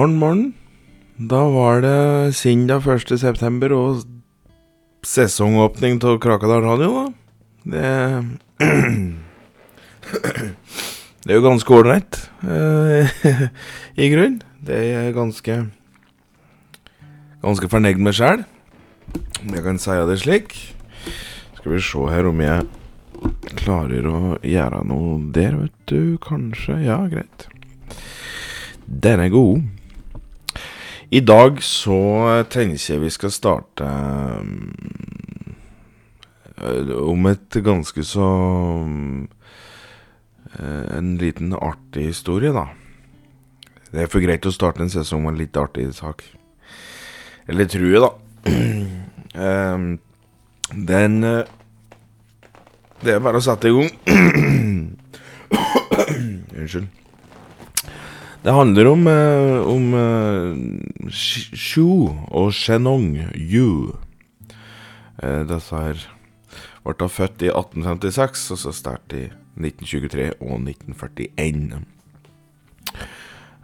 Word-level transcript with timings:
Morgen, 0.00 0.16
morgen. 0.16 0.54
Da 1.28 1.42
var 1.52 1.82
det 1.84 2.32
søndag 2.32 2.86
1. 2.88 3.18
september 3.20 3.72
og 3.76 3.98
sesongåpning 5.04 5.98
av 6.08 6.14
Krakadal 6.24 6.62
radio, 6.64 6.88
da. 6.94 7.10
Det 7.68 7.90
Det 11.20 11.28
er 11.28 11.36
jo 11.36 11.44
ganske 11.44 11.74
ålreit, 11.76 12.16
eh, 12.48 13.12
i 14.00 14.08
grunn. 14.14 14.38
Det 14.64 14.78
er 14.78 14.88
jeg 14.88 15.16
ganske 15.18 15.56
Ganske 17.42 17.68
fornøyd 17.68 18.00
med 18.00 18.16
sjæl, 18.16 18.46
om 19.42 19.52
jeg 19.52 19.64
kan 19.66 19.82
si 19.84 19.98
det 20.08 20.16
slik. 20.22 20.56
Skal 21.58 21.74
vi 21.74 21.82
se 21.90 22.06
her 22.14 22.30
om 22.30 22.40
jeg 22.40 22.64
klarer 23.60 24.08
å 24.08 24.22
gjøre 24.40 24.80
noe 24.88 25.18
der, 25.36 25.60
vet 25.60 25.76
du. 25.92 26.16
Kanskje. 26.24 26.78
Ja, 26.86 27.02
greit. 27.12 27.50
Den 28.88 29.20
er 29.20 29.28
god. 29.36 29.68
I 31.10 31.18
dag 31.26 31.56
så 31.66 31.96
tenker 32.54 32.78
jeg 32.78 33.00
vi 33.02 33.08
skal 33.10 33.32
starte 33.34 33.82
eh, 36.62 36.92
om 37.02 37.26
et 37.26 37.50
ganske 37.66 38.04
så 38.06 38.28
eh, 40.54 40.84
En 40.94 41.16
liten 41.18 41.50
artig 41.56 42.04
historie, 42.12 42.52
da. 42.54 42.68
Det 43.90 44.04
er 44.04 44.12
for 44.12 44.22
greit 44.22 44.46
å 44.46 44.52
starte 44.54 44.84
en 44.84 44.92
sesong 44.92 45.24
med 45.24 45.32
en 45.34 45.40
litt 45.40 45.56
artig 45.58 45.88
sak. 45.98 46.22
Eller 47.50 47.66
tror 47.66 47.90
jeg, 47.90 48.02
da. 48.06 48.10
Eh, 49.30 49.78
Den 50.74 51.22
eh, 51.24 51.46
Det 52.98 53.12
er 53.14 53.20
bare 53.22 53.38
å 53.38 53.44
sette 53.46 53.70
i 53.70 53.74
gang. 53.76 53.90
Unnskyld. 56.58 56.99
Det 58.40 58.52
handler 58.56 58.86
om, 58.88 59.06
eh, 59.06 59.60
om 59.68 59.94
eh, 59.94 61.08
Sh- 61.12 61.52
Shu 61.56 62.08
og 62.30 62.52
Shenong 62.56 63.18
Yu. 63.36 63.92
Eh, 65.22 65.42
disse 65.44 65.76
her 65.76 66.00
ble 66.84 66.94
da 66.96 67.08
født 67.12 67.44
i 67.44 67.50
1856, 67.52 68.46
og 68.54 68.58
så 68.62 68.72
sterkt 68.72 69.12
i 69.12 69.26
1923 69.60 70.30
og 70.40 70.56
1941. 70.64 71.84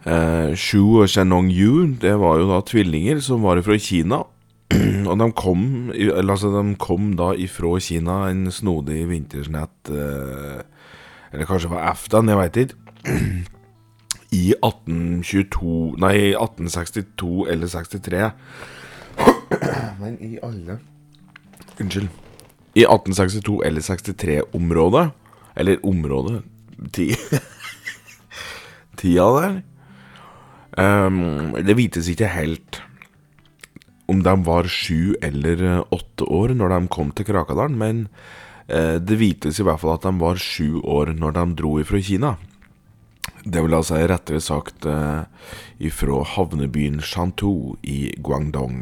Eh, 0.05 0.53
Shu 0.53 1.01
og 1.01 1.09
Shenong 1.09 1.49
Yu 1.49 1.95
det 1.97 2.13
var 2.21 2.37
jo 2.37 2.47
da 2.53 2.61
tvillinger 2.61 3.19
som 3.19 3.41
var 3.41 3.61
fra 3.65 3.77
Kina. 3.81 4.21
Og 5.07 5.15
de 5.15 5.31
kom, 5.31 5.61
altså 5.95 6.49
de 6.51 6.75
kom 6.75 7.13
da 7.15 7.29
ifra 7.39 7.77
Kina 7.79 8.25
en 8.27 8.49
snodig 8.51 9.05
vintersnett 9.07 9.87
eh, 9.87 10.59
Eller 11.31 11.47
kanskje 11.47 11.69
det 11.69 11.71
var 11.71 11.85
aftan, 11.93 12.27
jeg 12.27 12.37
veit 12.41 12.57
ikke. 12.65 12.75
I 14.35 14.53
1822 14.59 15.95
Nei, 16.03 16.33
1862 16.35 17.47
eller 17.51 17.67
63. 17.71 18.31
Men 20.01 20.17
i 20.21 20.37
alle 20.43 20.79
Unnskyld. 21.79 22.09
I 22.73 22.83
1862 22.85 23.63
eller 23.63 23.81
63-området, 23.81 25.09
eller 25.55 25.85
området 25.85 26.41
ti, 26.93 27.09
Tida 28.97 29.27
der 29.37 29.55
um, 30.77 31.55
Det 31.65 31.77
vites 31.77 32.09
ikke 32.09 32.29
helt 32.33 32.81
om 34.07 34.21
de 34.23 34.33
var 34.47 34.69
sju 34.71 35.17
eller 35.21 35.61
eh, 35.67 35.81
åtte 35.91 36.23
år 36.31 36.53
når 36.55 36.71
de 36.71 36.77
kom 36.87 37.09
til 37.11 37.25
Krakadalen, 37.27 37.73
men 37.75 37.97
eh, 38.71 39.01
det 39.03 39.17
vites 39.19 39.59
i 39.59 39.65
hvert 39.67 39.81
fall 39.81 39.97
at 39.97 40.05
de 40.07 40.13
var 40.21 40.39
sju 40.39 40.79
år 40.79 41.11
når 41.17 41.35
de 41.35 41.43
dro 41.59 41.73
ifra 41.81 41.99
Kina. 41.99 42.37
Det 43.47 43.61
vil 43.63 43.75
altså 43.77 44.01
rettere 44.09 44.41
sagt 44.43 44.85
eh, 44.89 45.23
ifra 45.87 46.23
havnebyen 46.35 46.99
Shantou 46.99 47.77
i 47.87 48.11
Guangdong. 48.19 48.81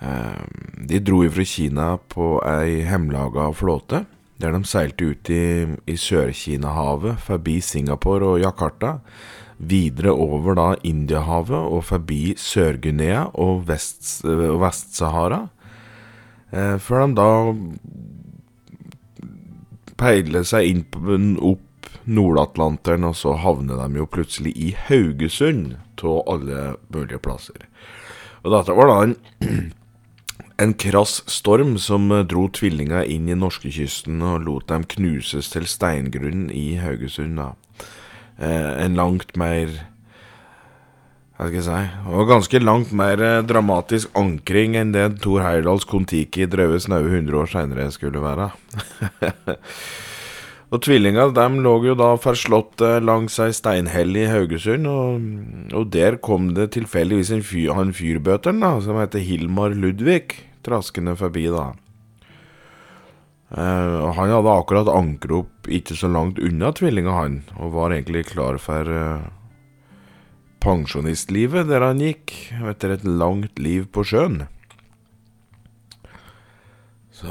Eh, 0.00 0.44
de 0.88 1.00
dro 1.04 1.20
ifra 1.26 1.44
Kina 1.44 1.88
på 2.12 2.38
ei 2.48 2.86
hjemmelaga 2.86 3.50
flåte, 3.56 4.04
der 4.40 4.56
de 4.56 4.62
seilte 4.68 5.10
ut 5.12 5.30
i, 5.32 5.66
i 5.88 5.96
Sør-Kina-havet, 6.00 7.20
forbi 7.26 7.58
Singapore 7.64 8.32
og 8.32 8.40
Jakarta, 8.44 8.96
videre 9.56 10.12
over 10.12 10.56
da 10.56 10.66
Indiahavet 10.84 11.68
og 11.76 11.84
forbi 11.90 12.34
Sør-Guinea 12.40 13.26
og 13.34 13.68
og 13.68 14.58
Vest-Sahara, 14.64 15.42
eh, 16.52 16.76
før 16.80 17.06
de 17.06 17.14
da 17.20 17.30
peilet 20.00 20.48
seg 20.48 20.68
inn 20.72 21.38
opp 21.40 21.62
Nord-Atlanteren, 22.06 23.06
og 23.08 23.16
så 23.18 23.34
havner 23.42 23.80
de 23.82 24.00
jo 24.00 24.06
plutselig 24.10 24.54
i 24.56 24.70
Haugesund 24.86 25.76
av 26.06 26.22
alle 26.30 26.62
mulige 26.92 27.18
plasser. 27.22 27.66
Og 28.44 28.52
dette 28.54 28.76
var 28.76 28.90
da 28.90 28.96
en, 29.02 29.16
en 30.62 30.74
krass 30.78 31.18
storm 31.30 31.76
som 31.82 32.08
dro 32.30 32.46
tvillinga 32.52 33.02
inn 33.10 33.30
i 33.30 33.38
norskekysten 33.38 34.22
og 34.22 34.46
lot 34.46 34.68
dem 34.70 34.86
knuses 34.96 35.50
til 35.52 35.66
steingrunn 35.66 36.48
i 36.54 36.76
Haugesund. 36.82 37.40
da. 37.40 37.52
Eh, 38.38 38.72
en 38.84 38.96
langt 38.98 39.32
mer 39.40 39.70
Hva 41.36 41.46
skal 41.48 41.54
jeg 41.56 41.64
si 41.64 42.10
Og 42.12 42.28
ganske 42.28 42.60
langt 42.60 42.90
mer 42.92 43.20
eh, 43.24 43.44
dramatisk 43.48 44.12
ankring 44.16 44.76
enn 44.76 44.92
det 44.92 45.22
Thor 45.24 45.40
Heyerdahls 45.40 45.88
Kon-Tiki 45.88 46.44
drøve 46.52 46.80
snaue 46.84 47.08
100 47.08 47.32
år 47.32 47.48
seinere 47.48 47.88
skulle 47.94 48.20
være. 48.20 48.50
Og 50.74 50.82
tvillinga 50.82 51.28
dem 51.30 51.60
lå 51.62 51.76
jo 51.86 51.94
da 51.98 52.08
forslått 52.18 52.82
eh, 52.82 52.98
langs 52.98 53.38
ei 53.42 53.52
steinhell 53.54 54.16
i 54.18 54.26
Haugesund, 54.26 54.88
og, 54.90 55.26
og 55.78 55.90
der 55.94 56.18
kom 56.18 56.52
det 56.56 56.72
tilfeldigvis 56.74 57.30
en 57.36 57.44
fyr, 57.46 57.74
han 57.78 57.94
fyrbøteren 57.94 58.64
da, 58.64 58.72
som 58.82 58.98
heter 58.98 59.22
Hilmar 59.22 59.76
Ludvig, 59.78 60.40
traskende 60.66 61.14
forbi 61.18 61.46
da. 61.54 61.70
Og 63.56 64.10
han 64.18 64.32
hadde 64.34 64.50
akkurat 64.58 64.88
ankret 64.90 65.44
opp 65.44 65.68
ikke 65.70 65.94
så 65.94 66.10
langt 66.10 66.40
unna 66.42 66.72
tvillinga 66.74 67.14
han, 67.14 67.36
og 67.62 67.76
var 67.76 67.94
egentlig 67.94 68.24
klar 68.32 68.58
for 68.58 68.90
eh, 68.90 69.28
pensjonistlivet 70.62 71.70
der 71.70 71.86
han 71.86 72.02
gikk, 72.02 72.34
etter 72.66 72.96
et 72.96 73.06
langt 73.06 73.62
liv 73.62 73.86
på 73.94 74.02
sjøen. 74.02 74.42
Så 77.14 77.30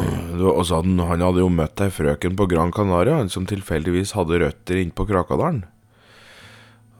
og 0.00 0.64
så 0.66 0.80
hadde 0.80 0.90
han, 0.90 1.04
han 1.06 1.22
hadde 1.22 1.44
jo 1.44 1.52
møtt 1.52 1.82
ei 1.84 1.92
frøken 1.94 2.34
på 2.38 2.48
Gran 2.50 2.72
Canaria, 2.74 3.20
han 3.20 3.30
som 3.30 3.46
tilfeldigvis 3.46 4.14
hadde 4.18 4.40
røtter 4.42 4.80
inn 4.80 4.90
på 4.94 5.06
Krakadalen. 5.06 5.64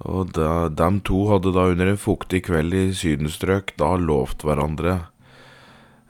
Og 0.04 0.34
da, 0.36 0.68
dem 0.68 1.00
to 1.06 1.24
hadde 1.30 1.54
da 1.54 1.68
under 1.72 1.90
en 1.90 2.00
fuktig 2.00 2.44
kveld 2.48 2.74
i 2.76 2.84
sydenstrøk 2.96 3.72
da 3.80 3.94
lovt 3.96 4.44
hverandre 4.44 4.98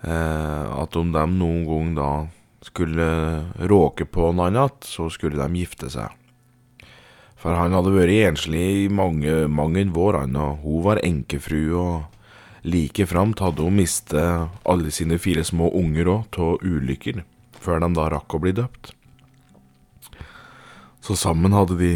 eh, 0.02 0.64
at 0.74 0.96
om 0.98 1.12
dem 1.14 1.36
noen 1.38 1.64
gang 1.68 1.92
da 1.98 2.10
skulle 2.64 3.06
råke 3.70 4.08
på 4.08 4.32
noe 4.32 4.48
annet, 4.50 4.88
så 4.88 5.10
skulle 5.12 5.38
de 5.38 5.60
gifte 5.60 5.90
seg. 5.92 6.08
For 7.36 7.52
han 7.52 7.76
hadde 7.76 7.92
vært 7.92 8.32
enslig 8.32 8.64
i 8.86 8.88
mange, 8.88 9.44
mange 9.52 9.84
vår, 9.92 10.22
han, 10.22 10.36
og 10.40 10.64
hun 10.64 10.84
var 10.86 11.02
enkefru, 11.04 11.62
og 11.76 12.13
like 12.64 13.06
framt 13.06 13.42
hadde 13.44 13.62
hun 13.62 13.76
mistet 13.76 14.48
alle 14.64 14.90
sine 14.90 15.18
fire 15.20 15.44
små 15.44 15.70
unger 15.76 16.08
òg, 16.08 16.38
av 16.40 16.64
ulykker, 16.64 17.22
før 17.60 17.82
de 17.84 17.90
da 17.96 18.08
rakk 18.16 18.36
å 18.36 18.40
bli 18.40 18.54
døpt. 18.56 18.94
Så 21.04 21.16
sammen 21.20 21.52
hadde 21.52 21.76
de 21.76 21.92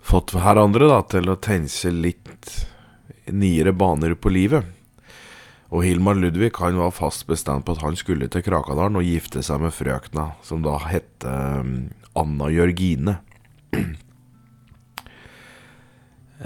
fått 0.00 0.32
hverandre 0.32 0.88
da, 0.88 1.02
til 1.04 1.28
å 1.28 1.36
tenke 1.36 1.92
litt 1.92 2.54
nyere 3.26 3.74
baner 3.76 4.14
på 4.16 4.32
livet. 4.32 4.64
Og 5.74 5.82
Hilmar 5.82 6.16
Ludvig 6.16 6.54
han 6.62 6.78
var 6.78 6.94
fast 6.94 7.26
bestemt 7.28 7.66
på 7.66 7.74
at 7.74 7.82
han 7.82 7.98
skulle 7.98 8.30
til 8.32 8.44
Krakadalen 8.46 8.96
og 9.00 9.04
gifte 9.04 9.42
seg 9.44 9.60
med 9.64 9.74
frøkna, 9.74 10.30
som 10.46 10.62
da 10.64 10.78
hette 10.86 11.28
um, 11.60 11.88
Anna 12.16 12.48
Jørgine. 12.54 13.18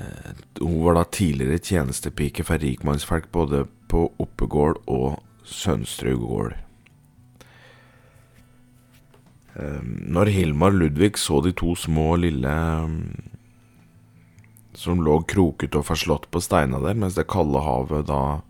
Eh, 0.01 0.33
Hun 0.61 0.85
var 0.85 0.95
da 0.95 1.05
tidligere 1.05 1.59
tjenestepike 1.59 2.45
for 2.45 2.59
rikmannsfolk 2.59 3.31
både 3.33 3.65
på 3.91 4.07
Oppegård 4.23 4.81
og 4.87 5.21
Sønsterud 5.45 6.21
gård. 6.25 6.55
Eh, 9.55 9.81
Når 9.85 10.33
Hilmar 10.35 10.71
Ludvig 10.71 11.19
så 11.19 11.41
de 11.45 11.53
to 11.53 11.75
små, 11.75 12.15
lille 12.17 12.55
um, 12.85 13.01
som 14.75 15.03
lå 15.03 15.21
kroket 15.29 15.75
og 15.77 15.89
forslått 15.89 16.31
på 16.31 16.41
steina 16.41 16.81
der, 16.81 16.95
mens 16.95 17.19
det 17.19 17.29
kalde 17.29 17.61
havet 17.65 18.07
da 18.09 18.41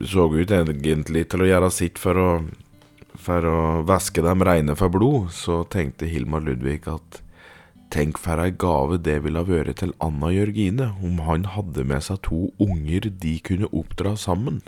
så 0.00 0.26
ut 0.32 0.50
egentlig 0.50 1.26
til 1.28 1.44
å 1.44 1.48
gjøre 1.48 1.70
sitt 1.70 1.98
for 2.00 2.16
å, 2.16 2.28
for 3.20 3.46
å 3.46 3.58
væske 3.86 4.22
dem 4.24 4.42
reine 4.46 4.76
for 4.78 4.92
blod, 4.92 5.30
så 5.34 5.62
tenkte 5.68 6.08
Hilmar 6.08 6.44
Ludvig 6.46 6.86
at 6.88 7.20
tenk 7.90 8.18
for 8.22 8.40
ei 8.42 8.52
gave 8.54 9.00
det 9.02 9.18
ville 9.24 9.42
ha 9.42 9.48
vært 9.48 9.80
til 9.80 9.92
Anna 10.02 10.30
Jørgine 10.32 10.92
om 11.04 11.18
han 11.26 11.48
hadde 11.56 11.84
med 11.86 12.04
seg 12.06 12.22
to 12.26 12.48
unger 12.62 13.10
de 13.10 13.34
kunne 13.46 13.70
oppdra 13.74 14.14
sammen. 14.18 14.60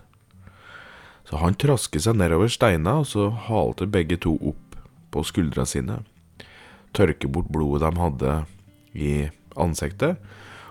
Så 1.29 1.39
han 1.39 1.57
trasket 1.57 2.05
seg 2.05 2.19
nedover 2.19 2.51
steina, 2.51 2.99
og 3.01 3.07
så 3.09 3.31
halte 3.47 3.87
begge 3.91 4.19
to 4.21 4.35
opp 4.43 4.77
på 5.15 5.23
skuldra 5.25 5.65
sine, 5.69 6.01
tørke 6.97 7.31
bort 7.31 7.51
blodet 7.53 7.85
de 7.85 8.01
hadde 8.03 8.35
i 8.93 9.13
ansiktet, 9.61 10.19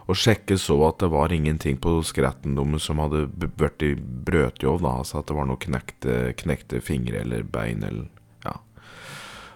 og 0.09 0.17
sjekket 0.17 0.59
så 0.59 0.75
at 0.89 0.99
det 0.99 1.11
var 1.13 1.31
ingenting 1.31 1.77
på 1.79 1.99
skretten 2.03 2.57
deres 2.57 2.87
som 2.89 2.99
hadde 2.99 3.27
blitt 3.31 3.85
brøt 4.27 4.63
av, 4.65 4.81
da, 4.83 4.95
altså 4.99 5.21
at 5.21 5.29
det 5.29 5.37
var 5.37 5.47
noe 5.47 5.61
knekte, 5.61 6.15
knekte 6.41 6.81
fingre 6.83 7.21
eller 7.23 7.45
bein 7.47 7.85
eller 7.87 8.09
ja. 8.43 8.57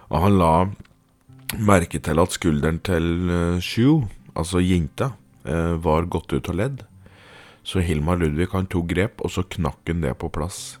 Og 0.08 0.22
han 0.22 0.38
la 0.40 0.52
merke 1.54 2.00
til 2.02 2.18
at 2.22 2.34
skulderen 2.34 2.80
til 2.84 3.06
uh, 3.30 3.62
Sju, 3.62 4.06
altså 4.34 4.62
jenta, 4.64 5.12
uh, 5.46 5.76
var 5.82 6.10
gått 6.10 6.34
ut 6.34 6.50
av 6.50 6.58
ledd. 6.58 6.82
Så 7.66 7.82
Hilmar 7.82 8.18
Ludvig 8.20 8.50
han 8.52 8.68
tok 8.70 8.90
grep, 8.90 9.22
og 9.22 9.32
så 9.34 9.46
knakk 9.56 9.90
han 9.90 10.02
det 10.04 10.14
på 10.18 10.30
plass. 10.30 10.76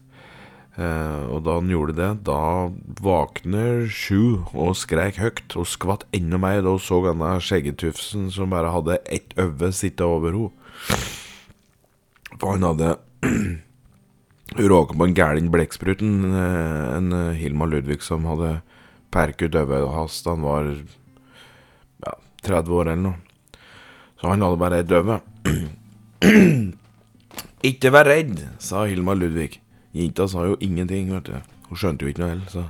Eh, 0.76 1.22
og 1.32 1.40
da 1.46 1.54
han 1.56 1.70
gjorde 1.72 1.94
det, 1.96 2.08
da 2.28 2.68
våkner 3.00 3.86
Sju 3.88 4.44
og 4.52 4.74
skreik 4.76 5.16
høyt 5.22 5.56
og 5.56 5.68
skvatt 5.72 6.04
enda 6.16 6.36
mer 6.40 6.60
da 6.60 6.74
hun 6.74 6.82
så 6.84 7.00
denne 7.06 7.30
skjeggetufsen 7.40 8.28
som 8.34 8.52
bare 8.52 8.74
hadde 8.74 8.98
ett 9.08 9.32
øye 9.40 9.72
sitte 9.72 10.04
over 10.04 10.36
henne. 10.36 11.00
For 12.36 12.52
han 12.52 12.66
hadde 12.68 12.98
råket 14.70 15.00
på 15.00 15.08
en 15.08 15.16
gæren 15.16 15.48
blekksprut, 15.54 16.04
en, 16.04 16.28
en 16.36 17.14
Hilmar 17.40 17.72
Ludvig 17.72 18.04
som 18.04 18.28
hadde 18.28 18.58
ut 19.14 19.54
hans 19.92 20.24
han 20.26 20.42
var 20.42 20.64
ja, 22.04 22.12
30 22.42 22.72
år 22.72 22.86
eller 22.92 23.02
noe. 23.02 23.14
Så 24.20 24.28
han 24.28 24.42
hadde 24.42 24.56
bare 24.56 24.78
ett 24.80 24.92
øye. 24.96 25.20
Ikke 27.66 27.90
vær 27.92 28.06
redd, 28.08 28.40
sa 28.58 28.84
Hilmar 28.86 29.16
Ludvig. 29.18 29.60
Jenta 29.96 30.28
sa 30.28 30.44
jo 30.46 30.56
ingenting, 30.60 31.10
vet 31.12 31.28
du. 31.28 31.36
Hun 31.68 31.80
skjønte 31.80 32.04
jo 32.04 32.12
ikke 32.12 32.22
noe 32.22 32.32
heller, 32.34 32.50
så 32.52 32.64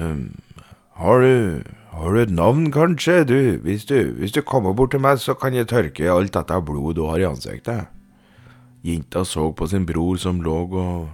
um, 0.00 0.34
har, 0.98 1.22
du, 1.22 1.62
har 1.92 2.14
du 2.14 2.20
et 2.22 2.32
navn, 2.34 2.70
kanskje, 2.74 3.24
du? 3.28 3.38
Hvis, 3.62 3.84
du? 3.86 4.14
hvis 4.18 4.34
du 4.34 4.40
kommer 4.42 4.74
bort 4.74 4.90
til 4.94 5.02
meg, 5.04 5.20
så 5.22 5.36
kan 5.38 5.54
jeg 5.54 5.68
tørke 5.70 6.10
alt 6.10 6.34
dette 6.34 6.60
blodet 6.66 6.96
du 6.98 7.04
har 7.06 7.22
i 7.22 7.28
ansiktet. 7.28 7.92
Jenta 8.84 9.24
så 9.24 9.50
på 9.56 9.68
sin 9.70 9.86
bror 9.86 10.18
som 10.20 10.42
lå 10.44 10.56
og, 10.66 11.08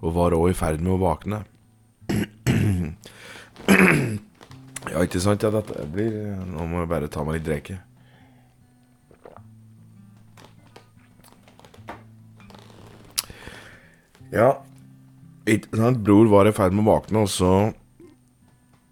og 0.00 0.14
var 0.14 0.36
òg 0.36 0.52
i 0.52 0.56
ferd 0.56 0.84
med 0.84 0.94
å 0.94 1.00
våkne. 1.02 1.42
ja, 3.68 5.02
ikke 5.02 5.20
sant? 5.22 5.42
Ja, 5.42 5.50
dette 5.54 5.86
blir 5.92 6.12
Nå 6.48 6.66
må 6.70 6.82
jeg 6.82 6.90
bare 6.90 7.08
ta 7.12 7.24
meg 7.26 7.38
litt 7.38 7.48
dreke. 7.48 7.78
Ja, 14.30 14.52
ikke 15.50 15.76
sant. 15.76 16.02
Bror 16.06 16.30
var 16.30 16.46
i 16.46 16.54
ferd 16.54 16.74
med 16.76 16.86
å 16.86 16.92
våkne, 16.92 17.24
og 17.26 17.30
så 17.30 17.52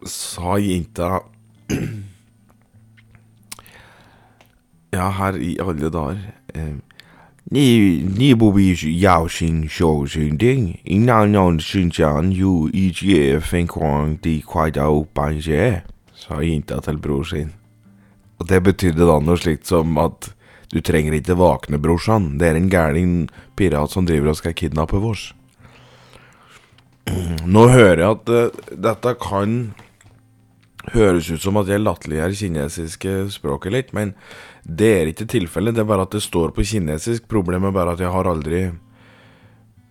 sa 0.08 0.58
jenta 0.62 1.20
Ja, 4.94 5.10
her 5.18 5.36
i 5.42 5.56
alle 5.60 5.90
dager 5.92 6.20
eh, 6.54 6.76
shou 9.68 10.04
xin 10.06 10.36
ding. 10.36 10.80
Ina 10.84 11.24
non 11.24 11.58
xin 11.58 11.88
jian 11.90 12.32
yu 12.32 12.68
i 12.68 12.90
jie 12.92 13.40
fen 13.40 13.66
kwang 13.66 14.18
di 14.20 14.42
kwai 14.42 14.70
dao 14.70 15.06
ban 15.14 15.40
jie, 15.40 15.82
sa 16.12 16.42
jenta 16.42 16.80
til 16.80 16.98
bror 16.98 17.24
sin. 17.24 17.54
Og 18.38 18.48
det 18.48 18.60
betydde 18.62 19.06
da 19.08 19.16
noe 19.24 19.40
slikt 19.40 19.66
som 19.66 19.96
at 19.98 20.28
du 20.68 20.82
trenger 20.84 21.16
ikke 21.16 21.38
våkne, 21.40 21.80
brorsan. 21.80 22.36
Det 22.38 22.50
er 22.50 22.58
en 22.58 22.68
gæren 22.68 23.28
pirat 23.56 23.90
som 23.90 24.06
driver 24.06 24.34
og 24.34 24.36
skal 24.36 24.52
kidnappe 24.52 25.00
oss. 25.00 25.32
Nå 27.48 27.68
hører 27.72 28.02
jeg 28.02 28.10
at 28.10 28.28
uh, 28.28 28.74
dette 28.76 29.14
kan 29.22 29.54
høres 30.94 31.30
ut 31.30 31.42
som 31.42 31.58
at 31.60 31.70
jeg 31.70 31.82
latterliggjør 31.82 32.36
kinesiske 32.40 33.14
språket 33.34 33.74
litt, 33.74 33.94
men 33.96 34.14
det 34.62 34.90
er 35.00 35.10
ikke 35.10 35.28
tilfellet. 35.30 35.76
Det 35.76 35.84
er 35.84 35.88
bare 35.88 36.06
at 36.06 36.14
det 36.14 36.22
står 36.24 36.52
på 36.56 36.66
kinesisk. 36.66 37.26
Problemet 37.30 37.70
er 37.70 37.78
bare 37.78 37.96
at 37.96 38.04
jeg 38.04 38.12
har 38.14 38.30
aldri 38.30 38.68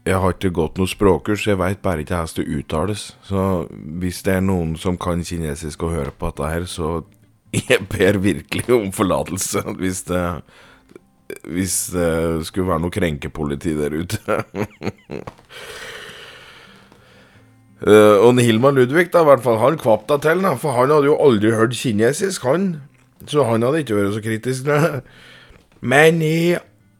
Jeg 0.07 0.21
har 0.23 0.31
ikke 0.31 0.53
gått 0.55 0.77
noe 0.79 0.87
språkkurs, 0.87 1.47
jeg 1.49 1.59
veit 1.59 1.81
bare 1.83 1.99
ikke 1.99 2.15
hvordan 2.15 2.45
det 2.47 2.59
uttales. 2.61 3.01
Så 3.27 3.67
hvis 3.99 4.21
det 4.23 4.37
er 4.37 4.45
noen 4.45 4.77
som 4.79 4.95
kan 4.95 5.19
kinesisk 5.19 5.83
og 5.83 5.91
hører 5.97 6.13
på 6.15 6.29
dette 6.31 6.47
her, 6.47 6.63
så 6.63 7.03
jeg 7.51 7.83
ber 7.91 8.21
virkelig 8.23 8.71
om 8.71 8.93
forlatelse 8.95 9.65
hvis 9.75 10.05
det 10.07 10.23
hvis 11.43 11.75
det 11.91 12.45
skulle 12.47 12.69
være 12.69 12.85
noe 12.85 12.93
krenkepoliti 12.93 13.73
der 13.75 13.97
ute. 13.99 14.19
uh, 17.85 18.17
og 18.25 18.39
Hilmar 18.41 18.75
Ludvig, 18.77 19.09
da, 19.13 19.25
hvert 19.27 19.43
fall, 19.45 19.59
han 19.61 19.77
kvapp 19.81 20.07
da 20.09 20.17
til, 20.23 20.41
da, 20.45 20.55
for 20.59 20.77
han 20.77 20.93
hadde 20.93 21.11
jo 21.11 21.19
aldri 21.21 21.53
hørt 21.55 21.77
kinesisk, 21.77 22.47
han. 22.47 22.69
Så 23.27 23.43
han 23.47 23.65
hadde 23.65 23.83
ikke 23.83 23.97
vært 23.97 24.15
så 24.15 24.23
kritisk. 24.23 24.67
Da. 24.69 25.01
Men 25.81 26.21
i 26.25 26.55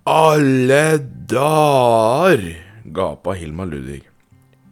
alle 0.08 0.84
dager, 1.30 2.46
gapa 2.96 3.36
Hilmar 3.38 3.72
Ludvig. 3.72 4.04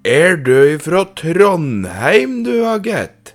Er 0.06 0.38
du 0.38 0.78
fra 0.80 1.02
Trondheim, 1.18 2.44
du, 2.46 2.60
Agett? 2.70 3.34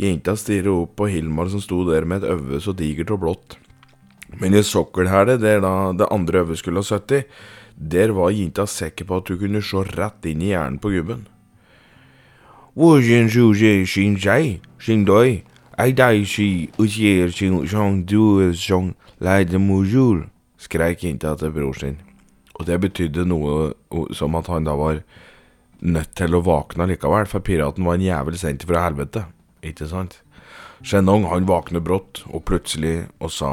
Jenta 0.00 0.34
stirrer 0.36 0.72
opp 0.72 0.96
på 1.00 1.08
Hilmar 1.12 1.48
som 1.52 1.60
sto 1.64 1.82
der 1.88 2.04
med 2.08 2.24
et 2.24 2.32
øye 2.32 2.60
så 2.60 2.72
digert 2.76 3.12
og 3.12 3.22
blått. 3.22 3.56
Men 4.40 4.56
i 4.56 4.64
sokkelhælet, 4.64 5.40
der 5.40 5.62
da 5.64 5.92
det 5.96 6.08
andre 6.12 6.44
øyet 6.44 6.60
skulle 6.60 6.82
ha 6.82 6.88
sittet, 6.88 7.30
der 7.76 8.12
var 8.16 8.32
jenta 8.32 8.66
sikker 8.66 9.04
på 9.04 9.20
at 9.20 9.28
hun 9.28 9.38
kunne 9.38 9.62
se 9.62 9.84
rett 9.92 10.26
inn 10.26 10.42
i 10.42 10.52
hjernen 10.54 10.80
på 10.80 10.90
gubben. 10.94 11.26
skreik 20.60 21.04
jenta 21.04 21.34
til 21.36 21.52
bror 21.52 21.76
sin, 21.76 21.98
og 22.56 22.66
det 22.68 22.80
betydde 22.80 23.26
noe 23.28 23.72
som 24.16 24.36
at 24.40 24.48
han 24.52 24.64
da 24.64 24.76
var 24.76 25.02
nødt 25.80 26.14
til 26.16 26.36
å 26.36 26.44
våkne 26.44 26.88
likevel, 26.88 27.28
for 27.28 27.44
piraten 27.44 27.84
var 27.84 27.98
en 27.98 28.06
jævel 28.06 28.38
sendt 28.40 28.64
fra 28.68 28.86
helvete, 28.86 29.26
ikke 29.64 29.88
sant? 29.90 30.22
Shenong 30.84 31.28
han 31.28 31.48
våkner 31.48 31.84
brått, 31.84 32.24
og 32.32 32.44
plutselig, 32.48 33.06
og 33.20 33.32
sa 33.32 33.52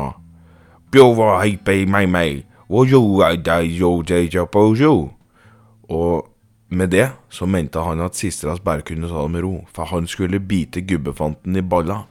og 5.89 6.29
med 6.73 6.89
det 6.89 7.09
så 7.29 7.45
mente 7.45 7.81
han 7.85 8.01
at 8.01 8.17
sisteras 8.17 8.61
bare 8.63 8.85
kunne 8.85 9.09
ta 9.09 9.25
det 9.25 9.33
med 9.35 9.43
ro, 9.45 9.55
for 9.73 9.91
han 9.91 10.07
skulle 10.09 10.39
bite 10.39 10.81
gubbefanten 10.81 11.55
i 11.59 11.61
balla. 11.61 12.03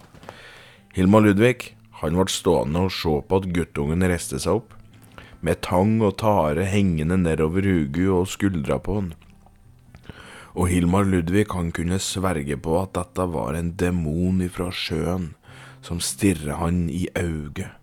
Hilmar 0.94 1.24
Ludvig 1.24 1.72
han 2.02 2.18
ble 2.18 2.30
stående 2.30 2.84
og 2.86 2.94
se 2.94 3.16
på 3.26 3.40
at 3.40 3.48
guttungen 3.56 4.06
reiste 4.06 4.38
seg 4.42 4.60
opp, 4.60 4.76
med 5.42 5.62
tang 5.66 5.96
og 6.04 6.18
tare 6.22 6.68
hengende 6.70 7.18
nedover 7.18 7.66
huget 7.66 8.12
og 8.14 8.30
skuldra 8.30 8.78
på 8.78 9.00
han. 9.00 9.12
Og 10.54 10.68
Hilmar 10.70 11.08
Ludvig 11.08 11.48
han 11.54 11.72
kunne 11.74 11.98
sverge 11.98 12.58
på 12.60 12.76
at 12.82 12.94
dette 12.98 13.26
var 13.34 13.58
en 13.58 13.72
demon 13.80 14.42
ifra 14.44 14.70
sjøen 14.70 15.32
som 15.82 15.98
stirret 15.98 16.60
han 16.60 16.84
i 16.92 17.08
auget. 17.18 17.81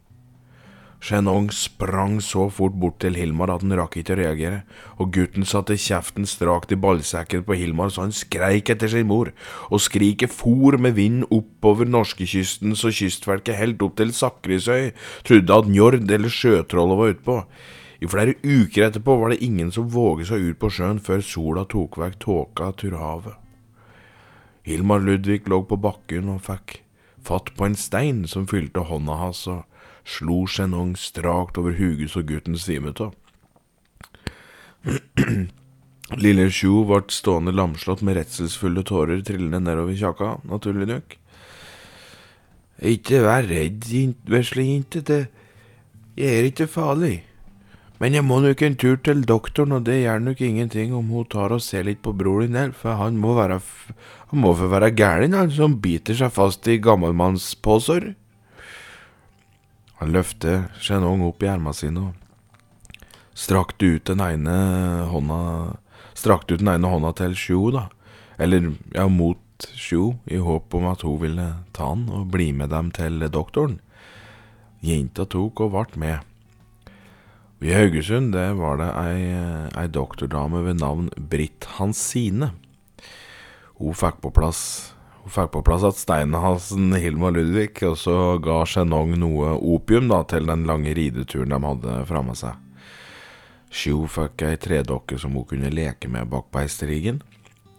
Shenong 1.00 1.48
sprang 1.56 2.18
så 2.20 2.50
fort 2.52 2.74
bort 2.76 2.98
til 3.00 3.16
Hilmar 3.16 3.54
at 3.54 3.64
han 3.64 3.72
rakk 3.80 3.96
ikke 4.02 4.18
å 4.18 4.20
reagere, 4.20 4.58
og 5.00 5.14
gutten 5.16 5.46
satte 5.48 5.78
kjeften 5.80 6.28
strakt 6.28 6.74
i 6.76 6.80
ballsekken 6.80 7.46
på 7.48 7.56
Hilmar 7.56 7.94
så 7.96 8.04
han 8.04 8.16
skreik 8.16 8.72
etter 8.74 8.92
sin 8.92 9.08
mor, 9.08 9.32
og 9.72 9.80
skriket 9.80 10.36
for 10.36 10.76
med 10.76 10.98
vind 11.00 11.24
oppover 11.32 11.88
norskekysten 11.88 12.76
så 12.76 12.92
kystfolket 12.92 13.56
helt 13.62 13.84
opp 13.86 13.96
til 14.02 14.12
Sakrisøy 14.12 14.92
trodde 15.28 15.62
at 15.62 15.72
Njord 15.72 16.04
eller 16.04 16.36
sjøtrollet 16.36 17.00
var 17.00 17.16
utpå. 17.16 17.38
I 18.00 18.08
flere 18.08 18.36
uker 18.44 18.90
etterpå 18.90 19.16
var 19.20 19.32
det 19.32 19.44
ingen 19.44 19.72
som 19.76 19.88
våget 19.92 20.30
seg 20.30 20.52
ut 20.52 20.60
på 20.60 20.72
sjøen 20.72 21.00
før 21.04 21.24
sola 21.24 21.64
tok 21.68 21.96
vekk 22.00 22.20
tåka 22.24 22.74
til 22.80 23.00
havet. 23.00 23.40
Hilmar 24.68 25.00
Ludvig 25.00 25.48
lå 25.48 25.64
på 25.64 25.80
bakken 25.80 26.28
og 26.36 26.44
fikk 26.44 26.82
fatt 27.24 27.52
på 27.56 27.68
en 27.68 27.76
stein 27.80 28.26
som 28.28 28.48
fylte 28.48 28.84
hånda 28.88 29.16
hans, 29.20 29.48
og 29.48 29.64
slo 30.10 30.44
Chenong 30.50 30.96
strakt 30.98 31.58
over 31.62 31.78
huget 31.78 32.12
så 32.14 32.24
gutten 32.26 32.58
svimet 32.58 33.02
av. 33.04 33.14
Lille 36.24 36.50
Sju 36.50 36.86
ble 36.90 37.04
stående 37.14 37.54
lamslått 37.54 38.02
med 38.02 38.18
redselsfulle 38.18 38.82
tårer 38.88 39.22
trillende 39.26 39.62
nedover 39.62 39.94
kjaka, 39.98 40.38
naturlig 40.50 40.90
nok. 40.90 41.18
Ikke 42.90 43.22
vær 43.26 43.46
redd, 43.46 43.86
vesle 44.32 44.66
jente, 44.66 45.04
det 45.06 45.26
er 46.18 46.48
ikke 46.48 46.70
farlig. 46.72 47.20
Men 48.00 48.16
jeg 48.16 48.24
må 48.24 48.38
nok 48.40 48.62
en 48.64 48.78
tur 48.80 48.96
til 49.04 49.26
doktoren, 49.28 49.76
og 49.76 49.84
det 49.86 49.98
gjør 50.00 50.22
nok 50.24 50.42
ingenting 50.42 50.94
om 50.96 51.12
hun 51.12 51.28
tar 51.28 51.52
og 51.52 51.62
ser 51.62 51.84
litt 51.84 52.00
på 52.02 52.16
bror 52.16 52.46
din 52.46 52.56
her, 52.56 52.72
for 52.72 52.96
han 52.96 53.20
må 53.20 53.36
være 53.36 53.60
han 54.30 54.40
må 54.40 54.54
få 54.56 54.70
være 54.72 54.94
gæren, 54.96 55.36
han 55.36 55.52
som 55.52 55.78
biter 55.84 56.16
seg 56.16 56.32
fast 56.32 56.68
i 56.72 56.80
gammelmannspåsår. 56.80 58.14
Han 60.00 60.14
løfte 60.16 60.70
Chenong 60.80 61.26
opp 61.28 61.44
i 61.44 61.50
erma 61.52 61.74
sine 61.76 62.10
og 62.10 63.06
strakte 63.36 63.96
ut 63.96 64.08
den 64.08 64.24
ene 64.24 64.56
hånda 65.12 65.40
Strakte 66.20 66.56
ut 66.56 66.64
den 66.64 66.72
ene 66.74 66.90
hånda 66.92 67.14
til 67.16 67.36
Sjo, 67.40 67.70
da. 67.72 67.86
Eller, 68.42 68.74
ja, 68.92 69.06
mot 69.08 69.68
Sjo, 69.72 70.18
i 70.28 70.40
håp 70.44 70.74
om 70.76 70.88
at 70.90 71.06
hun 71.08 71.20
ville 71.22 71.46
ta 71.76 71.94
han 71.94 72.10
og 72.12 72.26
bli 72.34 72.50
med 72.52 72.74
dem 72.74 72.90
til 72.96 73.24
doktoren. 73.32 73.78
Jenta 74.84 75.24
tok 75.28 75.64
og 75.64 75.72
ble 75.78 76.02
med. 76.04 76.28
I 77.64 77.72
Haugesund 77.76 78.34
det 78.36 78.50
var 78.60 78.80
det 78.80 78.90
ei, 79.00 79.32
ei 79.80 79.88
doktordame 79.92 80.64
ved 80.64 80.80
navn 80.80 81.10
Britt 81.16 81.68
Hansine. 81.78 82.54
Hun 83.80 83.96
fikk 83.96 84.20
på 84.24 84.32
plass 84.36 84.62
fikk 85.32 85.52
på 85.54 85.64
plass 85.66 85.86
at 85.88 86.00
Steinhalsen 86.00 86.94
Hilma 87.00 87.32
Ludvig 87.34 87.84
og 87.88 87.96
så 88.02 88.18
ga 88.44 88.64
Chenong 88.70 89.16
noe 89.22 89.54
opium 89.58 90.10
da 90.12 90.24
til 90.30 90.50
den 90.50 90.66
lange 90.70 90.94
rideturen 90.98 91.54
de 91.54 91.62
hadde 91.66 91.96
framme 92.10 92.36
seg. 92.38 92.58
Sjo 93.70 94.04
fikk 94.10 94.44
ei 94.48 94.58
tredokke 94.58 95.20
som 95.22 95.38
hun 95.38 95.48
kunne 95.50 95.72
leke 95.74 96.10
med 96.10 96.30
bak 96.32 96.50
beisterigen. 96.54 97.22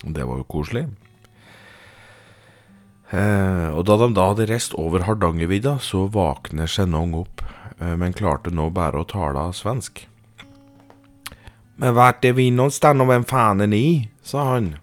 Det 0.00 0.24
var 0.24 0.40
jo 0.40 0.48
koselig. 0.48 0.86
Eh, 3.10 3.68
og 3.74 3.82
da 3.88 3.96
de 3.98 4.12
da 4.14 4.28
hadde 4.30 4.46
reist 4.46 4.76
over 4.78 5.02
Hardangervidda, 5.08 5.80
så 5.82 6.06
våkner 6.06 6.70
Chenong 6.70 7.16
opp 7.18 7.42
Eh, 7.80 7.96
men 7.96 8.12
klarte 8.12 8.52
nå 8.52 8.68
bare 8.76 9.00
å 9.00 9.08
tale 9.08 9.50
svensk. 9.56 10.04
Men 11.80 11.94
vart 11.96 12.22
det 12.22 12.32
vi 12.32 12.50
någonstans 12.50 13.00
och 13.00 13.10
vem 13.10 13.24
fan 13.24 13.60
är 13.60 13.66
ni? 13.66 14.08
sa 14.22 14.44
han. 14.44 14.76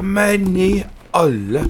Men 0.00 0.56
i 0.56 0.84
alle 1.14 1.68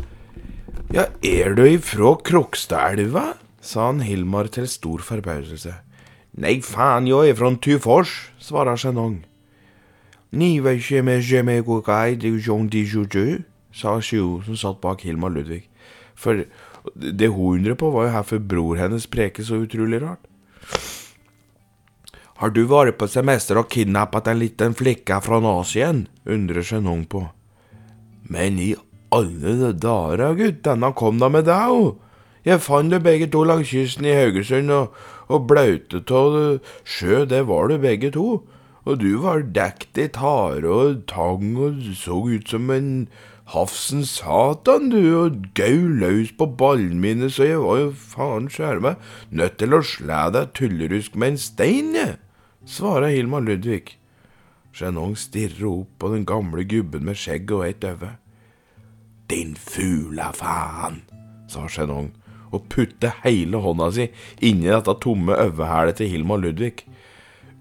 Ja, 0.95 1.09
er 1.23 1.55
du 1.55 1.65
ifra 1.67 2.15
Krokstadelva? 2.25 3.35
sa 3.61 3.87
han 3.89 4.03
Hilmar 4.05 4.51
til 4.53 4.67
stor 4.69 5.01
forbauselse. 5.01 5.73
Nei, 6.37 6.59
faen, 6.61 7.07
jeg 7.09 7.33
er 7.33 7.39
fra 7.39 7.51
Tufors, 7.57 8.13
svarer 8.39 8.77
Chenong. 8.77 9.23
Ni 10.33 10.61
sa 13.75 14.01
Sjo, 14.01 14.43
som 14.45 14.57
satt 14.57 14.81
bak 14.81 15.03
Hilmar 15.03 15.33
Ludvig. 15.35 15.65
For 16.15 16.45
det 16.95 17.29
hun 17.33 17.59
undrer 17.59 17.75
på, 17.75 17.91
var 17.91 18.07
jo 18.07 18.15
hvorfor 18.15 18.39
bror 18.39 18.79
hennes 18.79 19.07
preker 19.11 19.43
så 19.43 19.63
utrolig 19.65 20.03
rart. 20.03 20.21
Har 22.39 22.51
du 22.51 22.65
vært 22.69 22.99
på 22.99 23.09
semester 23.09 23.59
og 23.59 23.71
kidnappet 23.71 24.29
en 24.29 24.39
liten 24.43 24.75
flikke 24.77 25.21
fra 25.25 25.41
Asien? 25.55 26.07
undrer 26.27 26.63
Chenong 26.63 27.07
på. 27.09 27.25
Men 28.29 28.59
i 28.59 28.75
alle 29.15 29.73
dager, 29.73 30.35
gutt, 30.39 30.63
denne 30.67 30.91
kom 30.99 31.21
da 31.23 31.31
med 31.33 31.47
deg, 31.49 31.71
jo. 31.71 31.93
Jeg 32.45 32.61
fant 32.61 32.93
det 32.93 33.01
begge 33.05 33.31
to 33.33 33.45
langs 33.49 33.71
kysten 33.73 34.05
i 34.05 34.17
Haugesund, 34.17 34.73
og, 34.75 34.97
og 35.33 35.47
blaute 35.49 36.03
av 36.13 36.35
sjø, 36.85 37.23
det 37.31 37.47
var 37.49 37.71
du 37.71 37.79
begge 37.81 38.11
to. 38.13 38.43
Og 38.85 38.99
du 39.01 39.15
var 39.23 39.47
dekt 39.57 39.97
i 39.97 40.11
tare 40.13 40.69
og 40.69 41.07
tang 41.09 41.55
og 41.57 41.81
så 41.97 42.19
ut 42.29 42.51
som 42.53 42.69
en 42.75 42.91
Hafsen 43.53 44.07
satan, 44.09 44.89
du, 44.89 45.03
og 45.21 45.51
gau 45.57 45.89
løs 46.01 46.31
på 46.33 46.47
ballene 46.57 46.97
mine, 47.01 47.29
så 47.29 47.45
jeg 47.45 47.61
var 47.61 47.81
jo 47.83 47.91
faen 47.93 48.49
skjære 48.49 48.81
meg 48.87 49.11
nødt 49.37 49.59
til 49.61 49.77
å 49.77 49.83
slæ 49.85 50.23
deg 50.33 50.55
tullerusk 50.57 51.19
med 51.21 51.35
en 51.35 51.43
stein, 51.43 51.93
jeg, 51.93 52.17
svarer 52.65 53.13
Hilma 53.13 53.43
Ludvig. 53.45 53.99
Genong 54.75 55.13
stirrer 55.21 55.69
opp 55.69 55.93
på 56.01 56.15
den 56.17 56.25
gamle 56.29 56.65
gubben 56.65 57.05
med 57.05 57.21
skjegg 57.21 57.53
og 57.53 57.69
ett 57.69 57.85
øye. 57.85 58.15
Din 59.31 59.55
fula 59.57 60.33
faen, 60.37 61.01
sa 61.49 61.65
Chenong 61.69 62.13
og 62.55 62.69
putte 62.71 63.11
hele 63.25 63.59
hånda 63.59 63.89
si 63.95 64.09
inni 64.47 64.71
dette 64.71 64.95
tomme 65.03 65.35
øvehælet 65.47 65.99
til 65.99 66.13
Hilma 66.13 66.37
Ludvig. 66.39 66.85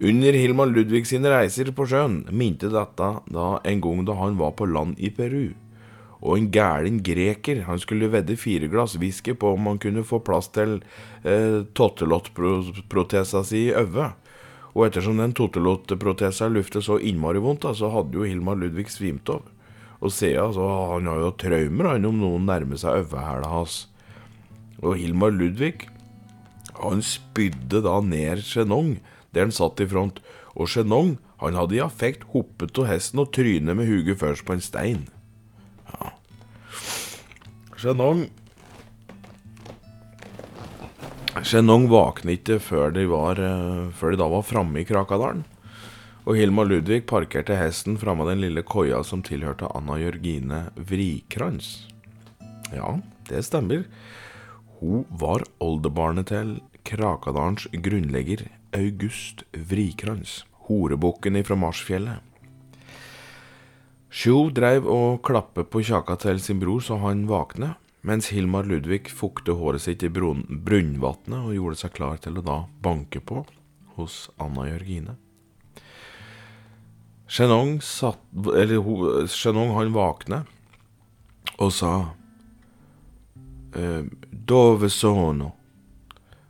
Under 0.03 0.35
Hilma 0.35 0.67
Ludvig 0.69 1.07
sine 1.09 1.31
reiser 1.33 1.71
på 1.73 1.87
sjøen 1.89 2.23
minte 2.29 2.69
dette 2.73 3.09
da 3.25 3.49
en 3.63 3.83
gang 3.83 4.05
da 4.05 4.17
han 4.19 4.37
var 4.41 4.53
på 4.59 4.67
land 4.69 4.99
i 4.99 5.09
Peru 5.13 5.53
og 6.23 6.37
en 6.37 6.49
gæren 6.55 7.01
greker. 7.03 7.65
Han 7.67 7.79
skulle 7.79 8.11
vedde 8.11 8.37
fire 8.39 8.69
glass 8.71 8.95
whisky 8.99 9.35
på 9.35 9.53
om 9.57 9.67
han 9.67 9.79
kunne 9.83 10.05
få 10.07 10.21
plass 10.23 10.47
til 10.55 10.77
eh, 11.23 11.63
tottelottprotesa 11.75 13.43
si 13.43 13.67
i 13.67 13.73
øvet. 13.75 14.15
Og 14.73 14.87
ettersom 14.87 15.19
den 15.19 15.35
tottelottprotesa 15.37 16.47
luftet 16.49 16.87
så 16.87 16.97
innmari 16.97 17.43
vondt, 17.43 17.67
så 17.77 17.91
hadde 17.93 18.17
jo 18.17 18.25
Hilmar 18.25 18.55
Ludvig 18.57 18.87
svimt 18.89 19.29
av. 19.29 19.43
Og 20.03 20.11
Sea, 20.11 20.49
altså, 20.49 20.67
han 20.91 21.07
har 21.07 21.21
jo 21.21 21.31
traumer 21.39 21.93
han 21.93 22.07
om 22.09 22.19
noen 22.19 22.47
nærmer 22.49 22.79
seg 22.79 23.05
øyehæla 23.05 23.47
hans. 23.47 23.85
Og 24.83 24.97
Hilmar 24.99 25.31
Ludvig, 25.31 25.87
han 26.75 27.03
spydde 27.05 27.79
da 27.85 27.99
ned 28.03 28.43
Chenong, 28.43 28.97
der 29.31 29.47
han 29.47 29.55
satt 29.55 29.79
i 29.79 29.87
front. 29.87 30.19
Og 30.59 30.67
Chenong, 30.67 31.15
han 31.39 31.55
hadde 31.55 31.77
i 31.77 31.83
affekt 31.83 32.27
hoppet 32.35 32.75
av 32.83 32.89
hesten 32.91 33.23
og 33.23 33.31
trynet 33.35 33.79
med 33.79 33.87
huget 33.87 34.19
først 34.19 34.43
på 34.47 34.57
en 34.57 34.63
stein. 34.63 35.05
Ja. 35.93 36.11
Chenong 37.79 38.27
Chenong 41.43 41.87
våknet 41.89 42.43
ikke 42.43 42.59
før 42.61 42.93
de, 42.93 43.07
var, 43.09 43.39
eh, 43.41 43.87
før 43.97 44.13
de 44.13 44.19
da 44.21 44.27
var 44.29 44.45
framme 44.45 44.83
i 44.83 44.85
Krakadalen. 44.87 45.41
Og 46.23 46.37
Hilma 46.39 46.63
Ludvig 46.63 47.01
parkerte 47.03 47.57
hesten 47.59 47.97
framme 47.99 48.23
den 48.29 48.39
lille 48.39 48.61
koia 48.63 49.01
som 49.03 49.19
tilhørte 49.27 49.67
Anna 49.75 49.97
Jørgine 49.99 50.69
Vrikrans. 50.79 51.89
Ja, 52.71 52.93
det 53.27 53.41
stemmer. 53.43 53.83
Hun 54.79 55.03
var 55.19 55.43
oldebarnet 55.59 56.31
til 56.31 56.53
Krakadalens 56.87 57.67
grunnlegger 57.75 58.45
August 58.75 59.43
Vrikrans, 59.51 60.45
horebukken 60.69 61.41
ifra 61.41 61.59
Marsfjellet. 61.59 62.23
Sjo 64.13 64.47
dreiv 64.55 64.87
og 64.87 65.23
klappet 65.27 65.67
på 65.73 65.83
kjaka 65.83 66.15
til 66.23 66.39
sin 66.39 66.61
bror 66.61 66.83
så 66.85 67.01
han 67.03 67.25
våkne, 67.27 67.73
mens 68.07 68.31
Hilmar 68.31 68.63
Ludvig 68.69 69.11
fukte 69.11 69.57
håret 69.59 69.83
sitt 69.83 70.07
i 70.07 70.11
brunnvatnet 70.13 71.39
og 71.41 71.55
gjorde 71.57 71.83
seg 71.83 71.95
klar 71.99 72.23
til 72.23 72.39
å 72.39 72.47
da 72.47 72.57
banke 72.85 73.19
på 73.19 73.43
hos 73.97 74.29
Anna 74.39 74.69
Jørgine. 74.71 75.19
Chenong, 77.27 77.79
satt, 77.81 78.19
eller, 78.33 79.27
Chenong 79.31 79.73
han 79.77 79.93
våkne 79.95 80.43
og 81.57 81.71
sa 81.73 81.93
eh, 83.75 84.03
Dove 84.31 84.89
sono. 84.91 85.51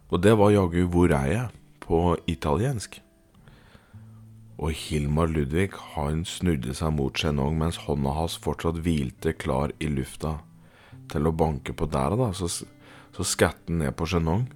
Og 0.10 0.22
det 0.22 0.34
var 0.38 0.52
jaggu 0.52 0.88
'hvor 0.88 1.12
er 1.12 1.28
jeg?' 1.32 1.52
på 1.84 2.18
italiensk. 2.28 3.02
Og 4.58 4.72
Hilmar 4.72 5.28
Ludvig 5.28 5.74
han 5.96 6.24
snudde 6.26 6.74
seg 6.78 6.94
mot 6.96 7.18
Chenong 7.18 7.58
mens 7.60 7.82
hånda 7.84 8.14
hans 8.16 8.38
fortsatt 8.38 8.80
hvilte 8.86 9.34
klar 9.34 9.74
i 9.80 9.90
lufta 9.92 10.38
til 11.12 11.28
å 11.28 11.36
banke 11.36 11.74
på 11.74 11.90
der, 11.92 12.16
da. 12.16 12.32
Så, 12.32 12.48
så 13.12 13.24
skatte 13.28 13.68
han 13.68 13.82
ned 13.84 13.96
på 13.98 14.08
Chenong, 14.08 14.48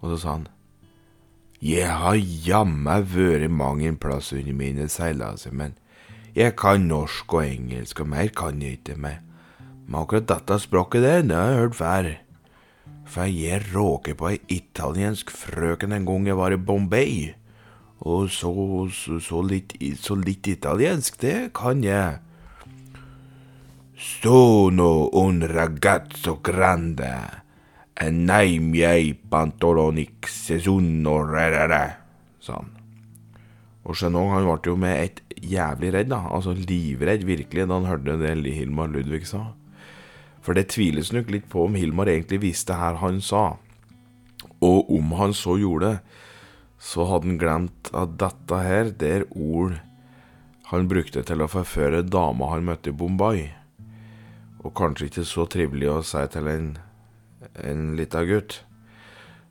og 0.00 0.12
så 0.12 0.20
sa 0.20 0.36
han 0.36 0.48
Jeg 1.64 1.88
har 1.88 2.18
jammen 2.44 3.06
vært 3.08 3.48
mange 3.48 3.94
plass 3.96 4.34
under 4.36 4.52
mine 4.52 4.84
seilaser, 4.92 5.54
men 5.56 5.78
jeg 6.36 6.52
kan 6.60 6.82
norsk 6.90 7.38
og 7.38 7.46
engelsk, 7.46 8.02
og 8.04 8.10
mer 8.12 8.28
kan 8.36 8.60
jeg 8.60 8.80
ikke. 8.82 8.96
med. 9.00 9.22
Men 9.86 10.02
akkurat 10.02 10.28
dette 10.28 10.58
språket 10.60 11.02
der, 11.02 11.22
det 11.22 11.36
har 11.36 11.48
jeg 11.48 11.60
hørt 11.62 11.74
før. 11.78 12.10
For 13.06 13.24
jeg 13.24 13.62
råket 13.74 14.16
på 14.16 14.28
ei 14.28 14.40
italiensk 14.48 15.30
frøken 15.30 15.92
en 15.92 16.04
gang 16.04 16.26
jeg 16.26 16.36
var 16.36 16.52
i 16.52 16.60
Bombay. 16.60 17.32
Og 18.00 18.28
så, 18.28 18.52
så, 18.92 19.18
så, 19.20 19.40
litt, 19.40 19.72
så 19.96 20.14
litt 20.20 20.46
italiensk, 20.46 21.16
det 21.20 21.54
kan 21.56 21.84
jeg. 21.84 22.18
Sono 23.96 25.08
un 25.16 25.40
ragazzo 25.48 26.40
grande, 26.42 27.43
e 28.00 28.08
jeg 28.78 29.16
pantolonik 29.30 30.26
sesunno 30.26 31.18
sa 32.40 32.54
han. 32.58 32.70
Og 33.84 33.94
Chenong 33.94 34.32
han 34.32 34.46
ble 34.48 34.58
jo 34.64 34.76
med 34.76 34.96
et 34.96 35.20
jævlig 35.40 35.92
redd, 35.92 36.08
da, 36.08 36.24
altså 36.30 36.54
livredd 36.54 37.24
virkelig, 37.24 37.68
da 37.68 37.74
han 37.74 37.86
hørte 37.86 38.16
det 38.16 38.54
Hilmar 38.54 38.88
Ludvig 38.88 39.26
sa. 39.26 39.52
For 40.40 40.54
det 40.54 40.72
tviles 40.72 41.12
nok 41.12 41.30
litt 41.30 41.48
på 41.48 41.66
om 41.66 41.74
Hilmar 41.74 42.08
egentlig 42.08 42.40
visste 42.40 42.74
her 42.74 42.98
han 43.00 43.20
sa, 43.20 43.56
og 44.60 44.90
om 44.90 45.12
han 45.20 45.32
så 45.36 45.58
gjorde 45.60 45.94
det 45.94 45.98
så 46.84 47.06
hadde 47.08 47.30
han 47.30 47.40
glemt 47.40 47.90
at 47.96 48.16
dette 48.20 48.60
her, 48.60 48.90
det 48.92 49.10
er 49.10 49.28
ord 49.30 49.78
han 50.68 50.88
brukte 50.90 51.22
til 51.24 51.44
å 51.44 51.48
forføre 51.48 52.02
dama 52.04 52.50
han 52.52 52.66
møtte 52.66 52.92
i 52.92 52.96
Bombay. 52.96 53.46
Og 54.64 54.74
kanskje 54.76 55.08
ikke 55.08 55.24
så 55.28 55.46
trivelig 55.48 55.90
å 55.92 56.02
si 56.04 56.24
til 56.32 56.48
en, 56.50 56.68
en 57.62 57.96
lita 57.96 58.24
gutt. 58.24 58.64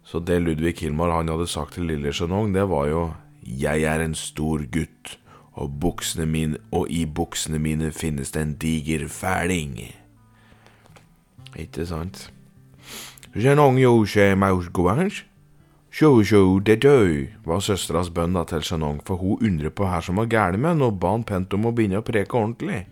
Så 0.04 0.20
det 0.20 0.42
Ludvig 0.42 0.82
Hilmar 0.82 1.14
han 1.16 1.32
hadde 1.32 1.48
sagt 1.48 1.78
til 1.78 1.88
lille 1.88 2.14
Chenong, 2.14 2.54
det 2.54 2.70
var 2.70 2.88
jo 2.88 3.14
'Jeg 3.44 3.84
er 3.84 4.00
en 4.00 4.16
stor 4.16 4.64
gutt, 4.72 5.20
og, 5.54 5.80
buksene 5.80 6.26
mine, 6.26 6.58
og 6.72 6.88
i 6.90 7.06
buksene 7.06 7.60
mine 7.60 7.92
finnes 7.92 8.32
det 8.32 8.42
en 8.42 8.56
diger 8.56 9.08
fæling'. 9.08 9.94
Ikke 11.56 11.86
sant? 11.86 12.32
Chenong 13.36 13.78
gjorde 13.78 14.08
seg 14.08 14.38
mausgoange. 14.38 15.24
Sjå, 15.94 16.24
sjå, 16.26 16.60
det 16.66 16.82
døy, 16.82 17.28
var 17.46 17.60
søsteras 17.60 18.10
bønn 18.10 18.34
til 18.50 18.62
Chenong, 18.62 19.02
for 19.06 19.16
hun 19.16 19.38
undret 19.46 19.76
på 19.78 19.86
her 19.86 20.02
som 20.02 20.16
var 20.16 20.26
galt 20.26 20.60
med 20.60 20.70
henne, 20.70 20.86
og 20.86 21.00
ba 21.00 21.12
han 21.12 21.24
pent 21.24 21.54
om 21.54 21.66
å 21.66 21.72
begynne 21.72 22.02
å 22.02 22.06
preke 22.06 22.34
ordentlig. 22.34 22.88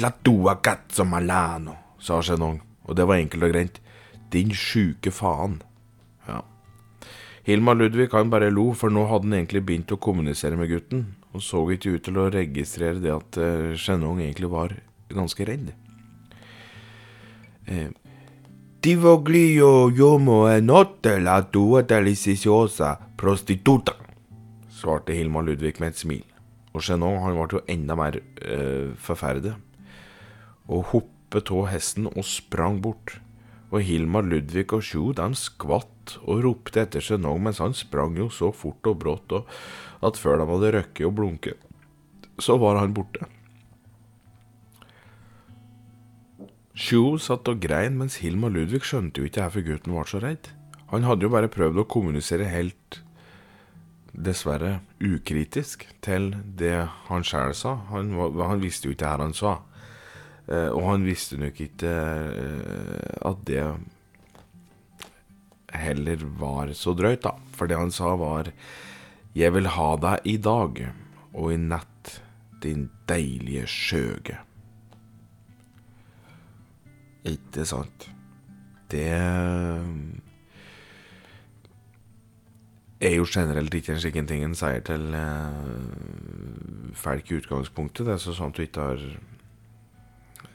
La 0.00 0.10
tua 0.24 0.56
cazzo 0.64 1.04
malano, 1.04 1.76
sa 2.02 2.20
Chenong, 2.22 2.60
og 2.86 2.98
det 2.98 3.06
var 3.08 3.20
enkelt 3.20 3.48
og 3.48 3.54
greit. 3.54 3.80
Din 4.32 4.52
sjuke 4.54 5.12
faen. 5.14 5.60
Ja. 6.26 6.42
Hilma 7.46 7.76
Ludvig 7.76 8.10
han 8.12 8.30
bare 8.30 8.50
lo, 8.50 8.72
for 8.74 8.90
nå 8.90 9.06
hadde 9.10 9.30
han 9.30 9.38
egentlig 9.40 9.64
begynt 9.66 9.94
å 9.94 10.00
kommunisere 10.02 10.58
med 10.58 10.70
gutten, 10.72 11.04
og 11.32 11.44
så 11.44 11.62
ikke 11.70 11.96
ut 11.96 12.06
til 12.08 12.18
å 12.18 12.30
registrere 12.32 13.02
det 13.02 13.14
at 13.14 13.38
Chenong 13.78 14.22
egentlig 14.24 14.50
var 14.50 14.74
ganske 15.12 15.46
redd. 15.46 15.70
Eh, 17.66 17.90
prostituta, 23.18 23.96
svarte 24.70 25.16
Hilma 25.16 25.42
Ludvig 25.42 25.80
med 25.80 25.94
et 25.94 25.98
smil, 25.98 26.24
og 26.70 26.84
Shenong 26.84 27.18
han 27.24 27.34
ble 27.34 27.58
jo 27.58 27.64
enda 27.72 27.96
mer 27.98 28.20
uh, 28.20 28.92
forferdet, 29.02 29.56
og 30.68 30.84
hoppet 31.26 31.50
av 31.50 31.66
hesten 31.72 32.06
og 32.06 32.24
sprang 32.24 32.80
bort 32.82 33.18
og 33.74 33.82
Hilmar 33.82 34.22
Ludvig 34.22 34.70
og 34.72 34.82
Sjo 34.86 35.10
de 35.12 35.26
skvatt 35.34 36.14
og 36.22 36.44
ropte 36.44 36.84
etter 36.84 37.02
seg 37.02 37.18
nå, 37.18 37.32
mens 37.42 37.58
han 37.58 37.74
sprang 37.74 38.14
jo 38.16 38.28
så 38.30 38.52
fort 38.54 38.86
og 38.86 39.00
brått 39.02 39.32
og 39.34 39.48
at 40.06 40.16
før 40.16 40.38
de 40.38 40.46
hadde 40.46 40.70
røkket 40.76 41.06
og 41.08 41.16
blunket, 41.18 41.58
så 42.38 42.56
var 42.62 42.78
han 42.78 42.94
borte. 42.94 43.26
Sjo 46.76 47.16
satt 47.18 47.48
og 47.50 47.58
grein 47.58 47.98
mens 47.98 48.20
Hilmar 48.22 48.54
Ludvig 48.54 48.84
skjønte 48.86 49.18
jo 49.18 49.26
ikke 49.26 49.48
hvorfor 49.48 49.66
gutten 49.66 49.98
var 49.98 50.06
så 50.06 50.22
redd. 50.22 50.52
Han 50.92 51.08
hadde 51.08 51.26
jo 51.26 51.34
bare 51.34 51.50
prøvd 51.50 51.82
å 51.82 51.88
kommunisere 51.90 52.46
helt, 52.46 53.02
dessverre, 54.14 54.78
ukritisk 55.02 55.88
til 56.06 56.36
det 56.56 56.86
han 57.10 57.26
sjæl 57.26 57.56
sa. 57.56 57.80
Han, 57.90 58.14
han 58.14 58.62
visste 58.62 58.86
jo 58.86 58.94
ikke 58.94 59.10
her 59.10 59.24
han 59.26 59.34
sa. 59.34 59.58
Eh, 60.46 60.70
og 60.70 60.82
han 60.86 61.06
visste 61.06 61.38
nok 61.40 61.58
ikke 61.62 61.92
eh, 61.92 63.14
at 63.26 63.44
det 63.48 63.62
heller 65.76 66.22
var 66.38 66.70
så 66.78 66.94
drøyt, 66.96 67.24
da. 67.26 67.34
For 67.56 67.66
det 67.66 67.78
han 67.78 67.90
sa, 67.90 68.14
var 68.16 68.52
'Jeg 69.34 69.52
vil 69.52 69.66
ha 69.68 69.96
deg 69.96 70.18
i 70.24 70.36
dag 70.36 70.92
og 71.34 71.52
i 71.52 71.56
natt, 71.56 72.22
din 72.62 72.90
deilige 73.08 73.66
skjøge'. 73.66 74.38
Ikke 77.26 77.66
sant? 77.66 78.10
Det 78.88 79.10
er 83.00 83.14
jo 83.16 83.26
generelt 83.28 83.74
ikke 83.74 83.92
en 83.92 84.00
slik 84.00 84.14
ting 84.28 84.44
en 84.44 84.54
sier 84.54 84.80
til 84.80 85.12
eh, 85.12 86.94
folk 86.94 87.30
i 87.30 87.34
utgangspunktet. 87.40 88.06
Det 88.06 88.14
er 88.14 88.18
sånn 88.22 88.54
at 88.54 88.56
du 88.56 88.62
ikke 88.62 88.80
har 88.80 89.02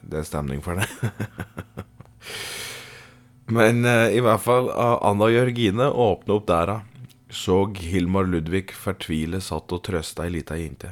det 0.02 0.22
er 0.22 0.28
stemning 0.28 0.62
for 0.66 0.80
det. 0.80 0.88
Men 3.56 3.84
uh, 3.86 4.08
i 4.14 4.22
hvert 4.24 4.44
fall, 4.44 4.70
uh, 4.72 4.98
Anna 5.06 5.28
Jørgine 5.32 5.90
åpna 5.90 6.38
opp 6.38 6.48
døra. 6.50 6.80
Så 7.32 7.64
Hilmar 7.80 8.28
Ludvig 8.28 8.74
fortvile 8.76 9.40
satt 9.44 9.72
og 9.72 9.86
trøsta 9.88 10.26
ei 10.28 10.34
lita 10.36 10.58
jente. 10.60 10.92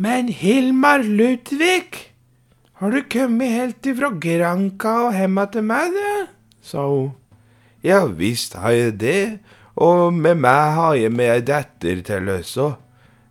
Men 0.00 0.30
Hilmar 0.32 1.04
Ludvig, 1.04 2.06
har 2.80 2.94
du 2.94 3.02
kommet 3.12 3.52
helt 3.52 3.88
ifra 3.90 4.08
Granka 4.16 4.94
og 5.10 5.16
hjem 5.18 5.42
til 5.52 5.66
meg, 5.68 5.92
du? 5.92 6.36
sa 6.64 6.86
hun. 6.88 7.10
Ja 7.84 8.04
visst 8.04 8.56
har 8.60 8.72
jeg 8.76 8.96
det, 9.00 9.40
og 9.76 10.12
med 10.12 10.40
meg 10.40 10.74
har 10.76 10.96
jeg 10.96 11.12
med 11.12 11.32
ei 11.32 11.44
datter 11.44 12.00
til 12.04 12.32
også. 12.32 12.74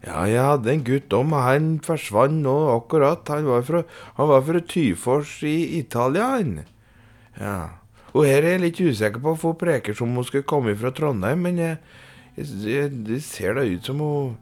Ja, 0.06 0.24
jeg 0.24 0.40
hadde 0.40 0.72
en 0.72 0.84
gutt 0.88 1.14
om, 1.16 1.34
og 1.36 1.44
han 1.44 1.72
forsvant 1.84 2.40
nå 2.46 2.56
akkurat. 2.72 3.28
Han 3.34 3.50
var 3.50 3.66
fra, 3.68 3.82
han 4.16 4.30
var 4.32 4.46
fra 4.48 4.62
Tyfors 4.64 5.42
i 5.44 5.80
Italia, 5.80 6.30
han. 6.38 6.62
Ja. 7.40 7.58
Og 8.14 8.24
her 8.26 8.46
er 8.46 8.56
jeg 8.56 8.64
litt 8.64 8.80
usikker 8.80 9.20
på, 9.22 9.34
å 9.36 9.40
få 9.40 9.54
preker 9.60 9.98
som 9.98 10.16
hun 10.16 10.26
skulle 10.26 10.48
komme 10.48 10.74
fra 10.80 10.94
Trondheim, 10.96 11.44
men 11.46 11.60
jeg, 11.60 11.78
jeg, 12.40 12.94
det 13.06 13.20
ser 13.26 13.60
da 13.60 13.66
ut 13.68 13.86
som 13.86 14.00
hun 14.02 14.38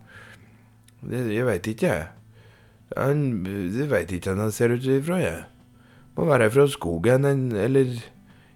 det, 1.02 1.26
Jeg 1.34 1.46
veit 1.46 1.67
ikke, 1.67 1.88
jeg. 1.88 2.08
Han, 2.96 3.43
det 3.74 3.89
veit 3.91 4.12
ikke 4.13 4.34
han 4.38 4.54
ser 4.54 4.74
ut 4.78 4.86
ifra, 4.86 5.17
jeg. 5.22 5.41
Må 6.17 6.26
være 6.30 6.52
fra 6.54 6.67
skogen, 6.70 7.26
eller 7.26 7.98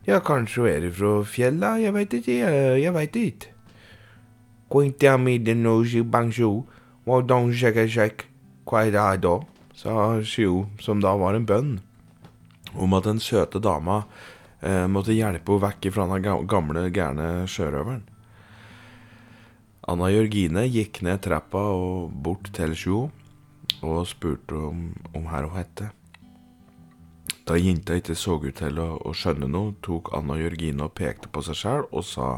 Ja, 0.08 0.18
kanskje 0.26 0.64
hun 0.64 0.70
er 0.72 0.94
fra 0.94 1.24
fjella, 1.26 1.76
jeg 1.82 1.94
veit 1.94 2.14
ikke, 2.18 2.38
jeg, 2.40 2.78
jeg 2.82 2.94
veit 2.94 3.18
ikke. 3.22 3.52
Quite 7.06 9.02
I 9.02 9.18
da, 9.18 9.40
sa 9.74 10.22
Shio, 10.22 10.68
som 10.80 11.02
da 11.02 11.16
var 11.18 11.34
en 11.34 11.48
bønn, 11.50 11.80
om 12.78 12.94
at 12.94 13.08
den 13.10 13.20
søte 13.20 13.60
dama 13.60 14.04
eh, 14.62 14.86
måtte 14.88 15.16
hjelpe 15.16 15.56
henne 15.56 15.66
vekk 15.66 15.90
fra 15.96 16.06
den 16.12 16.48
gamle, 16.48 16.86
gærne 16.94 17.48
sjørøveren. 17.50 18.06
Anna 19.90 20.12
Jørgine 20.14 20.68
gikk 20.70 21.02
ned 21.02 21.24
trappa 21.26 21.64
og 21.74 22.14
bort 22.14 22.52
til 22.54 22.78
Shio 22.78 23.08
og 23.82 24.06
spurte 24.06 24.54
om, 24.70 24.92
om 25.18 25.26
her 25.32 25.50
hun 25.50 25.58
hette. 25.58 25.90
Da 27.50 27.58
jenta 27.58 27.98
ikke 27.98 28.14
så 28.16 28.38
ut 28.38 28.54
til 28.62 28.78
å, 28.78 29.02
å 29.02 29.12
skjønne 29.18 29.50
noe, 29.50 29.74
tok 29.82 30.14
Anna 30.14 30.38
Jørgine 30.38 30.86
og 30.86 30.94
pekte 30.96 31.32
på 31.34 31.42
seg 31.44 31.58
sjøl 31.58 31.90
og 31.90 32.06
sa 32.06 32.30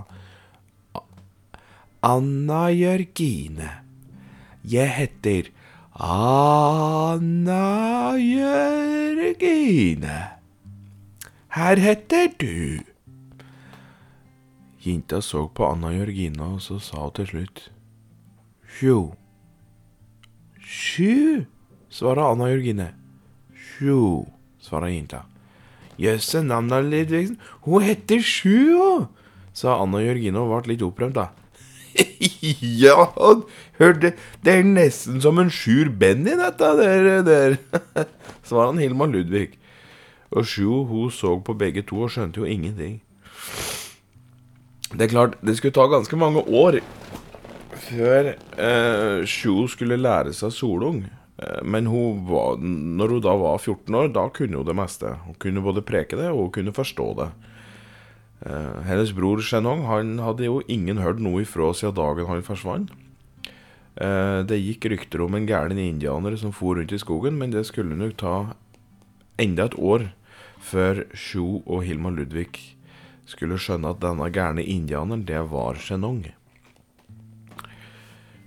Anna 2.04 2.69
Jørgine. 2.71 3.83
Jeg 4.63 4.88
heter 4.95 5.49
Anna 5.99 8.15
Jørgine. 8.15 10.19
Her 11.52 11.76
heter 11.76 12.32
du. 12.39 12.80
Jenta 14.84 15.19
så 15.21 15.47
på 15.47 15.67
Anna 15.67 15.91
Jørgine, 15.91 16.56
og 16.56 16.63
så 16.63 16.80
sa 16.80 17.04
hun 17.04 17.12
til 17.19 17.28
slutt 17.28 17.65
Sju. 18.73 19.12
Sju, 20.63 21.43
svarer 21.91 22.32
Anna 22.32 22.47
Jørgine. 22.49 22.88
Sju, 23.54 24.26
svarer 24.63 24.95
jenta. 24.95 25.26
Jøsse 25.99 26.41
navn, 26.41 26.71
Ludvigsen. 26.71 27.38
Hun 27.67 27.84
heter 27.84 28.23
Sju, 28.23 29.12
sa 29.54 29.76
Anna 29.84 30.02
Jørgine 30.02 30.39
og 30.39 30.63
ble 30.63 30.73
litt 30.73 30.88
opprømt, 30.88 31.19
da. 31.19 31.30
ja, 32.84 33.08
hør 33.79 33.97
det, 33.99 34.13
det 34.45 34.53
er 34.53 34.67
nesten 34.67 35.21
som 35.23 35.39
en 35.41 35.51
sjur 35.53 35.91
Benny, 35.91 36.36
dette 36.39 36.71
der. 36.79 37.23
der. 37.27 37.58
Så 38.47 38.58
var 38.58 38.71
han 38.71 38.82
Hilmar 38.82 39.12
Ludvig. 39.12 39.53
Og 40.34 40.47
Sjo 40.49 40.84
hun 40.89 41.12
så 41.13 41.36
på 41.45 41.53
begge 41.53 41.84
to 41.86 42.03
og 42.08 42.13
skjønte 42.13 42.41
jo 42.41 42.49
ingenting. 42.49 42.97
Det 44.93 45.06
er 45.06 45.12
klart, 45.12 45.36
det 45.45 45.58
skulle 45.58 45.75
ta 45.75 45.86
ganske 45.89 46.17
mange 46.17 46.41
år 46.41 46.79
før 47.84 48.34
eh, 48.34 49.25
Sjo 49.29 49.67
skulle 49.69 49.99
lære 50.01 50.34
seg 50.36 50.53
solung. 50.56 51.03
Eh, 51.38 51.62
men 51.65 51.89
hun 51.89 52.23
var, 52.29 52.62
når 52.62 53.15
hun 53.17 53.23
da 53.25 53.36
var 53.41 53.62
14 53.62 53.99
år, 53.99 54.12
da 54.15 54.27
kunne 54.34 54.60
hun 54.60 54.67
det 54.67 54.77
meste. 54.77 55.15
Hun 55.27 55.38
kunne 55.41 55.65
både 55.65 55.86
preke 55.86 56.19
det, 56.19 56.29
og 56.32 56.47
hun 56.47 56.53
kunne 56.58 56.75
forstå 56.75 57.08
det. 57.21 57.29
Uh, 58.43 58.82
hennes 58.84 59.13
bror 59.15 59.39
Shenong 59.39 59.86
han 59.88 60.17
hadde 60.19 60.49
jo 60.49 60.60
ingen 60.67 60.99
hørt 60.99 61.21
noe 61.23 61.45
ifra 61.45 61.69
siden 61.71 61.95
dagen 61.95 62.27
han 62.27 62.43
forsvant. 62.43 62.91
Uh, 63.95 64.43
det 64.43 64.60
gikk 64.60 64.89
rykter 64.91 65.23
om 65.23 65.38
en 65.38 65.47
gæren 65.47 65.79
indianer 65.79 66.36
som 66.39 66.51
for 66.51 66.75
rundt 66.75 66.91
i 66.91 66.99
skogen, 66.99 67.38
men 67.39 67.53
det 67.56 67.63
skulle 67.69 67.95
nok 67.95 68.17
ta 68.19 68.36
enda 69.39 69.69
et 69.69 69.77
år 69.79 70.10
før 70.63 71.06
Sjo 71.15 71.62
og 71.63 71.84
Hilma 71.88 72.12
Ludvig 72.12 72.73
skulle 73.29 73.60
skjønne 73.62 73.93
at 73.93 74.01
denne 74.03 74.27
gærne 74.34 74.63
indianeren, 74.63 75.23
det 75.27 75.39
var 75.51 75.79
Shenong. 75.79 76.25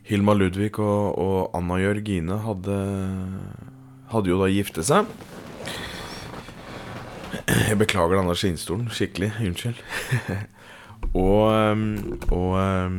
Hilma 0.06 0.36
Ludvig 0.36 0.76
og, 0.78 1.16
og 1.18 1.56
Anna 1.56 1.80
Jørgine 1.82 2.38
hadde, 2.44 2.76
hadde 4.12 4.30
jo 4.30 4.38
da 4.42 4.50
giftet 4.52 4.86
seg. 4.86 5.08
Jeg 7.56 7.78
beklager 7.80 8.18
denne 8.18 8.34
skinnstolen 8.36 8.90
skikkelig. 8.92 9.30
Unnskyld. 9.40 9.80
og 11.26 11.42
um, 11.52 11.86
og 12.34 12.50
um, 12.60 12.98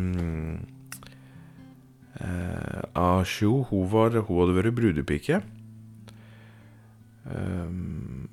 uh, 2.21 2.81
Ashu, 2.97 3.63
hun, 3.69 3.85
var, 3.91 4.17
hun 4.17 4.41
hadde 4.41 4.57
vært 4.57 4.77
brudepike. 4.79 5.41
Um, 7.27 8.27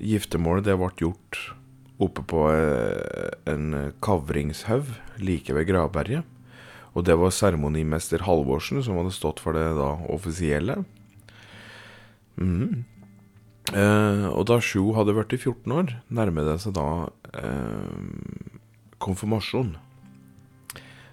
giftermålet 0.00 0.66
det 0.66 0.78
ble 0.80 0.90
gjort 0.98 1.40
oppe 2.02 2.24
på 2.30 2.44
uh, 2.50 3.30
en 3.50 3.94
kavringshaug 4.02 4.90
like 5.22 5.54
ved 5.54 5.70
gravberget. 5.70 6.26
Og 6.96 7.04
det 7.06 7.14
var 7.20 7.34
seremonimester 7.34 8.24
Halvorsen 8.26 8.82
som 8.82 8.98
hadde 8.98 9.14
stått 9.14 9.42
for 9.42 9.54
det 9.54 9.66
da 9.78 9.92
offisielle. 10.10 10.80
Mm. 12.38 12.86
Uh, 13.68 14.30
og 14.32 14.46
da 14.48 14.56
Sjo 14.64 14.94
hadde 14.96 15.16
vært 15.16 15.34
i 15.36 15.40
14 15.40 15.74
år, 15.76 15.92
nærmer 16.08 16.46
det 16.48 16.56
seg 16.62 16.72
da 16.78 16.86
eh, 17.36 18.54
konfirmasjon. 19.02 19.74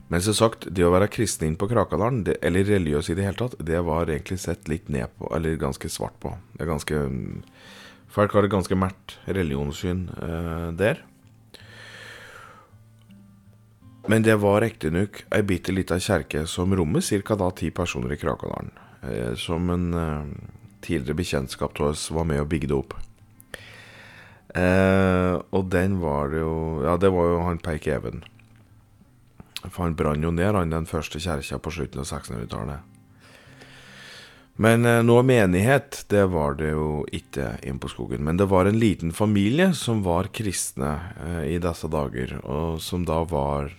Men 0.08 0.22
som 0.22 0.38
sagt, 0.38 0.68
det 0.70 0.86
å 0.86 0.94
være 0.94 1.10
kristen 1.12 1.50
inn 1.50 1.58
på 1.60 1.68
Krakadalen, 1.68 2.22
eller 2.46 2.68
religiøs 2.68 3.10
i 3.10 3.18
det 3.18 3.26
hele 3.26 3.40
tatt, 3.40 3.58
det 3.66 3.82
var 3.88 4.12
egentlig 4.12 4.38
sett 4.44 4.70
litt 4.70 4.88
ned 4.94 5.10
på, 5.18 5.32
eller 5.34 5.58
ganske 5.60 5.90
svart 5.90 6.16
på. 6.22 6.36
Det 6.54 6.66
er 6.66 6.72
ganske 6.76 7.02
Folk 8.16 8.32
har 8.32 8.46
et 8.48 8.54
ganske 8.54 8.76
mært 8.80 9.18
religionssyn 9.28 10.06
eh, 10.08 10.68
der. 10.80 11.02
Men 14.08 14.24
det 14.24 14.38
var 14.40 14.62
riktignok 14.64 15.26
ei 15.36 15.42
bitte 15.44 15.74
lita 15.76 15.98
kjerke 16.00 16.46
som 16.48 16.72
rommer 16.78 17.04
ca. 17.04 17.50
ti 17.52 17.72
personer 17.76 18.14
i 18.14 18.20
Krakadalen. 18.22 18.72
Eh, 19.04 19.34
som 19.36 19.68
en 19.74 19.94
eh, 20.00 20.30
tidligere 20.86 21.18
bekjentskap 21.18 21.82
av 21.82 21.92
oss 21.92 22.08
var 22.14 22.28
med 22.30 22.44
og 22.44 22.50
bygde 22.54 22.78
opp. 22.78 22.96
Eh, 24.56 25.36
og 25.52 25.68
den 25.74 25.98
var 26.00 26.32
det 26.32 26.40
jo 26.40 26.56
Ja, 26.86 26.96
det 26.96 27.12
var 27.12 27.28
jo 27.28 27.44
han 27.44 27.60
Peik 27.60 27.90
Even. 27.92 28.24
For 29.66 29.84
han 29.84 29.98
brant 29.98 30.24
jo 30.24 30.32
ned 30.32 30.56
han 30.56 30.72
den 30.72 30.88
første 30.88 31.20
kjerka 31.20 31.60
på 31.60 31.74
slutten 31.74 32.04
av 32.04 32.08
1600-tallet. 32.08 32.92
Men 34.56 34.86
eh, 34.88 35.02
noe 35.04 35.24
menighet, 35.28 36.06
det 36.12 36.24
var 36.32 36.56
det 36.60 36.72
jo 36.72 37.04
ikke 37.12 37.58
inn 37.68 37.82
på 37.84 37.92
skogen. 37.92 38.24
Men 38.24 38.40
det 38.40 38.48
var 38.52 38.70
en 38.70 38.80
liten 38.80 39.12
familie 39.12 39.74
som 39.76 40.06
var 40.06 40.32
kristne 40.32 40.94
eh, 41.20 41.42
i 41.56 41.58
disse 41.60 41.90
dager, 41.92 42.38
og 42.44 42.80
som 42.84 43.04
da 43.08 43.24
var 43.28 43.74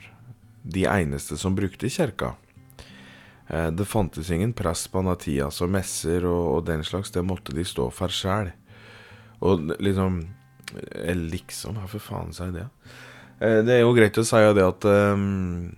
de 0.66 0.84
eneste 0.90 1.38
som 1.40 1.56
brukte 1.56 1.88
kirka. 1.88 2.34
Eh, 3.48 3.70
det 3.70 3.86
fantes 3.88 4.30
ingen 4.30 4.52
prest 4.52 4.90
på 4.92 5.02
tida, 5.20 5.50
så 5.50 5.68
messer 5.70 6.26
og, 6.26 6.44
og, 6.56 6.66
den 6.66 6.84
slags, 6.84 7.10
det 7.14 7.24
måtte 7.24 7.54
de 7.54 7.64
stå 7.64 7.90
for 7.94 8.12
sjæl. 8.12 8.52
Og 9.46 9.74
liksom 9.78 10.22
eh, 10.74 11.14
Liksom, 11.14 11.76
hva 11.76 11.88
for 11.90 12.02
faen 12.02 12.32
sier 12.34 12.54
det? 12.54 12.68
Eh, 13.40 13.60
det 13.66 13.78
er 13.78 13.84
jo 13.84 13.94
greit 13.96 14.18
å 14.18 14.24
si 14.26 14.40
det 14.56 14.64
at 14.64 14.86
um, 14.88 15.74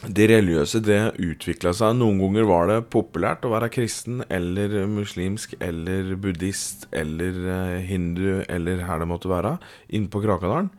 det 0.00 0.28
religiøse 0.30 0.80
det 0.84 1.00
utvikla 1.18 1.72
seg. 1.76 1.98
Noen 1.98 2.20
ganger 2.22 2.48
var 2.48 2.70
det 2.70 2.78
populært 2.92 3.44
å 3.44 3.52
være 3.52 3.72
kristen 3.72 4.22
eller 4.28 4.86
muslimsk 4.88 5.58
eller 5.60 6.14
buddhist 6.20 6.86
eller 6.96 7.80
hindu 7.84 8.44
eller 8.46 8.86
her 8.86 9.02
det 9.02 9.10
måtte 9.10 9.32
være, 9.32 9.58
inne 9.92 10.12
på 10.12 10.22
Krakadalen. 10.24 10.70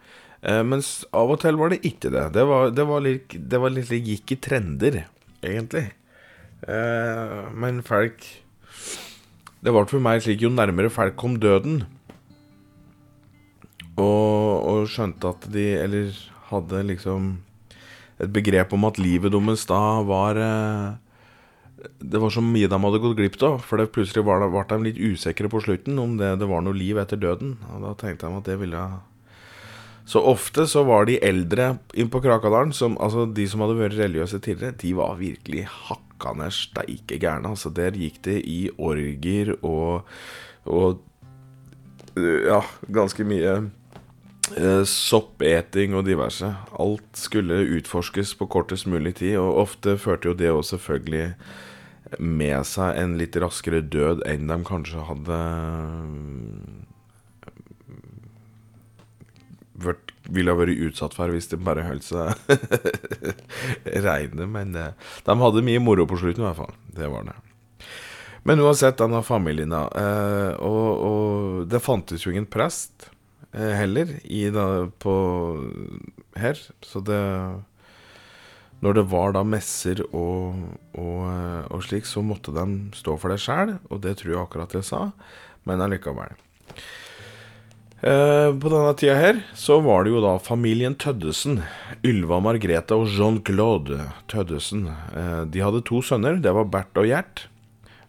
Eh, 0.41 0.63
mens 0.65 1.03
av 1.13 1.29
og 1.29 1.41
til 1.43 1.57
var 1.59 1.73
det 1.73 1.83
ikke 1.85 2.09
det. 2.13 2.27
Det 2.33 2.45
var, 2.49 2.71
det 2.73 2.85
var, 2.89 3.03
litt, 3.05 3.35
det 3.37 3.59
var 3.61 3.73
litt, 3.73 3.91
gikk 3.91 4.33
i 4.33 4.39
trender, 4.41 5.03
egentlig. 5.43 5.89
Eh, 6.67 7.37
men 7.57 7.81
folk 7.81 8.21
Det 9.61 9.71
ble 9.73 9.85
for 9.89 10.01
meg 10.01 10.21
slik 10.21 10.41
jo 10.41 10.49
nærmere 10.53 10.93
folk 10.93 11.15
kom 11.17 11.39
døden, 11.41 11.83
og, 13.97 14.61
og 14.65 14.89
skjønte 14.89 15.33
at 15.33 15.47
de 15.53 15.65
Eller 15.77 16.11
hadde 16.51 16.83
liksom 16.87 17.31
et 18.21 18.29
begrep 18.29 18.73
om 18.77 18.85
at 18.85 18.99
livet 19.01 19.33
deres 19.33 19.65
da 19.69 19.81
var 20.05 20.37
eh, 20.37 20.91
Det 21.97 22.21
var 22.21 22.29
så 22.29 22.43
mye 22.45 22.69
de 22.69 22.77
hadde 22.77 23.01
gått 23.01 23.17
glipp 23.17 23.37
av. 23.41 23.61
For 23.65 23.81
plutselig 23.89 24.25
ble 24.25 24.65
de 24.69 24.77
litt 24.85 24.99
usikre 25.01 25.49
på 25.49 25.61
slutten 25.65 25.97
om 25.97 26.17
det, 26.19 26.35
det 26.37 26.49
var 26.49 26.61
noe 26.61 26.77
liv 26.77 26.99
etter 27.01 27.17
døden. 27.17 27.55
Og 27.73 27.81
da 27.81 27.95
tenkte 27.97 28.29
de 28.29 28.37
at 28.37 28.49
det 28.51 28.59
ville 28.61 28.83
Så 30.05 30.21
ofte 30.25 30.65
så 30.67 30.83
var 30.87 31.05
de 31.07 31.19
eldre 31.23 31.75
inn 31.93 32.09
på 32.11 32.21
Krakadalen, 32.23 32.73
som, 32.75 32.97
altså 33.01 33.27
de 33.29 33.45
som 33.47 33.63
hadde 33.63 33.77
vært 33.79 33.99
religiøse 33.99 34.41
tidligere, 34.43 34.77
de 34.81 34.95
var 34.97 35.19
virkelig 35.19 35.67
hakkande 35.89 36.49
steike 36.55 37.19
gærne. 37.21 37.53
Altså 37.53 37.71
der 37.73 37.95
gikk 37.97 38.21
det 38.27 38.41
i 38.49 38.63
orger 38.77 39.55
og, 39.61 40.09
og 40.65 41.07
Ja, 42.19 42.57
ganske 42.91 43.23
mye 43.23 43.53
Eh, 44.57 44.83
soppeting 44.83 45.93
og 45.95 46.05
diverse. 46.07 46.49
Alt 46.79 47.19
skulle 47.19 47.61
utforskes 47.77 48.33
på 48.35 48.49
kortest 48.51 48.87
mulig 48.89 49.15
tid, 49.21 49.37
og 49.39 49.61
ofte 49.63 49.95
førte 50.01 50.31
jo 50.31 50.35
det 50.35 50.51
også 50.51 50.75
selvfølgelig 50.75 51.35
med 52.19 52.67
seg 52.67 52.97
en 52.99 53.15
litt 53.19 53.37
raskere 53.39 53.79
død 53.87 54.25
enn 54.27 54.49
de 54.51 54.57
kanskje 54.67 55.05
hadde 55.07 55.37
vært, 59.85 60.11
ville 60.31 60.55
vært 60.57 60.81
utsatt 60.87 61.15
for 61.17 61.33
hvis 61.33 61.49
de 61.51 61.59
bare 61.61 61.85
holdt 61.87 62.07
seg 62.07 62.33
reine. 64.07 64.47
Men 64.49 64.75
eh, 64.77 64.93
de 65.27 65.37
hadde 65.43 65.65
mye 65.67 65.83
moro 65.83 66.07
på 66.09 66.19
slutten, 66.21 66.43
i 66.43 66.49
hvert 66.49 66.61
fall. 66.61 66.75
Det 66.97 67.09
var 67.11 67.29
det. 67.29 67.37
Men 68.47 68.61
uansett, 68.63 68.97
denne 68.97 69.21
familien, 69.25 69.73
da. 69.73 69.85
Eh, 69.93 70.53
og, 70.65 70.85
og 71.07 71.65
det 71.69 71.83
fantes 71.83 72.25
jo 72.25 72.33
ingen 72.33 72.49
prest. 72.49 73.11
Eh, 73.51 73.73
heller 73.75 74.15
i 74.23 74.45
da, 74.53 74.87
på 75.03 75.13
her. 76.39 76.59
Så 76.81 77.03
det 77.05 77.19
Når 78.81 78.93
det 78.97 79.03
var 79.11 79.35
da 79.35 79.43
messer 79.45 79.99
og, 80.09 80.55
og, 80.97 81.25
og 81.69 81.83
slik, 81.85 82.07
så 82.09 82.23
måtte 82.25 82.49
de 82.55 82.63
stå 82.97 83.13
for 83.21 83.29
det 83.29 83.37
sjæl, 83.43 83.75
og 83.93 84.01
det 84.01 84.15
tror 84.17 84.31
jeg 84.33 84.41
akkurat 84.41 84.73
jeg 84.73 84.87
sa, 84.87 85.01
men 85.69 85.83
allikevel. 85.85 86.33
Eh, 88.01 88.49
på 88.57 88.69
denne 88.73 88.93
tida 88.97 89.13
her 89.13 89.39
så 89.53 89.75
var 89.85 90.03
det 90.03 90.15
jo 90.15 90.23
da 90.23 90.33
familien 90.41 90.95
Tøddesen. 90.97 91.59
Ylva 92.01 92.39
Margrethe 92.41 92.97
og 92.97 93.11
Jean-Claude 93.13 94.07
Tøddesen. 94.31 94.87
Eh, 94.89 95.43
de 95.45 95.61
hadde 95.61 95.83
to 95.85 96.01
sønner. 96.01 96.39
Det 96.41 96.53
var 96.57 96.71
Bert 96.73 96.97
og 96.97 97.05
Gjert. 97.05 97.45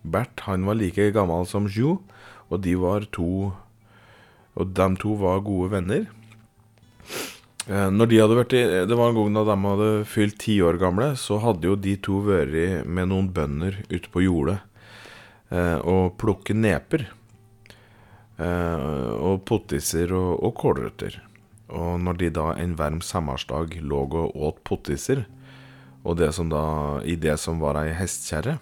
Bert 0.00 0.46
han 0.46 0.64
var 0.64 0.80
like 0.80 1.10
gammel 1.12 1.44
som 1.46 1.68
Jo, 1.68 1.98
og 2.48 2.64
de 2.64 2.72
var 2.80 3.04
to 3.12 3.52
og 4.52 4.74
de 4.76 4.88
to 5.00 5.14
var 5.20 5.44
gode 5.44 5.70
venner. 5.76 6.08
Eh, 7.68 7.88
når 7.92 8.08
de 8.08 8.18
hadde 8.20 8.36
vært 8.40 8.56
i, 8.56 8.64
Det 8.88 8.96
var 8.96 9.12
en 9.12 9.20
gang 9.20 9.36
da 9.36 9.44
de 9.52 9.60
hadde 9.60 9.92
fylt 10.08 10.40
ti 10.40 10.56
år 10.64 10.80
gamle, 10.80 11.12
så 11.20 11.36
hadde 11.40 11.68
jo 11.68 11.76
de 11.76 11.98
to 12.00 12.24
vært 12.24 12.88
med 12.88 13.12
noen 13.12 13.28
bønder 13.28 13.84
ute 13.92 14.08
på 14.08 14.24
jordet 14.24 14.60
og 15.52 16.14
plukket 16.16 16.56
neper. 16.56 17.10
Eh, 18.42 19.12
og 19.22 19.44
pottiser 19.48 20.12
og, 20.16 20.40
og 20.42 20.56
kålrøtter. 20.58 21.20
Og 21.72 22.00
når 22.02 22.18
de 22.20 22.30
da 22.34 22.50
en 22.58 22.74
varm 22.78 23.00
sommersdag 23.04 23.78
lå 23.80 24.02
og 24.08 24.36
åt 24.36 24.60
pottiser, 24.66 25.24
og 26.02 26.18
det 26.18 26.32
som 26.34 26.50
da, 26.50 26.64
i 27.06 27.14
det 27.14 27.36
som 27.38 27.62
var 27.62 27.78
ei 27.80 27.92
hestkjerre, 27.94 28.58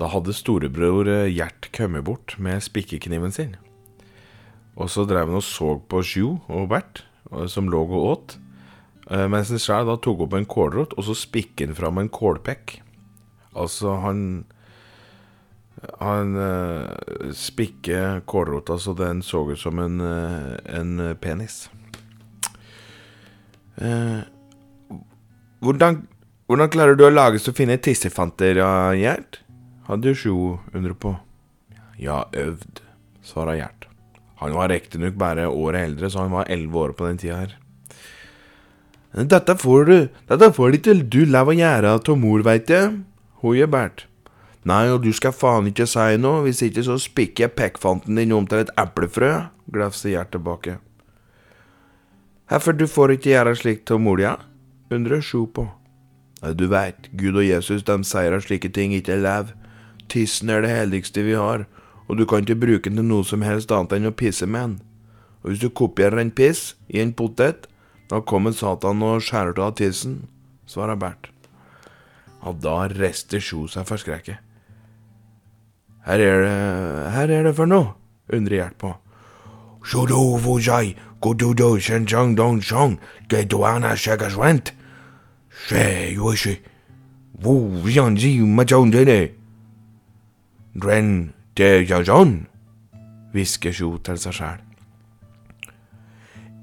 da 0.00 0.08
hadde 0.08 0.32
storebror 0.32 1.10
Gjert 1.28 1.68
kommet 1.76 2.06
bort 2.06 2.38
med 2.40 2.62
spikkekniven 2.64 3.34
sin. 3.34 3.58
Og 4.80 4.88
så 4.88 5.04
drev 5.04 5.28
han 5.28 5.40
og 5.42 5.44
så 5.44 5.74
på 5.90 6.00
Sjo 6.06 6.38
og 6.48 6.70
Bert, 6.70 7.02
som 7.52 7.68
lå 7.68 7.82
og 7.84 8.06
åt. 8.14 8.38
Eh, 9.10 9.26
mens 9.28 9.50
han 9.52 9.90
da 9.90 9.98
tok 10.00 10.24
opp 10.24 10.38
en 10.38 10.48
kålrot, 10.48 10.96
og 10.96 11.04
så 11.04 11.18
spikket 11.18 11.68
han 11.68 11.76
fram 11.76 12.00
en 12.00 12.08
kålpekk. 12.08 12.78
Altså, 13.58 13.98
han 14.06 14.46
Han 16.00 16.34
uh, 16.36 17.32
spikker 17.32 18.20
kålrota 18.28 18.76
så 18.78 18.92
den 18.96 19.22
så 19.24 19.46
ut 19.48 19.60
som 19.60 19.78
en, 19.80 20.00
uh, 20.00 20.56
en 20.68 21.16
penis. 21.20 21.70
Uh, 23.80 24.20
hvordan, 25.64 26.02
hvordan, 26.50 26.72
klarer 26.72 26.98
du 26.98 27.06
å 27.06 27.12
lage 27.12 27.40
så 27.40 27.54
fine 27.56 27.78
tissefanter, 27.80 28.60
Gjert? 28.98 29.40
Hadde 29.88 30.14
Sjo 30.14 30.58
undret 30.74 31.00
på. 31.00 31.14
Ja, 32.00 32.26
øvd, 32.36 32.84
svarer 33.24 33.56
Gjert. 33.62 33.88
Han 34.40 34.54
var 34.56 34.70
riktignok 34.72 35.16
bare 35.20 35.48
året 35.48 35.88
eldre, 35.88 36.08
så 36.12 36.24
han 36.24 36.32
var 36.32 36.48
elleve 36.48 36.84
år 36.84 36.94
på 36.96 37.08
den 37.08 37.18
tida 37.20 37.40
her. 37.42 37.56
Dette 39.10 39.56
får 39.58 39.88
du 39.88 39.96
Dette 40.30 40.52
får 40.54 40.76
ikke 40.78 40.94
du 41.02 41.24
lov 41.26 41.50
å 41.50 41.56
gjøre 41.56 41.96
av 41.98 42.12
mor, 42.20 42.44
veit 42.46 42.70
jeg, 42.70 43.00
hoier 43.42 43.68
Bert. 43.68 44.06
Nei, 44.68 44.90
og 44.92 45.00
du 45.00 45.08
skal 45.16 45.32
faen 45.32 45.70
ikke 45.70 45.86
si 45.88 46.18
noe, 46.20 46.42
hvis 46.44 46.60
ikke 46.66 46.84
så 46.84 46.98
spikker 47.00 47.46
jeg 47.46 47.56
pekkfanten 47.56 48.18
din 48.18 48.34
om 48.36 48.44
til 48.48 48.60
et 48.60 48.72
eplefrø, 48.80 49.46
glefser 49.72 50.12
Gjert 50.12 50.34
tilbake. 50.34 50.76
Hvorfor 52.50 52.76
du 52.76 52.84
får 52.90 53.14
ikke 53.14 53.30
gjøre 53.30 53.54
slikt 53.56 53.86
til 53.88 54.02
mor, 54.02 54.20
undrer 54.90 55.22
Sjo 55.24 55.46
på. 55.46 55.68
Nei, 56.42 56.52
Du 56.52 56.66
veit, 56.68 57.08
Gud 57.16 57.36
og 57.36 57.46
Jesus, 57.46 57.82
de 57.82 57.96
sier 58.04 58.36
at 58.36 58.44
slike 58.44 58.68
ting 58.68 58.92
ikke 58.92 59.14
er 59.16 59.24
lev. 59.24 59.54
Tissen 60.08 60.50
er 60.50 60.60
det 60.60 60.74
helligste 60.74 61.24
vi 61.24 61.38
har, 61.38 61.64
og 62.08 62.18
du 62.18 62.26
kan 62.26 62.44
ikke 62.44 62.60
bruke 62.60 62.90
den 62.90 63.00
til 63.00 63.08
noe 63.08 63.24
som 63.24 63.46
helst 63.46 63.72
annet 63.72 63.96
enn 63.96 64.10
å 64.10 64.12
pisse 64.12 64.46
med 64.46 64.60
den. 64.60 64.76
Og 65.40 65.52
hvis 65.52 65.62
du 65.62 65.70
kopierer 65.70 66.20
en 66.20 66.34
piss 66.34 66.74
i 66.88 67.00
en 67.00 67.14
potet, 67.16 67.64
da 68.10 68.20
kommer 68.20 68.52
Satan 68.52 69.00
og 69.06 69.22
skjærer 69.22 69.56
av 69.62 69.78
tissen, 69.78 70.26
svarer 70.66 70.98
Bert. 71.00 71.30
Og 72.42 72.60
da 72.60 72.90
rister 72.90 73.40
Sjo 73.40 73.68
seg 73.70 73.86
for 73.88 74.00
skrekket. 74.00 74.49
Her 76.06 76.18
er 76.24 76.42
det 76.44 77.12
Her 77.12 77.30
er 77.30 77.42
det 77.48 77.54
for 77.56 77.66
noe? 77.66 77.94
undrer 78.32 78.56
Gjert 78.60 78.78
på. 78.78 78.94
Hvisker 93.34 93.74
Sjo 93.74 93.94
til 94.04 94.18
seg 94.20 94.36
sjæl. 94.36 94.64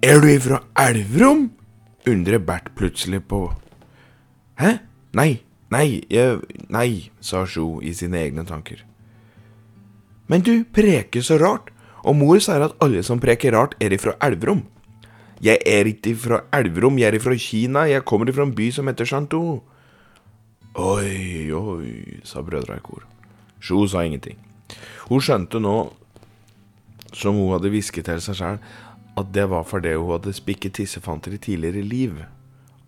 Er 0.04 0.22
du 0.22 0.28
ifra 0.32 0.62
Elverum? 0.80 1.52
undrer 2.08 2.40
Bert 2.40 2.72
plutselig 2.76 3.24
på. 3.28 3.52
Hæ? 4.60 4.78
Nei, 5.14 5.42
nei, 5.72 6.04
jeg, 6.10 6.40
nei, 6.70 7.10
sa 7.22 7.46
Sjo 7.46 7.80
i 7.82 7.94
sine 7.94 8.22
egne 8.22 8.46
tanker. 8.48 8.84
Men 10.28 10.44
du 10.44 10.64
preker 10.76 11.24
så 11.24 11.40
rart, 11.42 11.72
Og 12.08 12.16
mor 12.16 12.40
sier 12.40 12.64
at 12.64 12.76
alle 12.84 13.02
som 13.04 13.20
preker 13.20 13.52
rart, 13.52 13.76
er 13.84 13.92
ifra 13.92 14.14
Elverum. 14.24 14.64
Jeg 15.44 15.60
er 15.68 15.90
ikke 15.90 16.16
fra 16.18 16.40
Elverum, 16.56 16.98
jeg 16.98 17.12
er 17.12 17.18
ifra 17.20 17.36
Kina, 17.38 17.84
jeg 17.90 18.06
kommer 18.08 18.30
ifra 18.32 18.46
en 18.48 18.56
by 18.56 18.70
som 18.72 18.88
heter 18.88 19.06
Shantou. 19.06 19.60
Oi, 20.78 21.52
oi, 21.52 22.22
sa 22.24 22.42
brødra 22.46 22.78
i 22.78 22.84
kor. 22.86 23.04
Sjo 23.60 23.84
sa 23.90 24.06
ingenting. 24.06 24.38
Hun 25.10 25.24
skjønte 25.24 25.60
nå, 25.60 25.76
som 27.12 27.36
hun 27.36 27.54
hadde 27.56 27.72
hvisket 27.74 28.08
til 28.08 28.24
seg 28.24 28.40
sjøl, 28.40 28.62
at 29.18 29.34
det 29.34 29.48
var 29.50 29.66
fordi 29.68 29.96
hun 29.98 30.14
hadde 30.14 30.36
spikket 30.38 30.78
tissefanter 30.78 31.34
i 31.34 31.42
tidligere 31.42 31.84
liv, 31.84 32.22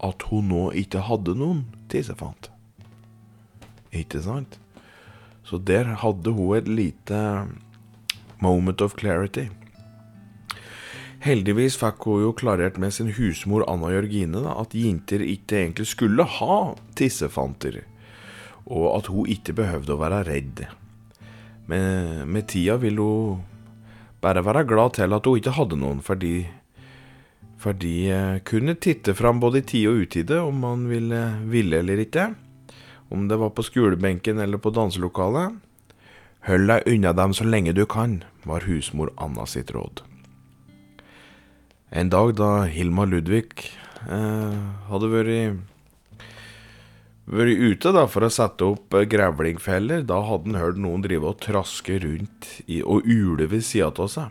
at 0.05 0.25
hun 0.29 0.51
nå 0.53 0.69
ikke 0.79 1.01
hadde 1.09 1.35
noen 1.37 1.65
tissefant. 1.91 2.51
Ikke 3.91 4.21
sant? 4.23 4.59
Så 5.49 5.57
der 5.57 5.95
hadde 6.03 6.29
hun 6.37 6.57
et 6.59 6.67
lite 6.69 7.19
moment 8.37 8.81
of 8.85 8.93
clarity. 8.99 9.47
Heldigvis 11.25 11.75
fikk 11.81 12.05
hun 12.05 12.21
jo 12.21 12.33
klarert 12.37 12.77
med 12.79 12.93
sin 12.95 13.09
husmor 13.17 13.65
Anna 13.67 13.89
Jørgine 13.91 14.43
da, 14.45 14.53
at 14.61 14.75
jenter 14.77 15.23
ikke 15.25 15.57
egentlig 15.63 15.89
skulle 15.89 16.23
ha 16.37 16.59
tissefanter, 16.95 17.81
og 18.69 18.85
at 18.93 19.09
hun 19.11 19.27
ikke 19.27 19.57
behøvde 19.57 19.95
å 19.95 19.99
være 19.99 20.21
redd. 20.29 20.61
Men 21.67 22.29
med 22.29 22.47
tida 22.53 22.77
vil 22.79 23.01
hun 23.01 23.41
bare 24.21 24.45
være 24.45 24.67
glad 24.69 24.95
til 24.99 25.17
at 25.17 25.27
hun 25.27 25.41
ikke 25.41 25.57
hadde 25.57 25.79
noen, 25.81 25.99
fordi 26.05 26.45
for 27.59 27.75
de 27.75 27.95
eh, 28.13 28.37
kunne 28.47 28.77
titte 28.79 29.11
fram 29.17 29.41
både 29.43 29.59
i 29.59 29.65
tide 29.67 29.91
og 29.91 30.05
utide 30.05 30.37
om 30.39 30.61
man 30.63 30.85
ville, 30.87 31.19
ville 31.51 31.81
eller 31.81 32.05
ikke. 32.05 32.29
Om 33.09 33.27
det 33.27 33.39
var 33.41 33.49
på 33.57 33.65
skolebenken 33.65 34.39
eller 34.39 34.61
på 34.61 34.69
danselokalet. 34.73 35.57
Hold 36.47 36.69
deg 36.69 36.85
unna 36.87 37.11
dem 37.13 37.33
så 37.35 37.43
lenge 37.47 37.73
du 37.75 37.83
kan, 37.89 38.21
var 38.47 38.67
husmor 38.69 39.11
Anna 39.17 39.45
sitt 39.49 39.73
råd. 39.75 40.03
En 41.89 42.11
dag 42.13 42.35
da 42.37 42.69
Hilma 42.69 43.07
Ludvig 43.09 43.65
eh, 44.05 44.59
hadde 44.91 45.09
vært, 45.09 45.57
vært 47.25 47.63
ute 47.65 47.93
da 47.97 48.05
for 48.05 48.27
å 48.27 48.29
sette 48.31 48.67
opp 48.67 48.93
eh, 48.93 49.07
grevlingfeller, 49.09 50.05
da 50.05 50.21
hadde 50.27 50.51
han 50.51 50.61
hørt 50.61 50.79
noen 50.79 51.03
drive 51.03 51.33
og 51.33 51.41
traske 51.41 51.97
rundt 52.05 52.51
i, 52.67 52.83
og 52.85 53.09
ule 53.09 53.49
ved 53.49 53.65
sida 53.65 53.89
av 53.89 54.13
seg. 54.13 54.29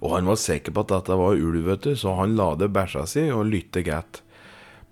Og 0.00 0.14
han 0.14 0.30
var 0.30 0.38
sikker 0.40 0.72
på 0.72 0.86
at 0.86 0.94
dette 0.94 1.18
var 1.18 1.36
ulv, 1.36 1.74
så 1.98 2.14
han 2.22 2.38
la 2.38 2.54
det 2.56 2.70
bæsja 2.72 3.04
si 3.10 3.26
og 3.34 3.50
lytte 3.50 3.82
godt. 3.84 4.22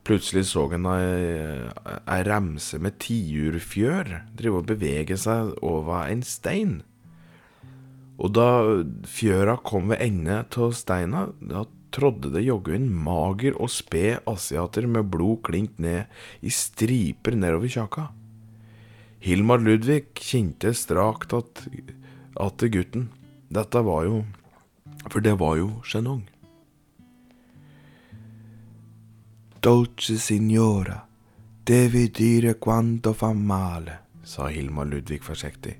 Plutselig 0.06 0.46
så 0.48 0.66
han 0.72 0.87
ei, 0.88 1.70
ei 2.08 2.20
remse 2.26 2.78
med 2.80 2.96
tiurfjør 3.02 4.12
drive 4.38 4.62
og 4.62 4.68
bevege 4.70 5.18
seg 5.20 5.52
over 5.64 6.08
en 6.08 6.22
stein. 6.24 6.78
Og 8.18 8.32
da 8.34 8.48
fjøra 9.06 9.58
kom 9.62 9.92
ved 9.92 10.02
enden 10.02 10.46
av 10.48 10.72
steina, 10.74 11.28
da 11.38 11.66
trådde 11.94 12.32
det 12.34 12.44
jaggu 12.44 12.74
en 12.76 12.88
mager 12.92 13.56
og 13.56 13.70
sped 13.72 14.24
asiater 14.28 14.88
med 14.90 15.08
blod 15.12 15.42
klinkt 15.46 15.78
ned 15.80 16.08
i 16.44 16.52
striper 16.52 17.37
nedover 17.38 17.70
kjaka. 17.72 18.08
Hilmar 19.24 19.62
Ludvig 19.62 20.12
kjente 20.18 20.74
strakt 20.78 21.32
at, 21.34 21.64
at 22.38 22.66
gutten. 22.70 23.08
Dette 23.50 23.80
var 23.82 24.04
jo 24.06 24.24
For 25.08 25.24
det 25.24 25.38
var 25.40 25.56
jo 25.56 25.70
Shenong. 25.87 26.26
Dolce 29.60 30.18
signora, 30.18 31.04
devi 31.64 32.10
dire 32.10 32.58
quanto 32.58 33.12
fa 33.12 33.32
male, 33.32 33.98
sa 34.22 34.46
Hilma 34.46 34.84
Ludvig 34.84 35.20
forsiktig, 35.20 35.74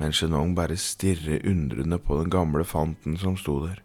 men 0.00 0.10
Genong 0.10 0.56
bare 0.56 0.74
stirret 0.74 1.46
undrende 1.46 2.00
på 2.02 2.18
den 2.18 2.30
gamle 2.30 2.64
fanten 2.64 3.14
som 3.16 3.36
sto 3.38 3.60
der. 3.68 3.78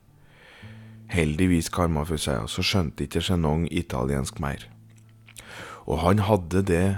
Heldigvis 1.13 1.69
karma 1.69 2.07
for 2.09 2.17
så 2.17 2.65
skjønte 2.65 3.05
ikke 3.05 3.21
Genong 3.21 3.67
italiensk 3.69 4.39
mer. 4.41 4.65
Og 5.85 6.01
han 6.01 6.25
hadde 6.25 6.65
det 6.65 6.97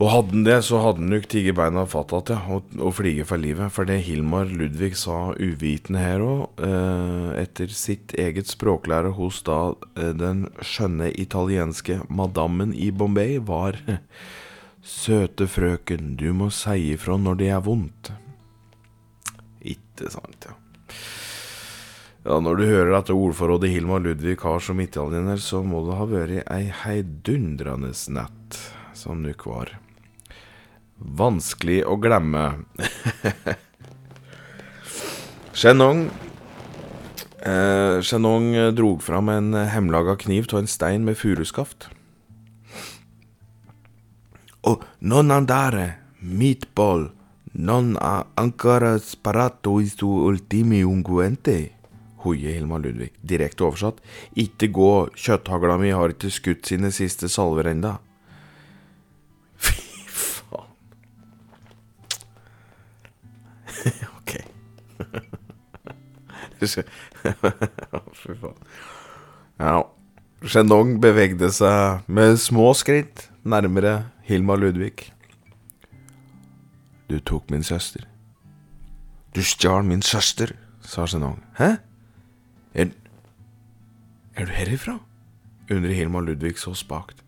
Og 0.00 0.08
hadde 0.08 0.32
han 0.32 0.44
det, 0.46 0.56
så 0.64 0.78
hadde 0.80 1.02
han 1.02 1.10
nok 1.12 1.26
tigget 1.28 1.56
beina 1.58 1.82
fatt 1.86 2.12
att 2.12 2.30
ja, 2.32 2.38
og, 2.48 2.64
og 2.80 2.94
for 2.94 3.36
livet. 3.36 3.72
For 3.72 3.84
det 3.84 3.98
Hilmar 4.06 4.48
Ludvig 4.48 4.96
sa 4.96 5.34
uvitende 5.36 6.00
her 6.00 6.24
òg, 6.24 6.46
eh, 6.64 7.42
etter 7.42 7.68
sitt 7.68 8.14
eget 8.16 8.48
språklære 8.48 9.12
hos 9.18 9.42
da 9.44 9.74
eh, 10.00 10.14
den 10.16 10.46
skjønne 10.64 11.10
italienske 11.12 12.00
madammen 12.08 12.72
i 12.72 12.88
Bombay, 12.90 13.36
var 13.44 13.76
Søte 14.80 15.44
frøken, 15.44 16.14
du 16.16 16.32
må 16.32 16.48
si 16.48 16.94
ifra 16.94 17.18
når 17.20 17.36
det 17.36 17.50
er 17.52 17.60
vondt. 17.60 18.12
Ikke 19.60 20.08
sant, 20.08 20.48
ja. 20.48 20.56
Ja, 22.24 22.40
Når 22.40 22.56
du 22.56 22.64
hører 22.64 22.94
dette 22.94 23.16
ordforrådet 23.16 23.68
Hilmar 23.72 24.00
Ludvig 24.00 24.38
har 24.40 24.64
som 24.64 24.80
italiener, 24.80 25.36
så 25.36 25.60
må 25.64 25.84
det 25.84 26.00
ha 26.00 26.08
vært 26.08 26.50
ei 26.52 26.72
heidundrende 26.84 27.92
nett 28.16 28.60
som 28.96 29.20
nok 29.24 29.46
var. 29.48 29.76
Vanskelig 31.00 31.80
å 31.88 31.96
glemme. 32.00 32.44
Chenong 35.60 36.04
eh, 37.44 38.00
Shenong 38.04 38.52
drog 38.76 39.02
fram 39.04 39.32
en 39.32 39.54
hemmelaga 39.54 40.16
kniv 40.20 40.46
av 40.52 40.62
en 40.62 40.70
stein 40.70 41.04
med 41.08 41.18
furuskaft. 41.20 41.88
Og 44.68 44.84
non 45.00 45.32
andare, 45.32 45.96
meatball, 46.20 47.08
non 47.56 47.96
ancora 48.36 48.98
sparato 49.00 49.80
isto 49.80 50.06
ultimi 50.28 50.84
unguente 50.84 51.80
hoie 52.24 52.52
Hilmar 52.52 52.80
Ludvig. 52.84 53.12
Direkte 53.20 53.64
oversatt. 53.64 54.00
Ikke 54.36 54.68
gå, 54.72 54.92
kjøtthagla 55.16 55.78
mi 55.80 55.92
har 55.96 56.12
ikke 56.14 56.32
skutt 56.32 56.68
sine 56.68 56.92
siste 56.94 57.30
salver 57.32 57.70
enda. 57.72 57.96
Fy 68.20 68.36
faen. 68.36 68.60
Ja. 69.60 69.80
Shenong 70.40 70.94
bevegde 71.02 71.50
seg 71.52 72.06
med 72.08 72.38
små 72.40 72.70
skritt 72.76 73.26
nærmere 73.44 74.10
Hilma 74.24 74.56
Ludvig. 74.56 75.10
Du 77.10 77.18
tok 77.20 77.50
min 77.50 77.62
søster. 77.62 78.06
Du 79.34 79.42
stjal 79.44 79.84
min 79.84 80.02
søster, 80.02 80.54
sa 80.80 81.04
Genong. 81.04 81.42
Hæ? 81.58 81.76
Er, 82.74 82.86
er 84.36 84.44
du 84.44 84.52
herifra? 84.52 84.98
undrer 85.70 85.92
Hilma 85.94 86.20
Ludvig 86.20 86.58
så 86.58 86.74
spakt. 86.74 87.22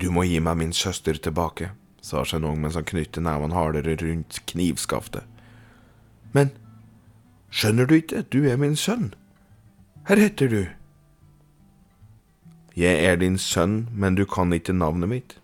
Du 0.00 0.10
må 0.10 0.22
gi 0.22 0.38
meg 0.38 0.56
min 0.56 0.72
søster 0.72 1.14
tilbake, 1.14 1.70
sa 2.02 2.24
Genong 2.24 2.60
mens 2.60 2.74
han 2.74 2.84
knyttet 2.84 3.22
nevene 3.22 3.54
hardere 3.54 3.96
rundt 4.02 4.42
knivskaftet. 4.46 5.24
Men 6.32 6.50
skjønner 7.50 7.86
du 7.86 7.94
ikke, 7.98 8.22
du 8.22 8.44
er 8.48 8.56
min 8.56 8.76
sønn. 8.76 9.12
Her 10.08 10.16
heter 10.16 10.48
du. 10.48 10.62
Jeg 12.76 13.04
er 13.04 13.16
din 13.20 13.38
sønn, 13.38 13.88
men 13.92 14.14
du 14.14 14.24
kan 14.24 14.52
ikke 14.52 14.72
navnet 14.72 15.10
mitt. 15.10 15.36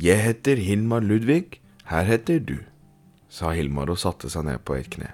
Jeg 0.00 0.22
heter 0.22 0.56
Hilmar 0.56 1.04
Ludvig, 1.04 1.60
her 1.84 2.06
heter 2.08 2.38
du, 2.38 2.56
sa 3.28 3.50
Hilmar 3.52 3.90
og 3.92 3.98
satte 4.00 4.30
seg 4.32 4.46
ned 4.46 4.62
på 4.64 4.78
et 4.78 4.88
kne. 4.94 5.10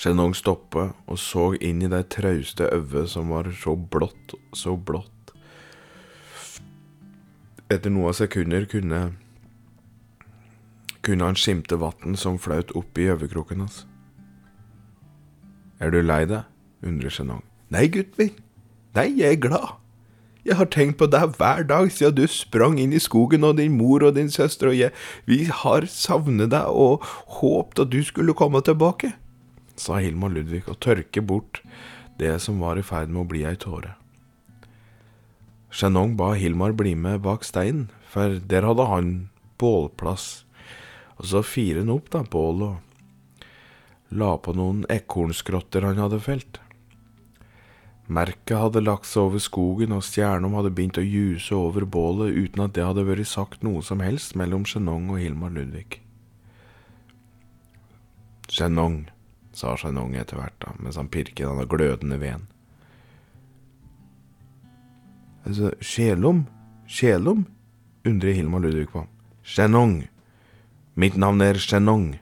Chenong 0.00 0.34
stoppet 0.36 0.92
og 1.08 1.18
så 1.20 1.50
inn 1.60 1.80
i 1.84 1.88
det 1.92 2.06
trauste 2.12 2.68
øyet 2.72 3.08
som 3.12 3.32
var 3.32 3.48
så 3.56 3.74
blått, 3.76 4.34
så 4.56 4.76
blått. 4.76 5.32
Etter 7.70 7.92
noen 7.92 8.16
sekunder 8.16 8.64
kunne 8.68 9.00
kunne 11.06 11.28
han 11.30 11.38
skimte 11.38 11.78
vann 11.80 12.16
som 12.16 12.38
flaut 12.38 12.72
opp 12.76 12.98
i 12.98 13.08
øyekroken 13.12 13.64
hans. 13.64 13.84
Er 15.80 15.92
du 15.94 16.00
lei 16.02 16.24
deg? 16.28 16.44
undrer 16.84 17.12
Shenong. 17.12 17.44
Nei, 17.70 17.86
gutten 17.92 18.18
min. 18.18 18.34
Nei, 18.96 19.06
jeg 19.16 19.36
er 19.36 19.40
glad. 19.40 19.76
Jeg 20.44 20.56
har 20.56 20.68
tenkt 20.72 20.98
på 21.00 21.06
deg 21.12 21.36
hver 21.36 21.66
dag 21.68 21.90
siden 21.92 22.16
du 22.16 22.26
sprang 22.28 22.78
inn 22.80 22.94
i 22.96 23.00
skogen, 23.00 23.44
og 23.44 23.58
din 23.60 23.76
mor 23.76 24.04
og 24.04 24.16
din 24.16 24.30
søster 24.32 24.72
og 24.72 24.76
jeg, 24.76 24.92
vi 25.28 25.44
har 25.44 25.84
savnet 25.88 26.52
deg 26.52 26.68
og 26.68 27.04
håpet 27.40 27.84
at 27.84 27.92
du 27.92 28.00
skulle 28.04 28.36
komme 28.36 28.64
tilbake 28.64 29.12
sa 29.80 30.00
Hilmar 30.00 30.32
Ludvig 30.34 30.66
og 30.68 30.78
tørke 30.84 31.22
bort 31.24 31.62
det 32.20 32.36
som 32.44 32.60
var 32.60 32.78
i 32.78 32.84
ferd 32.84 33.12
med 33.12 33.24
å 33.24 33.30
bli 33.30 33.46
ei 33.48 33.56
tåre. 33.60 33.94
Shenong 35.72 36.16
ba 36.18 36.34
Hilmar 36.36 36.74
bli 36.76 36.92
med 36.98 37.22
bak 37.24 37.46
steinen, 37.46 37.88
for 38.10 38.40
der 38.52 38.66
hadde 38.66 38.88
han 38.90 39.10
bålplass. 39.62 40.44
Og 41.20 41.28
så 41.28 41.42
firer 41.44 41.84
han 41.84 41.92
opp 41.92 42.08
da 42.14 42.24
bålet 42.24 42.76
og 42.76 42.86
la 44.10 44.32
på 44.42 44.54
noen 44.56 44.82
ekornskrotter 44.90 45.84
han 45.86 46.00
hadde 46.02 46.18
felt. 46.24 46.58
Merket 48.10 48.58
hadde 48.58 48.82
lagt 48.82 49.06
seg 49.06 49.28
over 49.28 49.42
skogen, 49.42 49.92
og 49.94 50.02
stjernene 50.02 50.56
hadde 50.56 50.72
begynt 50.74 50.98
å 50.98 51.04
juse 51.06 51.54
over 51.54 51.86
bålet 51.86 52.34
uten 52.34 52.64
at 52.64 52.74
det 52.74 52.82
hadde 52.82 53.06
vært 53.06 53.30
sagt 53.30 53.62
noe 53.62 53.84
som 53.86 54.02
helst 54.02 54.34
mellom 54.38 54.64
Chenong 54.66 55.12
og 55.14 55.20
Hilmar 55.22 55.52
Ludvig. 55.54 56.00
Chenong, 58.50 59.04
sa 59.54 59.76
Chenong 59.78 60.16
etter 60.18 60.40
hvert, 60.40 60.58
da, 60.58 60.74
mens 60.82 60.98
han 60.98 61.12
pirket 61.12 61.46
denne 61.46 61.68
glødende 61.70 62.18
veden. 62.18 62.48
Altså, 65.46 65.70
Sjelom? 65.78 66.48
Sjelom? 66.90 67.46
undrer 68.02 68.34
Hilmar 68.34 68.66
Ludvig 68.66 68.90
på. 68.90 69.04
Shenong. 69.46 70.00
Mitt 70.94 71.16
navn 71.16 71.40
er 71.40 71.54
Chenong. 71.54 72.18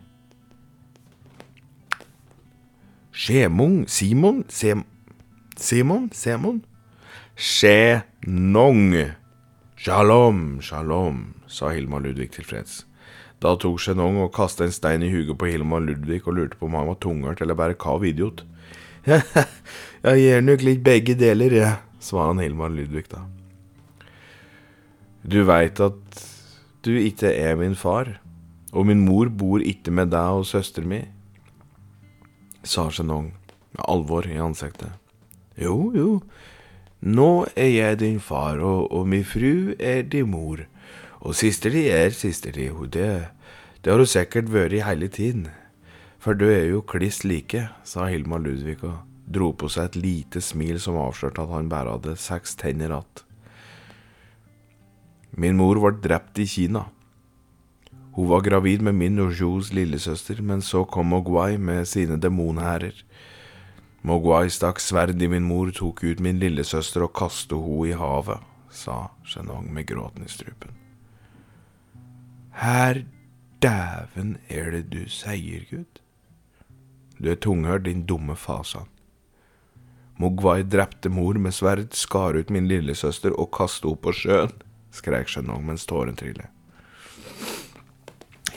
Skjemung? 3.12 3.86
Simon? 3.88 4.44
Sem... 4.48 4.84
Simon? 5.56 6.10
Semon? 6.12 6.60
Shenong. 7.34 9.14
Shalom, 9.78 10.60
shalom, 10.60 11.34
sa 11.46 11.70
Hilmar 11.70 12.00
Ludvig 12.02 12.32
tilfreds. 12.34 12.82
Da 13.38 13.52
tok 13.54 13.78
Chenong 13.78 14.16
og 14.24 14.32
kastet 14.34 14.66
en 14.66 14.74
stein 14.74 15.04
i 15.06 15.10
huget 15.12 15.38
på 15.38 15.46
Hilmar 15.46 15.84
Ludvig 15.86 16.24
og 16.26 16.34
lurte 16.34 16.58
på 16.58 16.66
om 16.66 16.74
han 16.74 16.88
var 16.90 16.98
tungert 16.98 17.42
eller 17.42 17.54
bare 17.54 17.78
kav 17.78 18.02
idiot. 18.04 18.42
jeg 19.06 20.24
gjør 20.24 20.42
nok 20.44 20.64
litt 20.66 20.82
begge 20.82 21.14
deler, 21.18 21.54
jeg, 21.54 21.76
svarer 22.02 22.34
han 22.34 22.42
Hilmar 22.42 22.74
Ludvig 22.74 23.06
da. 23.12 23.22
Du 25.22 25.44
veit 25.46 25.78
at 25.78 26.24
du 26.82 26.92
ikke 26.98 27.30
er 27.30 27.54
min 27.58 27.78
far, 27.78 28.18
og 28.72 28.86
min 28.88 29.04
mor 29.04 29.30
bor 29.32 29.64
ikke 29.64 29.92
med 29.94 30.12
deg 30.12 30.40
og 30.40 30.46
søsteren 30.48 30.90
mi, 30.90 31.02
sa 32.64 32.88
Shenong 32.92 33.30
med 33.72 33.84
alvor 33.88 34.26
i 34.28 34.40
ansiktet. 34.42 34.92
Jo, 35.58 35.90
jo, 35.96 36.20
nå 37.00 37.46
er 37.56 37.70
jeg 37.72 38.00
din 38.02 38.20
far, 38.20 38.60
og, 38.60 38.90
og 38.92 39.08
min 39.08 39.24
fru 39.24 39.74
er 39.78 40.02
din 40.02 40.30
mor, 40.30 40.64
og 41.18 41.34
sister 41.34 41.72
di 41.74 41.88
er 41.90 42.10
sister 42.14 42.54
di, 42.54 42.68
det, 42.68 43.28
det 43.82 43.92
har 43.92 44.02
hun 44.02 44.10
sikkert 44.10 44.52
vært 44.52 44.76
i 44.76 44.84
hele 44.86 45.08
tiden. 45.08 45.48
For 46.18 46.34
du 46.34 46.48
er 46.50 46.66
jo 46.66 46.82
kliss 46.82 47.22
like, 47.24 47.68
sa 47.86 48.08
Hilmar 48.10 48.42
Ludvig 48.42 48.82
og 48.82 48.98
dro 49.28 49.52
på 49.54 49.68
seg 49.70 49.90
et 49.90 49.98
lite 50.02 50.42
smil 50.42 50.80
som 50.82 50.98
avslørte 50.98 51.44
at 51.44 51.52
han 51.52 51.70
bare 51.70 51.94
hadde 51.94 52.16
seks 52.18 52.56
tenner 52.58 52.92
igjen. 52.92 53.24
Min 55.38 55.58
mor 55.60 55.78
ble 55.78 55.92
drept 56.02 56.40
i 56.42 56.46
Kina. 56.50 56.88
Hun 58.18 58.28
var 58.28 58.40
gravid 58.40 58.82
med 58.82 58.96
min 58.98 59.20
og 59.22 59.30
Jus 59.30 59.68
lillesøster, 59.70 60.40
men 60.42 60.58
så 60.58 60.80
kom 60.90 61.06
Mogwai 61.06 61.54
med 61.56 61.84
sine 61.86 62.16
demonhærer. 62.18 62.96
Mogwai 64.02 64.48
stakk 64.50 64.80
sverd 64.82 65.22
i 65.22 65.28
min 65.30 65.46
mor, 65.46 65.70
tok 65.70 66.02
ut 66.02 66.18
min 66.18 66.40
lillesøster 66.42 67.04
og 67.06 67.12
kastet 67.14 67.54
henne 67.62 67.92
i 67.92 67.94
havet, 67.94 68.42
sa 68.74 68.96
Chenong 69.22 69.70
med 69.70 69.86
gråten 69.86 70.26
i 70.26 70.32
strupen. 70.34 70.74
Her 72.58 73.04
dæven 73.62 74.34
er 74.50 74.74
det 74.74 74.90
du 74.90 75.06
sier, 75.06 75.62
gutt? 75.70 76.02
Du 77.22 77.30
er 77.30 77.38
tunghørt, 77.38 77.86
din 77.86 78.02
dumme 78.02 78.34
fasan. 78.34 78.90
Mogwai 80.18 80.64
drepte 80.66 81.06
mor 81.08 81.38
med 81.38 81.54
sverd, 81.54 81.94
skar 81.94 82.34
ut 82.34 82.50
min 82.50 82.66
lillesøster 82.66 83.30
og 83.38 83.52
kastet 83.54 83.92
henne 83.92 84.02
på 84.02 84.20
sjøen, 84.26 84.62
skrek 84.90 85.30
Chenong 85.30 85.70
mens 85.70 85.86
tåren 85.86 86.18
trillet. 86.18 86.57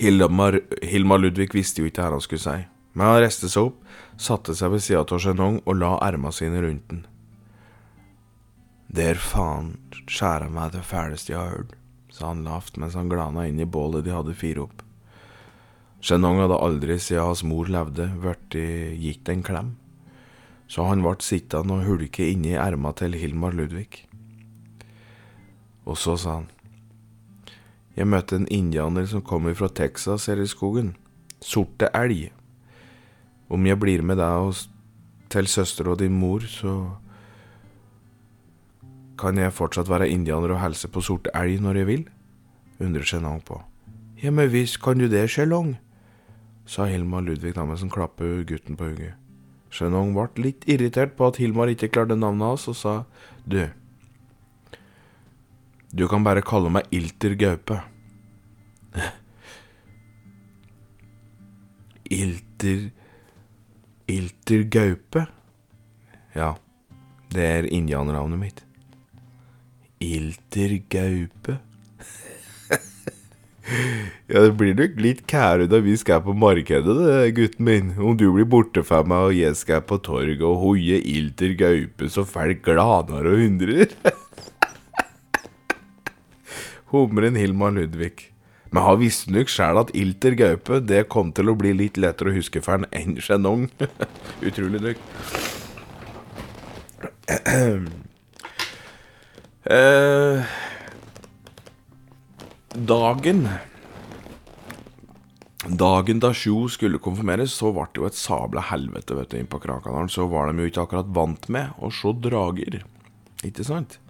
Hilmar, 0.02 0.60
Hilmar 0.82 1.20
Ludvig 1.22 1.52
visste 1.54 1.84
jo 1.84 1.90
ikke 1.92 2.02
hva 2.02 2.16
han 2.16 2.24
skulle 2.26 2.42
si, 2.42 2.64
men 2.98 3.06
han 3.06 3.20
reiste 3.22 3.50
seg 3.52 3.68
opp, 3.70 3.82
satte 4.18 4.56
seg 4.58 4.72
ved 4.74 4.82
sida 4.82 5.04
av 5.06 5.20
Shenong 5.22 5.60
og 5.62 5.76
la 5.78 5.92
erma 6.02 6.32
sine 6.34 6.64
rundt 6.64 6.88
den. 6.90 7.04
Det 8.90 9.12
er 9.12 9.22
faen 9.22 9.76
skjæra 10.10 10.50
meg 10.50 10.74
det 10.74 10.82
fæleste 10.90 11.36
jeg 11.36 11.40
har 11.40 11.54
hørt, 11.54 11.76
sa 12.10 12.32
han 12.32 12.42
lavt 12.48 12.80
mens 12.82 12.98
han 12.98 13.12
glana 13.12 13.46
inn 13.46 13.62
i 13.62 13.68
bålet 13.78 14.08
de 14.08 14.16
hadde 14.16 14.34
fyrt 14.40 14.64
opp. 14.64 14.82
Shenong 16.02 16.42
hadde 16.42 16.58
aldri 16.58 16.98
siden 16.98 17.28
hans 17.30 17.44
mor 17.46 17.70
levde, 17.70 18.10
blitt 18.24 18.58
gitt 19.04 19.30
en 19.30 19.46
klem, 19.46 19.76
så 20.66 20.88
han 20.90 21.06
ble 21.06 21.14
sittende 21.22 21.78
og 21.78 21.86
hulke 21.86 22.26
inni 22.26 22.58
erma 22.58 22.90
til 22.98 23.14
Hilmar 23.22 23.54
Ludvig. 23.54 24.08
Og 25.86 25.94
så 25.94 26.18
sa 26.18 26.40
han. 26.40 26.50
Jeg 27.98 28.08
møtte 28.08 28.38
en 28.40 28.48
indianer 28.48 29.06
som 29.10 29.24
kommer 29.26 29.56
fra 29.58 29.68
Texas 29.68 30.30
her 30.32 30.40
i 30.40 30.48
skogen. 30.48 30.94
Sorte 31.44 31.90
elg. 31.98 32.30
Om 33.52 33.66
jeg 33.68 33.80
blir 33.80 34.04
med 34.06 34.22
deg 34.22 34.48
og 34.48 34.56
til 35.32 35.48
søster 35.48 35.90
og 35.92 36.00
din 36.00 36.16
mor, 36.16 36.44
så 36.48 36.76
kan 39.20 39.38
jeg 39.38 39.54
fortsatt 39.54 39.90
være 39.92 40.10
indianer 40.10 40.56
og 40.56 40.62
helse 40.64 40.88
på 40.92 41.04
sorte 41.04 41.34
elg 41.38 41.62
når 41.62 41.82
jeg 41.82 41.90
vil? 41.92 42.10
undrer 42.82 43.06
Shenong 43.06 43.42
på. 43.46 43.60
Ja, 44.22 44.32
men 44.32 44.50
visst 44.50 44.80
kan 44.82 44.98
du 44.98 45.08
det, 45.10 45.28
Shelong, 45.30 45.76
sa 46.66 46.88
Hilmar 46.90 47.22
Ludvig 47.26 47.54
da 47.54 47.66
mens 47.66 47.84
klappet 47.94 48.48
gutten 48.50 48.78
på 48.78 48.90
hugget. 48.90 49.18
Shenong 49.72 50.16
ble 50.16 50.48
litt 50.48 50.66
irritert 50.70 51.14
på 51.18 51.30
at 51.30 51.38
Hilmar 51.42 51.72
ikke 51.72 51.92
klarte 51.94 52.18
navnet 52.18 52.48
hans, 52.48 52.68
og 52.68 52.76
sa 52.76 52.96
du, 53.46 53.70
du 55.92 56.08
kan 56.08 56.24
bare 56.24 56.44
kalle 56.46 56.72
meg 56.72 56.88
Ilter 56.96 57.36
Gaupe. 57.40 57.82
Ilter 62.12 62.90
Ilter 64.12 64.64
Gaupe? 64.72 65.26
Ja, 66.36 66.54
det 67.32 67.48
er 67.48 67.68
indianernavnet 67.72 68.40
mitt. 68.40 68.64
Ilter 70.04 70.78
Gaupe? 70.92 71.60
ja, 74.32 74.42
det 74.42 74.56
blir 74.60 74.76
nok 74.76 74.98
litt 75.00 75.22
kære 75.30 75.68
da 75.72 75.80
vi 75.84 75.94
skal 76.00 76.24
på 76.26 76.36
markedet, 76.36 76.96
det, 76.98 77.36
gutten 77.38 77.68
min. 77.68 77.94
Om 78.00 78.18
du 78.20 78.30
blir 78.34 78.48
borte 78.50 78.84
fra 78.88 79.04
meg 79.08 79.30
og 79.30 79.38
jeg 79.38 79.60
skal 79.60 79.84
på 79.88 80.00
torget 80.04 80.44
og 80.44 80.60
hoie 80.64 81.00
Ilter 81.04 81.56
Gaupe 81.60 82.12
så 82.12 82.26
fælt 82.28 82.64
glaner 82.66 83.28
og 83.28 83.46
undrer. 83.48 83.96
Humren 86.92 87.40
Hilmar 87.40 87.72
Ludvig. 87.76 88.32
Men 88.72 88.84
han 88.86 89.00
visste 89.02 89.32
nok 89.36 89.50
sjæl 89.52 89.80
at 89.82 89.92
Ilter 89.98 90.36
Gaupe 90.40 90.80
det 90.84 91.10
kom 91.12 91.32
til 91.36 91.52
å 91.52 91.58
bli 91.60 91.74
litt 91.76 91.98
lettere 92.00 92.32
å 92.32 92.36
huske 92.38 92.62
for 92.64 92.80
han 92.80 92.88
enn 92.96 93.18
Shenong. 93.20 93.68
Utrolig 94.48 94.80
nok. 94.86 94.98
eh, 99.72 100.38
dagen 102.76 103.44
Dagen 105.62 106.20
da 106.20 106.32
Sjo 106.34 106.66
skulle 106.74 106.98
konfirmeres, 106.98 107.54
så 107.54 107.70
ble 107.76 107.86
det 107.94 108.02
jo 108.02 108.08
et 108.10 108.18
sabla 108.18 108.64
helvete 108.72 109.14
vet 109.14 109.30
du, 109.30 109.38
inn 109.38 109.52
på 109.52 109.62
Krakadalen. 109.62 110.10
Så 110.10 110.26
var 110.32 110.50
de 110.50 110.58
jo 110.64 110.72
ikke 110.72 110.88
akkurat 110.88 111.12
vant 111.14 111.46
med 111.54 111.76
å 111.78 111.92
se 111.94 112.12
drager. 112.18 112.82
Ikke 113.46 113.64
sant? 113.68 114.01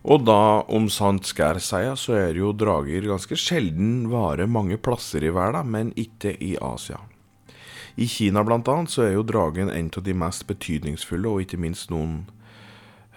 Og 0.00 0.24
da, 0.24 0.64
om 0.72 0.88
sant 0.88 1.28
skal 1.28 1.60
sies, 1.60 2.06
så 2.06 2.16
er 2.16 2.38
jo 2.38 2.54
drager 2.56 3.04
ganske 3.10 3.36
sjelden 3.36 4.06
vare 4.08 4.48
mange 4.48 4.78
plasser 4.80 5.26
i 5.26 5.32
verden, 5.34 5.68
men 5.68 5.92
ikke 6.00 6.32
i 6.40 6.54
Asia. 6.56 7.02
I 8.00 8.06
Kina 8.08 8.40
blant 8.46 8.68
annet 8.70 8.92
så 8.92 9.04
er 9.04 9.16
jo 9.18 9.26
dragen 9.28 9.68
en 9.68 9.90
av 9.92 10.04
de 10.06 10.14
mest 10.16 10.46
betydningsfulle, 10.48 11.28
og 11.28 11.44
ikke 11.44 11.60
minst 11.60 11.92
noen 11.92 12.22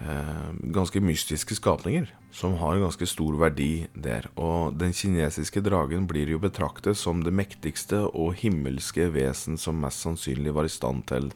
eh, 0.03 0.51
ganske 0.75 0.99
mystiske 0.99 1.55
skapninger, 1.55 2.09
som 2.35 2.57
har 2.59 2.81
ganske 2.81 3.07
stor 3.07 3.39
verdi 3.39 3.87
der. 3.95 4.27
Og 4.35 4.75
den 4.75 4.91
kinesiske 4.91 5.63
dragen 5.63 6.03
blir 6.09 6.35
jo 6.35 6.43
betraktet 6.43 6.99
som 6.99 7.23
det 7.23 7.31
mektigste 7.31 8.03
og 8.11 8.35
himmelske 8.43 9.07
vesen 9.15 9.55
som 9.61 9.79
mest 9.79 10.03
sannsynlig 10.03 10.51
var 10.57 10.67
i 10.67 10.73
stand 10.73 11.07
til 11.07 11.31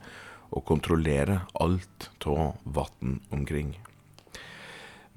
å 0.51 0.59
kontrollere 0.59 1.45
alt 1.55 2.11
av 2.27 2.57
vann 2.67 3.21
omkring. 3.31 3.77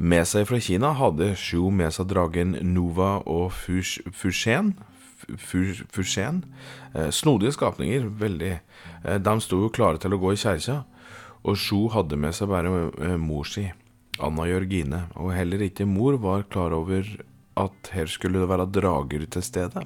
Med 0.00 0.24
seg 0.24 0.46
fra 0.48 0.56
Kina 0.64 0.94
hadde 0.96 1.34
Shu 1.36 1.66
med 1.76 1.92
seg 1.92 2.06
dragen 2.08 2.54
Nova 2.72 3.18
og 3.28 3.50
Fushen. 3.52 4.72
Fushen. 5.36 6.40
Eh, 6.94 7.10
snodige 7.12 7.52
skapninger, 7.52 8.06
veldig. 8.08 8.54
Eh, 9.04 9.18
de 9.20 9.34
sto 9.44 9.60
jo 9.60 9.68
klare 9.68 10.00
til 10.00 10.16
å 10.16 10.20
gå 10.22 10.32
i 10.32 10.40
kjerka, 10.40 10.78
og 11.44 11.60
Shu 11.60 11.90
hadde 11.92 12.16
med 12.16 12.32
seg 12.32 12.48
bare 12.48 12.88
eh, 12.96 13.16
mor 13.20 13.44
si, 13.44 13.66
Anna 14.24 14.48
Jørgine, 14.48 15.04
og 15.20 15.34
heller 15.36 15.68
ikke 15.68 15.84
mor 15.84 16.16
var 16.24 16.48
klar 16.48 16.72
over 16.72 17.04
at 17.60 17.92
her 17.92 18.08
skulle 18.08 18.40
det 18.40 18.48
være 18.48 18.70
drager 18.72 19.28
til 19.28 19.44
stede. 19.44 19.84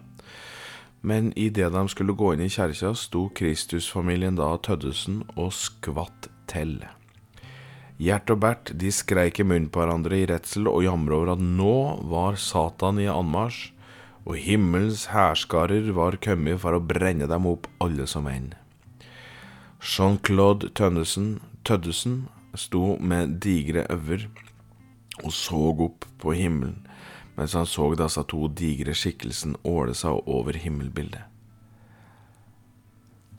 Men 1.03 1.33
idet 1.35 1.75
de 1.75 1.89
skulle 1.91 2.15
gå 2.15 2.37
inn 2.37 2.47
i 2.47 2.53
kjerka, 2.55 2.95
sto 2.95 3.33
Kristusfamilien 3.35 4.39
da 4.39 4.55
Tøddesen 4.63 5.25
og 5.35 5.51
skvatt 5.59 6.31
til. 6.47 6.79
Gjert 8.01 8.31
og 8.35 8.41
Bert 8.43 8.73
de 8.75 8.91
skreik 8.91 9.39
i 9.39 9.47
munnen 9.47 9.71
på 9.71 9.83
hverandre 9.83 10.19
i 10.19 10.27
redsel 10.27 10.67
og 10.71 10.83
jamra 10.83 11.19
over 11.21 11.33
at 11.37 11.43
nå 11.43 11.75
var 12.11 12.39
Satan 12.41 12.99
i 12.99 13.07
anmarsj, 13.11 13.71
og 14.25 14.41
himmelens 14.41 15.07
hærskarer 15.13 15.91
var 15.95 16.17
kommet 16.25 16.63
for 16.63 16.75
å 16.75 16.83
brenne 16.83 17.29
dem 17.31 17.47
opp 17.47 17.69
alle 17.85 18.07
som 18.11 18.27
en. 18.31 18.55
Jean-Claude 19.85 20.73
Tønnesen, 20.75 21.37
Tøddesen 21.65 22.25
sto 22.57 22.97
med 23.01 23.37
digre 23.45 23.85
øyne 23.93 24.31
og 25.23 25.31
så 25.31 25.61
opp 25.71 26.09
på 26.19 26.35
himmelen 26.35 26.81
mens 27.37 27.55
han 27.59 27.67
så 27.67 27.89
disse 27.99 28.23
to 28.31 28.49
digre 28.49 28.95
skikkelsene 28.95 29.59
åle 29.67 29.95
seg 29.99 30.29
over 30.31 30.59
himmelbildet. 30.59 31.31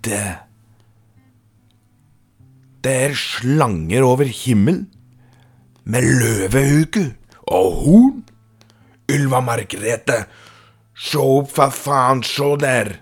det 0.06 0.38
Er 2.86 3.16
slanger 3.18 4.04
over 4.06 4.30
himmelen, 4.30 4.86
med 5.84 6.02
løvehuke 6.02 7.16
og 7.48 7.72
horn. 7.82 8.22
Ylva 9.10 9.40
Margrethe, 9.42 10.26
se 10.98 11.18
opp, 11.22 11.50
for 11.54 11.74
faen, 11.74 12.24
se 12.26 12.56
der! 12.62 12.96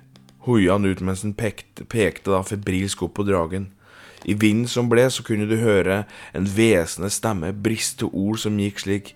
hoia 0.43 0.75
han 0.75 0.87
ut 0.87 1.01
mens 1.03 1.23
han 1.23 1.35
pekte, 1.35 1.85
pekte 1.87 2.33
da 2.33 2.41
febrilsk 2.43 3.05
opp 3.05 3.15
på 3.19 3.27
dragen. 3.27 3.69
I 4.23 4.35
vinden 4.39 4.67
som 4.71 4.89
ble, 4.91 5.05
så 5.11 5.23
kunne 5.23 5.47
du 5.47 5.57
høre 5.59 6.03
en 6.35 6.47
hvesende 6.47 7.11
stemme 7.11 7.51
briste 7.55 8.07
ord 8.07 8.39
som 8.43 8.59
gikk 8.59 8.83
slik. 8.83 9.13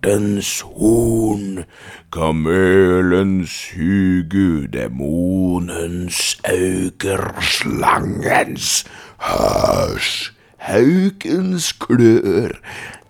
Hjortens 0.00 0.62
horn, 0.62 1.66
kamelens 2.10 3.52
hugu, 3.76 4.66
demonens 4.72 6.40
auger, 6.48 7.34
slangens 7.44 8.86
hørs, 9.20 10.32
haukens 10.56 11.72
klør, 11.76 12.56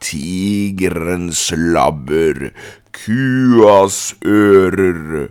tigerens 0.01 1.53
labber, 1.55 2.51
kuas 2.91 4.16
ører. 4.26 5.30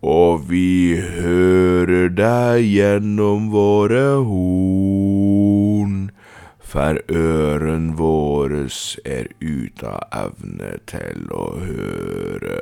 Og 0.00 0.48
vi 0.48 0.96
hører 0.96 2.08
deg 2.16 2.64
gjennom 2.72 3.52
våre 3.52 4.24
horn, 4.24 6.08
for 6.72 6.96
øren 7.12 7.90
våres 7.98 8.96
er 9.04 9.28
ute 9.44 9.90
av 9.92 10.06
evne 10.16 10.70
til 10.88 11.26
å 11.36 11.44
høre. 11.60 12.54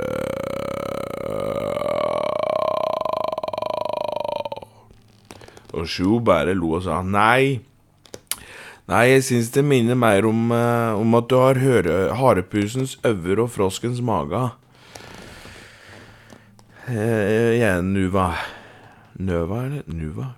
Og 5.70 5.86
Sjo 5.86 6.18
bare 6.26 6.56
lo 6.58 6.74
og 6.80 6.82
sa 6.88 6.98
nei. 7.06 7.61
Nei, 8.90 9.04
jeg 9.12 9.28
syns 9.28 9.52
det 9.54 9.62
minner 9.62 9.94
mer 9.94 10.26
om, 10.26 10.50
uh, 10.50 10.98
om 10.98 11.14
at 11.14 11.30
du 11.30 11.38
har 11.38 11.62
harepusens 12.18 12.96
øver 13.06 13.44
og 13.44 13.52
froskens 13.54 14.02
mage. 14.02 14.42
Uh, 16.90 17.54
jeg 17.54 17.68
er 17.70 17.86
Nuva 17.86 18.32
Nøva, 19.20 19.64
eller? 19.68 19.86
Nuva? 19.86 20.32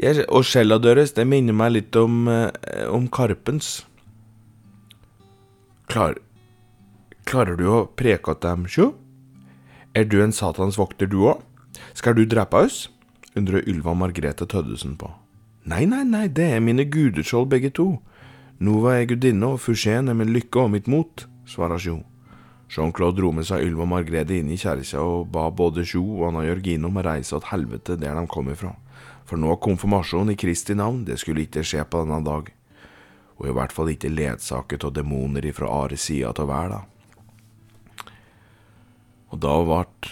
Jeg, 0.00 0.24
og 0.28 0.46
skjella 0.48 0.78
deres, 0.80 1.12
det 1.16 1.26
minner 1.28 1.56
meg 1.56 1.74
litt 1.74 1.96
om, 1.96 2.26
eh, 2.28 2.86
om 2.88 3.08
Karpens. 3.08 3.84
Klar, 5.92 6.16
klarer 7.28 7.56
du 7.56 7.66
å 7.68 7.86
preke 7.96 8.32
at 8.32 8.40
dem, 8.40 8.64
sjå? 8.64 8.94
Er 9.94 10.04
du 10.04 10.22
en 10.22 10.32
satans 10.32 10.78
vokter, 10.80 11.06
du 11.06 11.28
òg? 11.28 11.42
Skal 11.94 12.14
du 12.14 12.24
drepe 12.24 12.64
oss? 12.64 12.88
undrer 13.36 13.64
Ylva 13.68 13.94
Margrethe 13.94 14.46
Tøddesen 14.46 14.96
på. 15.00 15.10
Nei, 15.64 15.84
nei, 15.86 16.02
nei, 16.04 16.26
det 16.28 16.48
er 16.56 16.64
mine 16.64 16.84
gudeskjold 16.84 17.48
begge 17.52 17.70
to. 17.72 17.86
Nova 18.62 18.98
er 18.98 19.08
gudinne, 19.10 19.54
og 19.54 19.62
Fusjen 19.62 20.10
er 20.10 20.16
min 20.18 20.32
lykke 20.34 20.64
og 20.64 20.72
mitt 20.74 20.88
mot, 20.90 21.24
svarer 21.48 21.80
Sjo. 21.80 22.00
Jean-Claude 22.72 23.18
dro 23.18 23.32
med 23.36 23.44
seg 23.44 23.66
Ylva 23.66 23.84
Margrethe 23.88 24.38
inn 24.40 24.52
i 24.52 24.56
kjerka 24.56 25.02
og 25.02 25.28
ba 25.32 25.50
både 25.52 25.84
Sjo 25.84 26.02
og 26.02 26.30
Anna 26.30 26.46
Jørgine 26.46 26.88
om 26.88 26.96
å 26.96 27.04
reise 27.04 27.36
til 27.36 27.50
helvete 27.50 27.98
der 28.00 28.16
de 28.16 28.24
kom 28.32 28.48
ifra, 28.52 28.72
for 29.32 29.40
nå 29.40 29.54
konfirmasjon 29.64 30.28
i 30.28 30.36
Kristi 30.36 30.74
navn, 30.76 31.06
det 31.08 31.16
skulle 31.16 31.46
ikke 31.46 31.62
skje 31.64 31.86
på 31.88 32.02
denne 32.02 32.18
dag, 32.26 32.50
og 33.40 33.46
i 33.48 33.54
hvert 33.56 33.72
fall 33.72 33.88
ikke 33.88 34.10
ledsaget 34.12 34.84
av 34.84 34.92
demoner 34.92 35.46
ifra 35.48 35.70
Ares 35.72 36.04
sida 36.04 36.34
av 36.36 36.50
verda. 36.50 36.82
Og 39.32 39.40
da 39.40 39.54
ble 39.64 40.10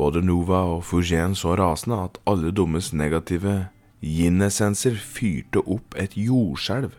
både 0.00 0.24
Nova 0.24 0.62
og 0.72 0.86
Fougène 0.88 1.36
så 1.36 1.52
rasende 1.60 2.00
at 2.06 2.16
alle 2.24 2.54
dummes 2.56 2.94
negative 2.96 3.66
yin-essenser 4.00 4.96
fyrte 4.96 5.60
opp 5.60 5.92
et 6.00 6.16
jordskjelv 6.16 6.96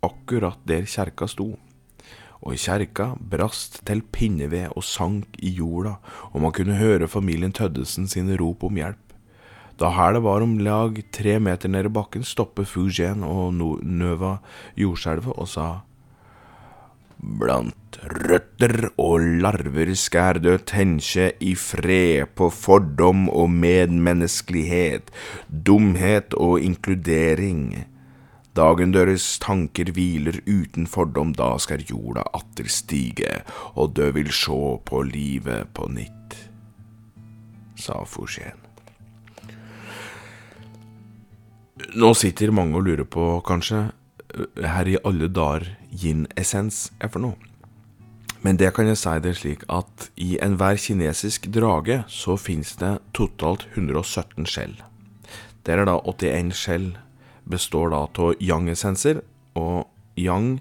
akkurat 0.00 0.64
der 0.64 0.88
kjerka 0.88 1.28
sto 1.28 1.50
og 2.40 2.56
kjerka 2.56 3.12
brast 3.20 3.82
til 3.84 4.00
pinneved 4.08 4.72
og 4.72 4.88
sank 4.88 5.36
i 5.36 5.52
jorda, 5.52 5.98
og 6.32 6.42
man 6.48 6.56
kunne 6.56 6.80
høre 6.80 7.12
familien 7.12 7.52
Tøddesen 7.52 8.08
sine 8.08 8.40
rop 8.40 8.64
om 8.64 8.80
hjelp. 8.80 9.11
Da 9.80 9.90
hælet 9.96 10.22
var 10.22 10.44
om 10.44 10.58
lag 10.62 10.98
tre 11.12 11.38
meter 11.40 11.68
nede 11.72 11.90
i 11.90 11.96
bakken, 11.96 12.24
stoppet 12.24 12.68
Fugen 12.68 13.24
og 13.24 13.54
Nøva 13.56 14.36
jordskjelvet 14.78 15.32
og 15.38 15.48
sa 15.48 15.70
Blant 17.22 18.00
røtter 18.02 18.88
og 18.98 19.22
larver 19.42 19.92
skal 19.94 20.40
du 20.42 20.56
tenke 20.66 21.28
i 21.38 21.52
fred 21.54 22.32
på 22.34 22.48
fordom 22.50 23.28
og 23.30 23.52
medmenneskelighet, 23.62 25.12
dumhet 25.46 26.34
og 26.34 26.58
inkludering. 26.66 27.84
Dagen 28.58 28.90
deres 28.92 29.38
tanker 29.38 29.92
hviler 29.94 30.40
uten 30.50 30.90
fordom, 30.90 31.30
da 31.38 31.54
skal 31.62 31.86
jorda 31.86 32.26
atter 32.34 32.66
stige, 32.66 33.38
og 33.78 33.94
dø 33.94 34.10
vil 34.18 34.34
sjå 34.34 34.82
på 34.82 35.06
livet 35.06 35.70
på 35.78 35.86
nytt, 35.94 36.36
sa 37.78 38.02
Fouchen. 38.02 38.71
Nå 41.72 42.12
sitter 42.12 42.52
mange 42.52 42.76
og 42.76 42.84
lurer 42.84 43.06
på, 43.08 43.40
kanskje, 43.48 43.86
her 44.60 44.88
i 44.88 44.98
alle 45.08 45.28
dager 45.32 45.70
yin-essens 45.88 46.90
er 47.00 47.08
for 47.12 47.24
noe. 47.24 47.38
Men 48.42 48.58
det 48.58 48.72
kan 48.76 48.88
jeg 48.90 48.98
si 48.98 49.12
det 49.22 49.32
slik 49.38 49.62
at 49.72 50.08
i 50.20 50.34
enhver 50.42 50.76
kinesisk 50.76 51.46
drage 51.54 52.02
så 52.10 52.36
finnes 52.36 52.74
det 52.80 52.96
totalt 53.16 53.68
117 53.72 54.48
skjell. 54.50 54.74
Der 55.64 55.78
er 55.78 55.88
da 55.88 55.96
81 56.02 56.52
skjell 56.58 56.88
består 57.48 57.92
da 57.94 58.04
av 58.04 58.34
yang-essenser, 58.42 59.22
og 59.54 59.86
yang 60.16 60.60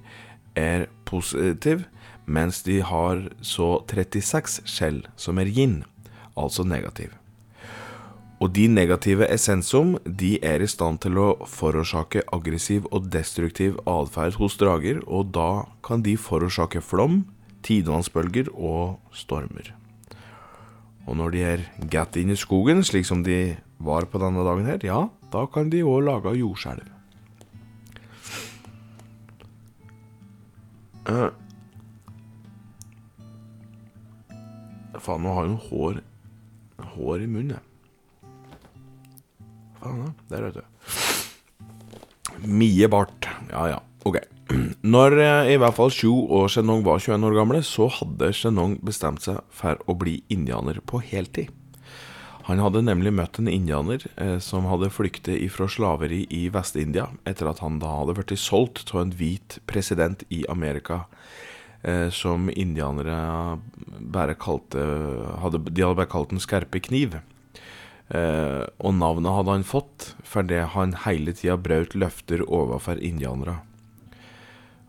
er 0.55 0.87
positiv, 1.05 1.87
mens 2.25 2.61
de 2.63 2.81
har 2.85 3.27
så 3.41 3.81
36 3.89 4.61
skjell 4.69 5.03
som 5.17 5.41
er 5.41 5.49
yin, 5.49 5.81
altså 6.37 6.63
negativ. 6.63 7.20
Og 8.41 8.49
de 8.55 8.63
negative 8.65 9.27
essensum 9.29 9.93
de 10.05 10.31
er 10.41 10.63
i 10.65 10.69
stand 10.69 11.03
til 11.03 11.19
å 11.21 11.27
forårsake 11.45 12.23
aggressiv 12.33 12.87
og 12.89 13.11
destruktiv 13.13 13.77
atferd 13.85 14.39
hos 14.41 14.57
drager, 14.57 15.03
og 15.05 15.29
da 15.37 15.67
kan 15.85 16.01
de 16.01 16.15
forårsake 16.17 16.81
flom, 16.81 17.21
tidevannsbølger 17.61 18.49
og 18.57 18.97
stormer. 19.13 19.75
Og 21.05 21.17
når 21.21 21.35
de 21.35 21.45
er 21.45 21.67
gatt 21.93 22.17
inn 22.17 22.33
i 22.33 22.39
skogen, 22.39 22.81
slik 22.85 23.05
som 23.05 23.21
de 23.25 23.59
var 23.81 24.09
på 24.09 24.21
denne 24.21 24.45
dagen 24.45 24.69
her, 24.69 24.81
ja, 24.85 25.03
da 25.33 25.45
kan 25.45 25.69
de 25.69 25.85
òg 25.85 26.01
lage 26.09 26.33
jordskjelv. 26.41 26.89
Uh, 31.01 31.29
faen, 35.01 35.21
nå 35.25 35.33
har 35.33 35.49
hun 35.49 35.59
hår 35.69 36.01
Hår 36.91 37.21
i 37.21 37.27
munnen, 37.29 37.55
jeg. 37.55 37.70
Faen, 39.81 40.11
der, 40.29 40.45
vet 40.45 40.59
du. 40.61 40.63
Mie 42.45 42.87
bart. 42.89 43.27
Ja, 43.49 43.67
ja. 43.69 43.79
Ok. 44.05 44.19
Når 44.93 45.17
eh, 45.21 45.53
i 45.53 45.57
hvert 45.61 45.77
fall 45.77 45.91
Sju 45.93 46.11
og 46.11 46.49
Shenong 46.51 46.83
var 46.85 47.01
21 47.01 47.25
år 47.29 47.37
gamle, 47.37 47.63
så 47.65 47.87
hadde 47.99 48.31
Shenong 48.35 48.77
bestemt 48.85 49.25
seg 49.25 49.41
for 49.55 49.81
å 49.89 49.97
bli 49.97 50.19
indianer 50.33 50.81
på 50.85 51.01
heltid. 51.05 51.49
Han 52.47 52.59
hadde 52.59 52.81
nemlig 52.83 53.13
møtt 53.13 53.37
en 53.39 53.49
indianer 53.51 54.03
eh, 54.17 54.37
som 54.41 54.65
hadde 54.69 54.91
flyktet 54.93 55.37
ifra 55.45 55.69
slaveri 55.69 56.23
i 56.33 56.47
Vest-India, 56.53 57.07
etter 57.29 57.49
at 57.51 57.61
han 57.63 57.79
da 57.81 57.93
hadde 58.01 58.17
blitt 58.17 58.33
solgt 58.41 58.89
av 58.95 59.03
en 59.05 59.13
hvit 59.17 59.59
president 59.69 60.25
i 60.33 60.43
Amerika, 60.49 61.03
eh, 61.85 62.09
som 62.09 62.49
indianere 62.49 63.59
bare 64.01 64.35
kalte 64.35 64.81
hadde, 65.43 65.61
De 65.69 65.85
hadde 65.85 65.99
bare 66.01 66.11
kalt 66.11 66.33
den 66.33 66.41
skarpe 66.43 66.81
kniv. 66.81 67.21
Eh, 68.11 68.63
og 68.83 68.95
navnet 68.99 69.31
hadde 69.31 69.53
han 69.55 69.67
fått 69.67 70.09
fordi 70.27 70.59
han 70.73 70.97
hele 71.05 71.31
tida 71.35 71.55
brøt 71.55 71.95
løfter 71.95 72.43
overfor 72.43 72.99
indianere. 72.99 73.61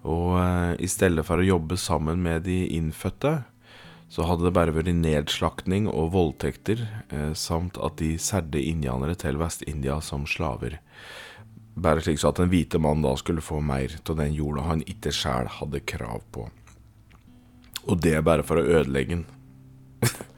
Og 0.02 0.34
eh, 0.40 0.74
i 0.82 0.90
stedet 0.90 1.22
for 1.26 1.38
å 1.38 1.46
jobbe 1.46 1.78
sammen 1.78 2.22
med 2.24 2.48
de 2.48 2.64
innfødte, 2.74 3.42
så 4.12 4.26
hadde 4.28 4.44
det 4.44 4.54
bare 4.56 4.74
vært 4.74 4.90
nedslaktning 4.92 5.86
og 5.88 6.10
voldtekter, 6.16 6.82
eh, 7.14 7.30
samt 7.38 7.78
at 7.80 8.00
de 8.02 8.16
særde 8.20 8.60
indianere 8.60 9.14
til 9.16 9.38
Vest-India 9.40 10.00
som 10.04 10.26
slaver. 10.28 10.80
Bare 11.72 12.02
slik 12.04 12.18
så 12.20 12.32
at 12.32 12.42
den 12.42 12.50
hvite 12.52 12.80
mann 12.82 13.06
da 13.06 13.14
skulle 13.16 13.44
få 13.44 13.62
mer 13.64 13.94
av 14.02 14.18
den 14.18 14.34
jorda 14.36 14.66
han 14.66 14.82
ikke 14.84 15.14
sjæl 15.16 15.48
hadde 15.60 15.80
krav 15.88 16.26
på. 16.34 16.50
Og 17.86 18.02
det 18.02 18.18
bare 18.26 18.44
for 18.46 18.60
å 18.60 18.66
ødelegge 18.66 19.22
den. 19.22 19.24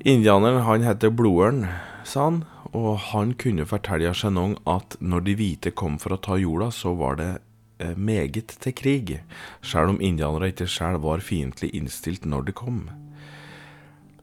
Indianeren 0.00 0.62
han 0.64 0.86
heter 0.86 1.12
Blodørn, 1.12 1.66
sa 2.08 2.30
han, 2.30 2.42
og 2.72 2.96
han 3.10 3.34
kunne 3.36 3.66
fortelle 3.68 4.14
Chenong 4.16 4.56
at 4.70 4.96
når 5.00 5.26
de 5.26 5.36
hvite 5.36 5.72
kom 5.76 5.98
for 6.00 6.16
å 6.16 6.22
ta 6.22 6.38
jorda, 6.40 6.70
så 6.72 6.94
var 6.96 7.18
det 7.20 7.32
Eh, 7.80 7.96
meget 7.96 8.52
til 8.60 8.74
krig, 8.76 9.10
sjøl 9.64 9.94
om 9.94 10.00
indianere 10.04 10.50
ikke 10.52 10.66
sjøl 10.68 10.98
var 11.00 11.22
fiendtlig 11.24 11.70
innstilt 11.72 12.26
når 12.28 12.50
de 12.50 12.52
kom. 12.52 12.82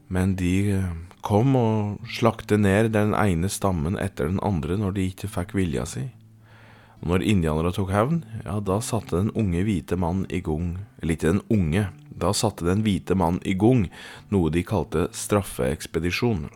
Men 0.06 0.36
de 0.38 0.52
eh, 0.76 0.92
kom 1.26 1.56
og 1.58 2.12
slakte 2.14 2.54
ned 2.60 2.92
den 2.94 3.16
ene 3.18 3.50
stammen 3.50 3.98
etter 3.98 4.30
den 4.30 4.38
andre 4.46 4.78
når 4.78 4.94
de 4.94 5.08
ikke 5.10 5.30
fikk 5.32 5.56
vilja 5.58 5.88
si. 5.90 6.04
Når 7.02 7.26
indianere 7.26 7.74
tok 7.74 7.90
hevn, 7.90 8.22
ja, 8.44 8.60
da 8.62 8.78
satte 8.78 9.18
den 9.18 9.34
unge 9.34 9.64
hvite 9.66 9.98
mannen 9.98 10.26
i 10.34 10.40
gang 10.42 10.80
Eller 10.98 11.14
ikke 11.14 11.30
den 11.30 11.44
unge, 11.46 11.84
da 12.20 12.32
satte 12.36 12.66
den 12.66 12.82
hvite 12.86 13.16
mann 13.18 13.40
i 13.46 13.54
gang 13.58 13.86
noe 14.34 14.50
de 14.54 14.64
kalte 14.66 15.08
straffeekspedisjon, 15.14 16.48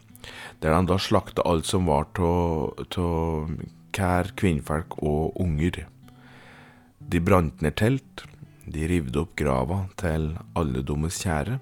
der 0.62 0.76
han 0.76 0.88
da 0.90 0.98
slakta 1.00 1.44
alt 1.48 1.66
som 1.66 1.88
var 1.90 2.08
av 2.20 3.48
kær, 3.92 4.30
kvinnfolk 4.38 4.98
og 5.02 5.36
unger. 5.40 5.84
De 6.98 7.20
brant 7.20 7.60
ned 7.62 7.76
telt, 7.76 8.24
de 8.64 8.86
rivde 8.88 9.20
opp 9.24 9.34
grava 9.36 9.84
til 10.00 10.32
alle 10.58 10.84
dummes 10.86 11.18
kjære, 11.22 11.58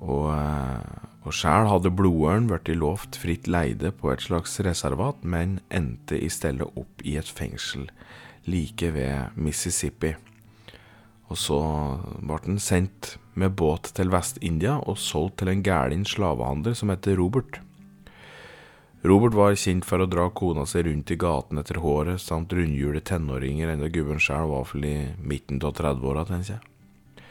og, 0.00 0.26
eh, 0.32 1.06
og 1.26 1.34
sjæl 1.34 1.68
hadde 1.70 1.90
blodørn 1.90 2.48
blitt 2.50 2.68
lovt 2.76 3.16
fritt 3.16 3.48
leide 3.48 3.92
på 3.92 4.12
et 4.12 4.22
slags 4.22 4.58
reservat, 4.60 5.24
men 5.24 5.60
endte 5.70 6.18
i 6.18 6.28
stedet 6.28 6.68
opp 6.76 7.02
i 7.04 7.16
et 7.16 7.28
fengsel 7.28 7.88
like 8.46 8.92
ved 8.94 9.34
Mississippi. 9.34 10.14
Og 11.26 11.38
så 11.40 11.58
ble 12.22 12.38
han 12.44 12.58
sendt 12.62 13.16
med 13.34 13.56
båt 13.58 13.90
til 13.96 14.12
Vest-India 14.12 14.78
og 14.78 14.98
solgt 15.00 15.40
til 15.40 15.50
en 15.52 15.64
gæren 15.66 16.06
slavehandler 16.06 16.76
som 16.78 16.92
heter 16.92 17.18
Robert. 17.18 17.60
Robert 19.06 19.36
var 19.38 19.58
kjent 19.58 19.86
for 19.86 20.02
å 20.02 20.08
dra 20.10 20.24
kona 20.34 20.64
si 20.66 20.80
rundt 20.82 21.12
i 21.14 21.18
gaten 21.20 21.60
etter 21.60 21.78
håret, 21.82 22.18
samt 22.22 22.54
rundhjule 22.56 23.02
tenåringer, 23.06 23.70
enda 23.70 23.90
gubben 23.92 24.22
sjøl 24.22 24.48
var 24.50 24.66
vel 24.72 24.86
i 24.88 24.96
midten 25.20 25.60
av 25.62 25.76
30-åra, 25.78 26.24
tenker 26.26 26.56
jeg. 26.56 27.22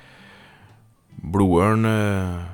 Blodørn 1.35 1.89
eh, 1.89 2.45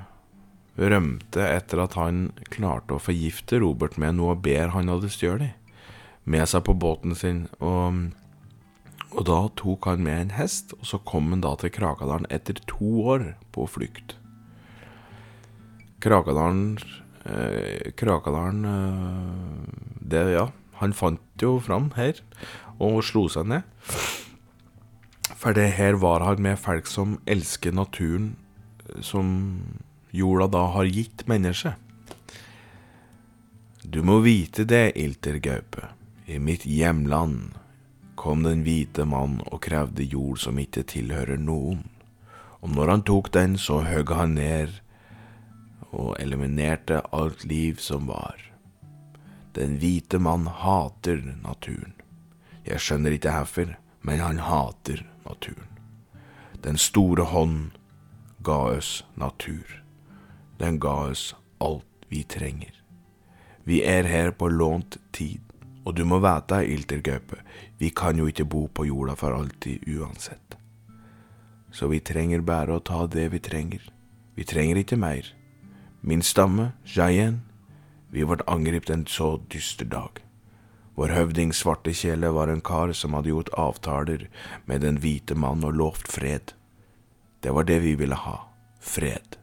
rømte 0.80 1.44
etter 1.44 1.84
at 1.84 1.98
han 2.00 2.30
klarte 2.54 2.96
å 2.96 3.04
forgifte 3.04 3.60
Robert 3.62 4.00
med 4.02 4.18
noe 4.18 4.38
bedre 4.40 4.72
han 4.78 4.90
hadde 4.90 5.12
stjålet, 5.12 5.58
med 6.24 6.48
seg 6.50 6.66
på 6.66 6.78
båten 6.78 7.18
sin, 7.18 7.46
og 7.60 8.14
og 9.12 9.26
da 9.28 9.40
tok 9.60 9.90
han 9.90 10.04
med 10.06 10.20
en 10.22 10.34
hest, 10.38 10.74
og 10.80 10.88
så 10.88 11.00
kom 11.08 11.32
han 11.34 11.44
da 11.44 11.52
til 11.60 11.74
Krakadalen 11.76 12.30
etter 12.32 12.60
to 12.70 13.04
år 13.12 13.34
på 13.52 13.68
flukt. 13.68 14.16
Krakadalen 16.02 16.80
eh, 17.28 17.92
Krakadalen 18.00 18.66
eh, 18.66 19.68
Det, 20.00 20.24
ja. 20.34 20.48
Han 20.82 20.96
fant 20.98 21.44
jo 21.44 21.60
fram 21.62 21.92
her, 21.94 22.18
og 22.82 23.04
slo 23.06 23.28
seg 23.30 23.52
ned. 23.52 23.68
For 25.38 25.54
det 25.54 25.74
her 25.78 26.00
var 26.02 26.26
han 26.26 26.42
med 26.42 26.58
folk 26.58 26.90
som 26.90 27.20
elsker 27.30 27.76
naturen, 27.76 28.34
som 29.02 29.62
jorda 30.12 30.48
da 30.52 30.66
har 30.74 30.90
gitt 30.90 31.28
mennesket. 31.30 31.78
Du 33.86 34.02
må 34.06 34.20
vite 34.26 34.66
det, 34.66 34.94
Ilter 34.98 35.38
Gaupe, 35.42 35.92
i 36.26 36.40
mitt 36.42 36.66
hjemland 36.66 37.61
kom 38.22 38.44
den 38.46 38.62
hvite 38.62 39.02
mann 39.10 39.40
og 39.50 39.64
krevde 39.66 40.06
jord 40.06 40.38
som 40.44 40.60
ikke 40.62 40.84
tilhører 40.86 41.40
noen, 41.42 41.82
og 42.62 42.70
når 42.76 42.92
han 42.94 43.04
tok 43.10 43.32
den, 43.34 43.58
så 43.58 43.80
høgg 43.82 44.14
han 44.14 44.36
ned 44.38 44.76
og 45.90 46.14
eliminerte 46.22 47.00
alt 47.18 47.48
liv 47.50 47.82
som 47.82 48.06
var. 48.12 48.38
Den 49.58 49.80
hvite 49.82 50.22
mann 50.22 50.46
hater 50.62 51.24
naturen. 51.42 51.96
Jeg 52.62 52.86
skjønner 52.86 53.18
ikke 53.18 53.34
hvorfor, 53.34 53.74
men 54.06 54.22
han 54.22 54.44
hater 54.46 55.02
naturen. 55.26 55.82
Den 56.62 56.78
store 56.78 57.26
hånd 57.34 57.72
ga 58.46 58.60
oss 58.78 59.00
natur. 59.18 59.82
Den 60.62 60.78
ga 60.78 60.94
oss 61.10 61.32
alt 61.58 62.06
vi 62.14 62.22
trenger. 62.22 62.76
Vi 63.66 63.82
er 63.82 64.06
her 64.06 64.30
på 64.30 64.48
lånt 64.54 65.02
tid. 65.12 65.42
Og 65.82 65.96
du 65.98 66.04
må 66.06 66.20
vite, 66.22 66.60
Iltergaupe, 66.62 67.40
vi 67.82 67.90
kan 67.90 68.20
jo 68.20 68.28
ikke 68.30 68.46
bo 68.46 68.68
på 68.70 68.86
jorda 68.86 69.16
for 69.18 69.34
alltid 69.34 69.88
uansett. 69.90 70.58
Så 71.74 71.88
vi 71.90 71.98
trenger 72.00 72.44
bare 72.46 72.78
å 72.78 72.84
ta 72.86 73.08
det 73.10 73.32
vi 73.34 73.40
trenger. 73.42 73.82
Vi 74.38 74.46
trenger 74.46 74.78
ikke 74.78 75.00
mer. 75.02 75.26
Min 76.02 76.22
stamme, 76.22 76.74
Jayen, 76.86 77.42
vi 78.14 78.22
ble 78.28 78.46
angrepet 78.46 78.94
en 78.94 79.08
så 79.10 79.40
dyster 79.50 79.90
dag. 79.90 80.22
Vår 80.94 81.16
høvding 81.16 81.56
Svartekjele 81.58 82.30
var 82.36 82.52
en 82.54 82.62
kar 82.62 82.94
som 82.94 83.18
hadde 83.18 83.32
gjort 83.32 83.54
avtaler 83.58 84.28
med 84.70 84.86
den 84.86 85.02
hvite 85.02 85.34
mann 85.34 85.66
og 85.66 85.74
lovt 85.80 86.12
fred. 86.12 86.54
Det 87.42 87.56
var 87.56 87.66
det 87.66 87.80
vi 87.82 87.96
ville 87.98 88.20
ha, 88.28 88.38
fred. 88.78 89.40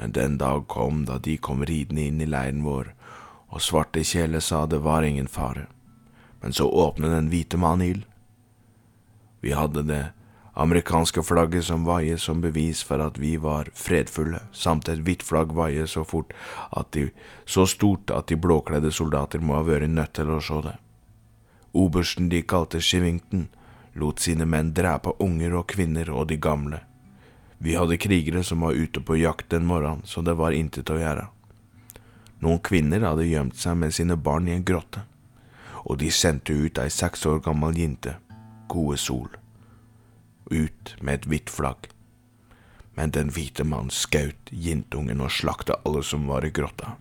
Men 0.00 0.16
den 0.18 0.38
dag 0.42 0.66
kom 0.66 1.04
da 1.06 1.20
de 1.22 1.36
kom 1.38 1.62
ridende 1.62 2.08
inn 2.08 2.20
i 2.20 2.26
leiren 2.26 2.66
vår 2.66 2.96
og 3.54 3.62
Svarte 3.62 4.02
Kjele 4.04 4.40
sa 4.42 4.66
det 4.66 4.82
var 4.82 5.06
ingen 5.06 5.28
fare, 5.30 5.68
men 6.46 6.52
så 6.52 6.70
åpnet 6.70 7.10
den 7.10 7.26
hvite 7.26 7.58
mannen 7.58 7.88
ild. 7.88 8.02
Vi 9.40 9.50
hadde 9.52 9.82
det 9.82 10.04
amerikanske 10.54 11.24
flagget 11.26 11.64
som 11.66 11.82
vaie 11.82 12.14
som 12.22 12.38
bevis 12.40 12.84
for 12.86 13.02
at 13.02 13.18
vi 13.18 13.32
var 13.36 13.66
fredfulle, 13.74 14.44
samt 14.54 14.86
et 14.88 15.02
hvitt 15.02 15.24
flagg 15.26 15.50
vaie 15.58 15.88
så 15.90 16.04
fort 16.06 16.30
at 16.70 16.92
de, 16.94 17.08
så 17.50 17.64
stort 17.66 18.12
at 18.14 18.28
de 18.30 18.38
blåkledde 18.38 18.92
soldater 18.94 19.42
må 19.42 19.56
ha 19.58 19.64
vært 19.66 19.90
nødt 19.90 20.12
til 20.20 20.30
å 20.30 20.38
se 20.38 20.60
det. 20.68 20.76
Obersten 21.74 22.30
de 22.30 22.44
kalte 22.46 22.78
Shivington, 22.78 23.48
lot 23.98 24.22
sine 24.22 24.46
menn 24.46 24.70
drepe 24.70 25.16
unger 25.18 25.58
og 25.64 25.66
kvinner 25.74 26.14
og 26.14 26.28
de 26.30 26.38
gamle. 26.38 26.78
Vi 27.58 27.74
hadde 27.74 27.98
krigere 27.98 28.44
som 28.46 28.62
var 28.62 28.78
ute 28.78 29.02
på 29.02 29.18
jakt 29.18 29.50
den 29.50 29.66
morgenen, 29.66 30.06
så 30.06 30.22
det 30.22 30.38
var 30.38 30.54
intet 30.54 30.94
å 30.94 31.02
gjøre. 31.02 31.26
Noen 32.38 32.62
kvinner 32.62 33.02
hadde 33.02 33.26
gjemt 33.26 33.58
seg 33.58 33.82
med 33.82 33.98
sine 33.98 34.14
barn 34.14 34.46
i 34.46 34.54
en 34.54 34.62
grotte, 34.62 35.08
og 35.86 36.00
de 36.02 36.10
sendte 36.10 36.54
ut 36.54 36.78
ei 36.82 36.90
seks 36.90 37.24
år 37.30 37.40
gammel 37.46 37.78
jente, 37.78 38.16
Gode 38.68 38.98
Sol, 38.98 39.28
ut 40.50 40.94
med 41.00 41.20
et 41.20 41.28
hvitt 41.30 41.52
flagg. 41.52 41.88
Men 42.96 43.12
den 43.14 43.30
hvite 43.30 43.64
mannen 43.64 43.92
skjøt 43.94 44.50
jentungen 44.50 45.22
og 45.22 45.30
slakta 45.30 45.78
alle 45.86 46.02
som 46.06 46.26
var 46.26 46.46
i 46.46 46.50
grotta, 46.50 46.96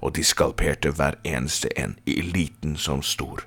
og 0.00 0.16
de 0.16 0.24
skalperte 0.24 0.92
hver 0.96 1.20
eneste 1.28 1.70
en, 1.78 1.94
i 2.08 2.20
liten 2.24 2.76
som 2.76 3.04
stor. 3.04 3.46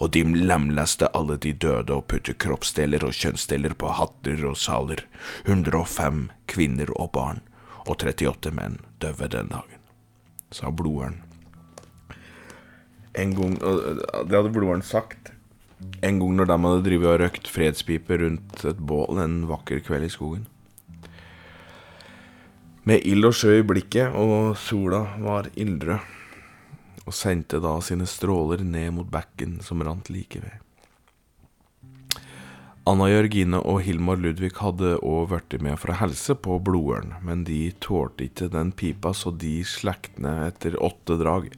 Og 0.00 0.12
de 0.16 0.22
lemleste 0.24 1.08
alle 1.16 1.36
de 1.40 1.52
døde 1.52 1.92
og 1.94 2.06
putte 2.10 2.32
kroppsdeler 2.32 3.04
og 3.04 3.16
kjønnsdeler 3.16 3.76
på 3.76 3.92
hatter 3.98 4.44
og 4.48 4.56
saler. 4.56 5.04
105 5.44 6.30
kvinner 6.48 6.92
og 6.96 7.12
barn, 7.12 7.42
og 7.84 7.98
38 8.00 8.54
menn 8.56 8.80
døde 9.04 9.28
den 9.36 9.52
dagen 9.52 9.82
sa 10.50 10.70
bloderen. 10.70 11.25
En 13.16 13.32
gang, 13.34 13.56
Det 13.58 14.36
hadde 14.36 14.52
bloderen 14.52 14.84
sagt. 14.84 15.32
En 16.04 16.18
gang 16.20 16.36
når 16.36 16.48
de 16.50 16.58
hadde 16.64 16.84
drevet 16.84 17.08
og 17.12 17.20
røkt 17.20 17.48
fredspipe 17.52 18.18
rundt 18.20 18.64
et 18.64 18.78
bål 18.78 19.20
en 19.22 19.38
vakker 19.48 19.80
kveld 19.84 20.08
i 20.08 20.12
skogen. 20.12 20.44
Med 22.86 23.02
ild 23.08 23.26
og 23.26 23.34
sjø 23.34 23.58
i 23.58 23.64
blikket, 23.66 24.14
og 24.14 24.54
sola 24.60 25.02
var 25.18 25.48
ildrød, 25.58 26.12
og 27.06 27.14
sendte 27.14 27.58
da 27.62 27.72
sine 27.82 28.06
stråler 28.06 28.62
ned 28.62 28.92
mot 28.94 29.10
bekken 29.10 29.58
som 29.64 29.82
rant 29.82 30.10
like 30.12 30.38
ved. 30.44 30.62
Anna 32.86 33.08
Jørgine 33.10 33.58
og 33.66 33.80
Hilmar 33.82 34.20
Ludvig 34.22 34.52
hadde 34.60 34.92
òg 35.02 35.32
blitt 35.32 35.58
med 35.66 35.74
for 35.82 35.90
å 35.90 35.98
helse 35.98 36.36
på 36.38 36.60
Blodørn, 36.62 37.16
men 37.26 37.42
de 37.48 37.72
tålte 37.82 38.28
ikke 38.28 38.46
den 38.52 38.70
pipa, 38.70 39.10
så 39.10 39.32
de 39.34 39.58
slekk 39.66 40.12
ned 40.22 40.52
etter 40.52 40.78
åtte 40.78 41.18
drag. 41.18 41.50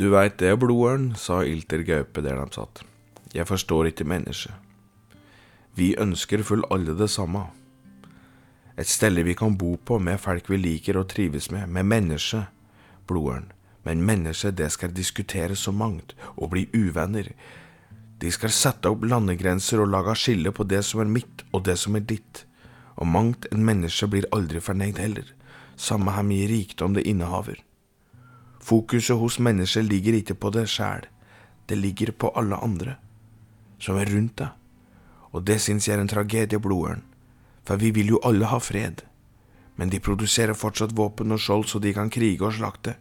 Du 0.00 0.06
veit 0.08 0.38
det, 0.40 0.54
Blodørn, 0.56 1.10
sa 1.20 1.42
Ilter 1.44 1.82
Gaupe 1.84 2.22
der 2.24 2.38
de 2.40 2.54
satt. 2.56 2.80
Jeg 3.36 3.44
forstår 3.44 3.90
ikke 3.90 4.06
mennesket. 4.08 4.54
Vi 5.76 5.90
ønsker 6.00 6.40
full 6.40 6.64
alle 6.72 6.94
det 6.96 7.10
samme. 7.12 7.42
Et 8.80 8.88
sted 8.88 9.20
vi 9.20 9.34
kan 9.36 9.58
bo 9.60 9.74
på 9.76 9.98
med 10.00 10.16
folk 10.24 10.48
vi 10.48 10.56
liker 10.56 10.96
og 10.96 11.10
trives 11.12 11.50
med, 11.52 11.68
med 11.68 11.84
mennesket, 11.84 12.48
Blodørn. 13.06 13.52
Men 13.84 14.00
mennesket, 14.00 14.56
det 14.56 14.72
skal 14.72 14.96
diskuteres 14.96 15.68
så 15.68 15.72
mangt, 15.72 16.16
og 16.36 16.54
bli 16.56 16.66
uvenner. 16.72 17.28
De 18.24 18.32
skal 18.32 18.56
sette 18.56 18.88
opp 18.88 19.04
landegrenser 19.04 19.84
og 19.84 19.92
lage 19.92 20.16
skille 20.16 20.52
på 20.52 20.64
det 20.64 20.80
som 20.84 21.04
er 21.04 21.12
mitt 21.12 21.44
og 21.52 21.66
det 21.68 21.76
som 21.76 21.96
er 21.96 22.08
ditt, 22.08 22.46
og 22.96 23.06
mangt 23.08 23.52
en 23.52 23.68
menneske 23.68 24.08
blir 24.08 24.32
aldri 24.32 24.64
fornøyd 24.64 24.96
heller, 24.96 25.34
samme 25.76 26.16
hvor 26.16 26.24
mye 26.24 26.48
rikdom 26.48 26.96
det 26.96 27.04
innehaver. 27.04 27.60
Fokuset 28.60 29.16
hos 29.16 29.38
mennesket 29.38 29.84
ligger 29.84 30.18
ikke 30.20 30.36
på 30.36 30.50
det 30.54 30.68
sjæl, 30.68 31.06
det 31.68 31.78
ligger 31.78 32.12
på 32.12 32.32
alle 32.36 32.56
andre, 32.56 32.96
som 33.78 33.96
er 33.96 34.10
rundt 34.12 34.36
deg, 34.38 34.50
og 35.32 35.46
det 35.46 35.60
syns 35.62 35.88
jeg 35.88 35.96
er 35.96 36.02
en 36.02 36.10
tragedie, 36.10 36.60
Blodørn, 36.60 37.02
for 37.64 37.80
vi 37.80 37.90
vil 37.94 38.16
jo 38.16 38.20
alle 38.24 38.50
ha 38.50 38.58
fred, 38.58 39.04
men 39.76 39.88
de 39.88 40.00
produserer 40.00 40.58
fortsatt 40.58 40.92
våpen 40.96 41.32
og 41.32 41.40
skjold 41.40 41.70
så 41.70 41.78
de 41.80 41.94
kan 41.96 42.10
krige 42.12 42.44
og 42.44 42.52
slakte. 42.58 42.98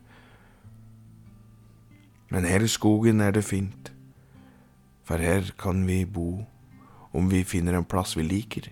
Men 2.30 2.46
her 2.46 2.64
i 2.64 2.70
skogen 2.72 3.20
er 3.20 3.34
det 3.36 3.44
fint. 3.44 3.90
For 5.04 5.18
her 5.18 5.50
kan 5.60 5.82
vi 5.88 6.06
bo 6.06 6.46
om 7.12 7.30
vi 7.30 7.44
finner 7.44 7.74
en 7.74 7.88
plass 7.90 8.16
vi 8.16 8.24
liker. 8.24 8.70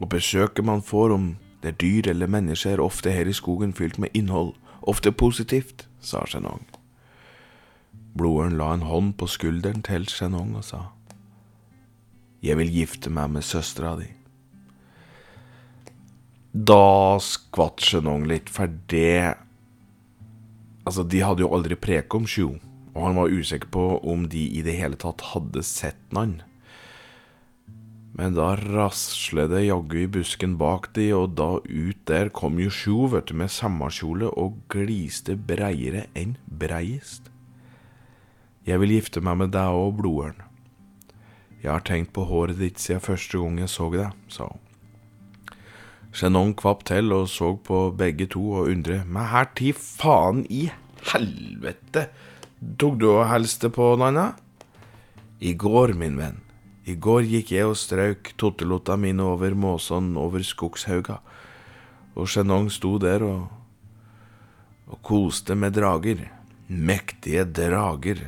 Og 0.00 0.08
besøket 0.08 0.64
man 0.64 0.82
får 0.82 1.14
om 1.14 1.34
Det 1.62 1.72
er 1.72 1.78
dyr 1.80 2.10
eller 2.10 2.28
mennesker 2.30 2.80
ofte 2.80 3.10
her 3.10 3.26
i 3.26 3.32
skogen 3.32 3.72
fylt 3.72 3.98
med 3.98 4.12
innhold, 4.14 4.52
ofte 4.86 5.12
positivt, 5.12 5.86
sa 6.00 6.24
Shenong. 6.26 6.64
Bloderen 8.16 8.56
la 8.56 8.72
en 8.74 8.86
hånd 8.86 9.16
på 9.20 9.28
skulderen 9.28 9.82
til 9.84 10.06
Shenong 10.08 10.54
og 10.56 10.64
sa, 10.64 10.82
Jeg 12.42 12.56
vil 12.60 12.70
gifte 12.70 13.10
meg 13.10 13.30
med 13.32 13.44
søstera 13.44 13.96
di. 13.98 14.06
Da 16.52 17.18
skvatt 17.20 17.82
Shenong 17.82 18.26
litt, 18.28 18.48
for 18.48 18.70
det 18.88 19.36
Altså, 20.86 21.02
de 21.02 21.18
hadde 21.18 21.42
jo 21.42 21.50
aldri 21.50 21.74
preket 21.74 22.14
om 22.14 22.26
Sjo, 22.30 22.52
og 22.94 23.00
han 23.02 23.16
var 23.18 23.32
usikker 23.34 23.66
på 23.74 23.86
om 24.06 24.28
de 24.30 24.44
i 24.54 24.62
det 24.62 24.76
hele 24.78 24.94
tatt 24.94 25.24
hadde 25.32 25.64
sett 25.66 25.98
han. 26.14 26.38
Men 28.16 28.32
da 28.32 28.54
raslet 28.56 29.50
det 29.52 29.66
jaggu 29.66 29.98
i 30.00 30.08
busken 30.08 30.54
bak 30.56 30.88
de, 30.96 31.10
og 31.12 31.34
da 31.36 31.58
ut 31.60 31.98
der 32.08 32.30
kom 32.32 32.56
jo 32.62 32.72
Sjovert 32.72 33.32
med 33.36 33.52
sommerkjole 33.52 34.30
og 34.40 34.56
gliste 34.72 35.36
breiere 35.36 36.06
enn 36.16 36.38
breiest. 36.48 37.28
Jeg 38.66 38.80
vil 38.82 38.96
gifte 38.96 39.20
meg 39.20 39.36
med 39.42 39.52
deg 39.54 39.68
òg, 39.68 39.98
blodørn. 40.00 40.40
Jeg 41.60 41.70
har 41.70 41.84
tenkt 41.84 42.14
på 42.16 42.24
håret 42.30 42.56
ditt 42.60 42.80
siden 42.80 43.04
første 43.04 43.42
gang 43.42 43.60
jeg 43.60 43.72
så 43.74 43.90
deg, 43.92 44.16
sa 44.32 44.48
hun. 44.48 44.64
Chenon 46.16 46.54
kvapp 46.56 46.86
til 46.88 47.12
og 47.12 47.28
så 47.28 47.52
på 47.60 47.90
begge 47.92 48.24
to 48.32 48.40
og 48.62 48.70
undret. 48.72 49.04
Men 49.04 49.28
her 49.28 49.50
til 49.58 49.76
faen 49.76 50.46
i 50.48 50.70
helvete 51.12 52.06
tok 52.80 52.96
du 53.02 53.10
og 53.12 53.26
helste 53.28 53.68
på, 53.68 53.92
Nanna? 54.00 54.30
I 55.44 55.52
går, 55.52 55.92
min 56.00 56.16
venn. 56.16 56.45
I 56.86 56.94
går 57.02 57.24
gikk 57.26 57.50
jeg 57.50 57.66
og 57.66 57.74
strøk 57.78 58.28
tottelotta 58.38 58.94
mine 59.00 59.24
over 59.26 59.56
måsån 59.58 60.12
over 60.22 60.44
skogshauga, 60.46 61.18
og 62.14 62.28
Shenong 62.30 62.68
sto 62.70 62.92
der 63.02 63.24
og, 63.26 63.48
og 64.86 65.00
koste 65.02 65.56
med 65.58 65.74
drager. 65.74 66.22
Mektige 66.68 67.42
drager. 67.44 68.22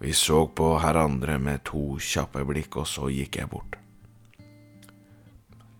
Vi 0.00 0.12
så 0.12 0.42
på 0.46 0.74
hverandre 0.76 1.38
med 1.40 1.64
to 1.64 1.96
kjappe 1.96 2.44
blikk, 2.44 2.76
og 2.82 2.88
så 2.88 3.08
gikk 3.08 3.40
jeg 3.40 3.48
bort. 3.48 3.78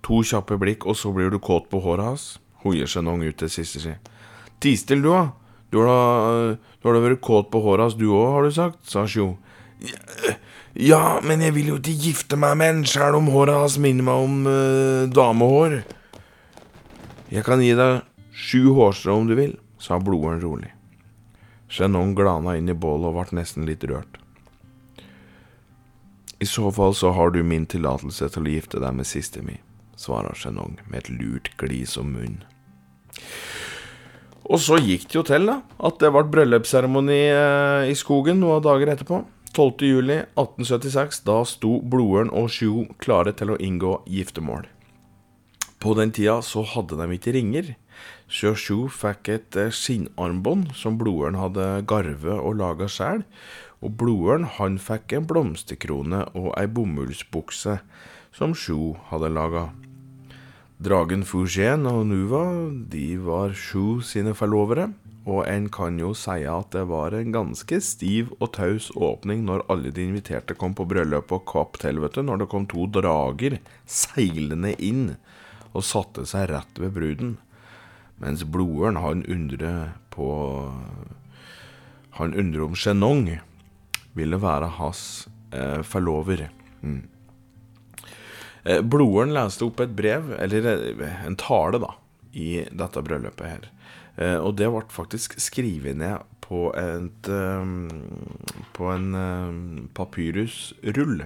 To 0.05 0.23
kjappe 0.25 0.57
blikk, 0.61 0.89
og 0.89 0.97
så 0.97 1.13
blir 1.13 1.29
du 1.29 1.37
kåt 1.37 1.69
på 1.69 1.83
håret 1.85 2.15
hans, 2.15 2.27
hoier 2.65 2.89
Shenong 2.89 3.27
ut 3.29 3.37
til 3.41 3.53
siste 3.53 3.85
si. 3.85 3.93
Tistil, 4.65 5.05
du. 5.05 5.13
Da, 5.13 5.29
du 5.75 6.89
har 6.89 6.97
da 6.97 7.05
vært 7.05 7.21
kåt 7.25 7.53
på 7.53 7.61
håret 7.61 7.91
hans, 7.91 8.01
du 8.01 8.09
òg, 8.09 8.31
har 8.39 8.49
du 8.49 8.57
sagt, 8.57 8.81
sa 8.89 9.05
Sjo. 9.05 9.35
Ja, 10.75 11.21
men 11.23 11.43
jeg 11.45 11.55
vil 11.55 11.69
jo 11.71 11.77
ikke 11.79 11.95
gifte 12.03 12.39
meg 12.41 12.57
med 12.59 12.73
en 12.73 12.87
sjæl 12.89 13.15
om 13.15 13.29
håret 13.31 13.55
hans 13.55 13.77
minner 13.79 14.07
meg 14.09 14.23
om 14.27 14.41
uh, 14.49 15.05
damehår. 15.07 15.77
Jeg 17.31 17.47
kan 17.47 17.63
gi 17.63 17.77
deg 17.79 18.03
sju 18.35 18.73
hårstrå 18.75 19.15
om 19.21 19.29
du 19.31 19.37
vil, 19.39 19.55
sa 19.79 20.01
bloderen 20.03 20.43
rolig. 20.43 20.73
Chenon 21.71 22.17
glana 22.19 22.57
inn 22.59 22.71
i 22.71 22.75
bålet 22.75 23.07
og 23.07 23.21
ble 23.21 23.39
nesten 23.39 23.69
litt 23.69 23.87
rørt. 23.87 24.19
I 26.43 26.47
så 26.51 26.73
fall 26.75 26.95
så 26.99 27.13
har 27.15 27.31
du 27.31 27.45
min 27.47 27.69
tillatelse 27.71 28.27
til 28.35 28.45
å 28.47 28.55
gifte 28.57 28.83
deg 28.83 28.99
med 28.99 29.07
siste 29.09 29.45
mi, 29.47 29.61
svarer 29.95 30.35
Shenong 30.35 30.81
med 30.91 31.05
et 31.05 31.13
lurt 31.15 31.53
glis 31.61 31.95
om 32.01 32.11
munnen. 32.17 32.43
Og 34.45 34.59
så 34.61 34.77
gikk 34.83 35.07
det 35.09 35.17
jo 35.17 35.23
til 35.25 35.47
da, 35.49 35.61
at 35.87 36.03
det 36.03 36.11
ble 36.13 36.27
bryllupsseremoni 36.35 37.21
eh, 37.31 37.87
i 37.89 37.95
skogen 37.97 38.43
noen 38.43 38.61
dager 38.65 38.91
etterpå. 38.93 39.23
12. 39.55 39.87
juli 39.87 40.15
1876, 40.35 41.21
da 41.23 41.37
sto 41.47 41.77
blodørn 41.87 42.33
og 42.35 42.49
Sjo 42.51 42.89
klare 42.99 43.31
til 43.39 43.53
å 43.55 43.59
inngå 43.63 44.01
giftermål. 44.11 44.65
På 45.79 45.93
den 45.95 46.11
tida 46.17 46.41
så 46.43 46.65
hadde 46.67 46.99
de 46.99 47.07
ikke 47.15 47.35
ringer. 47.37 47.69
Så 48.27 48.57
Sjo 48.59 48.89
fikk 48.91 49.31
et 49.31 49.59
eh, 49.61 49.71
skinnarmbånd 49.71 50.73
som 50.75 50.99
blodørn 50.99 51.39
hadde 51.39 51.69
garvet 51.87 52.35
og 52.35 52.59
laga 52.59 52.91
sjæl, 52.91 53.23
og 53.79 53.95
blodørn 54.01 54.49
han 54.57 54.81
fikk 54.83 55.15
en 55.21 55.31
blomsterkrone 55.31 56.25
og 56.35 56.51
ei 56.59 56.67
bomullsbukse 56.67 57.79
som 58.35 58.59
Sjo 58.59 58.97
hadde 59.13 59.31
laga. 59.37 59.69
Dragen 60.83 61.23
Fougén 61.23 61.87
og 61.87 62.09
Nuva 62.11 62.43
de 62.91 63.07
var 63.23 63.55
Sjo 63.55 64.01
sine 64.03 64.35
forlovere, 64.35 64.91
og 65.25 65.47
en 65.49 65.71
kan 65.73 65.97
jo 65.97 66.11
si 66.17 66.43
at 66.45 66.75
det 66.75 66.83
var 66.91 67.15
en 67.17 67.33
ganske 67.33 67.79
stiv 67.81 68.35
og 68.39 68.51
taus 68.59 68.91
åpning 68.93 69.47
når 69.47 69.65
alle 69.73 69.93
de 69.95 70.05
inviterte 70.05 70.57
kom 70.61 70.75
på 70.77 70.85
bryllupet 70.91 71.39
og 71.39 71.47
kvapp 71.49 71.79
til, 71.81 72.03
vet 72.03 72.19
du, 72.19 72.21
når 72.27 72.43
det 72.43 72.51
kom 72.53 72.67
to 72.69 72.85
drager 72.93 73.57
seilende 73.89 74.75
inn 74.77 75.15
og 75.73 75.87
satte 75.89 76.27
seg 76.29 76.51
rett 76.53 76.81
ved 76.81 76.93
bruden, 76.99 77.33
mens 78.21 78.45
bloderen 78.45 79.01
han 79.01 79.25
undrer 79.27 79.97
på 80.15 80.29
Han 82.15 82.31
undrer 82.39 82.63
om 82.63 82.77
Chenong 82.79 83.25
ville 84.15 84.39
være 84.39 84.69
hans 84.77 85.27
eh, 85.51 85.81
forlover. 85.83 86.45
Mm. 86.81 87.01
Eh, 88.63 88.81
bloderen 88.87 89.35
leste 89.35 89.67
opp 89.67 89.83
et 89.83 89.97
brev, 89.99 90.31
eller 90.39 90.69
eh, 90.71 91.25
en 91.27 91.35
tale, 91.35 91.81
da, 91.83 91.91
i 92.31 92.63
dette 92.71 93.03
bryllupet 93.03 93.51
her. 93.51 93.67
Eh, 94.17 94.39
og 94.39 94.57
det 94.61 94.71
ble 94.71 94.85
faktisk 94.95 95.39
skrevet 95.43 95.99
ned 95.99 96.23
på, 96.45 96.69
et, 96.77 97.31
på 98.77 98.91
en 98.93 99.89
papyrusrull. 99.97 101.25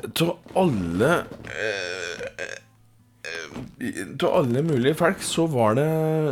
Av 0.00 0.30
alle 0.56 1.10
Av 4.24 4.30
alle 4.30 4.62
mulige 4.64 4.96
folk 4.96 5.20
så 5.20 5.44
var 5.52 5.76
det, 5.76 5.84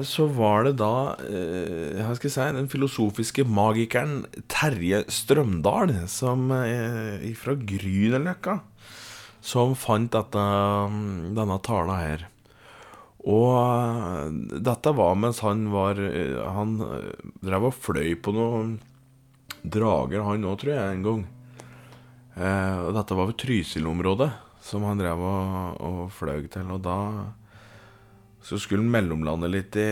så 0.09 0.25
var 0.33 0.65
det 0.65 0.79
da 0.81 0.93
Hva 1.21 2.15
skal 2.17 2.31
jeg 2.31 2.33
si 2.33 2.47
Den 2.57 2.71
filosofiske 2.73 3.45
magikeren 3.45 4.23
Terje 4.49 5.03
Strømdal 5.13 5.93
som 6.09 6.49
fra 6.49 7.59
Grünerløkka 7.61 8.57
som 9.45 9.77
fant 9.79 10.11
dette, 10.13 10.47
denne 11.37 11.59
tala 11.65 12.01
her. 12.03 12.27
Og 13.29 14.61
dette 14.65 14.93
var 14.97 15.19
mens 15.21 15.43
han 15.45 15.67
var 15.69 15.99
Han 16.57 16.79
drev 17.45 17.67
og 17.69 17.75
fløy 17.77 18.15
på 18.25 18.33
noen 18.33 18.79
drager, 19.69 20.23
han 20.25 20.47
òg, 20.49 20.61
tror 20.63 20.73
jeg, 20.73 20.95
en 20.95 21.05
gang. 21.05 21.25
Eh, 22.39 22.77
og 22.87 22.95
dette 22.97 23.17
var 23.19 23.29
ved 23.29 23.39
Trysil-området 23.43 24.31
som 24.65 24.85
han 24.87 25.01
drev 25.01 25.23
og, 25.23 25.79
og 25.85 26.01
fløy 26.15 26.49
til. 26.53 26.69
Og 26.75 26.83
da 26.85 26.99
så 28.45 28.59
skulle 28.61 28.85
han 28.85 28.93
mellomlande 28.93 29.51
litt 29.51 29.77
i, 29.81 29.89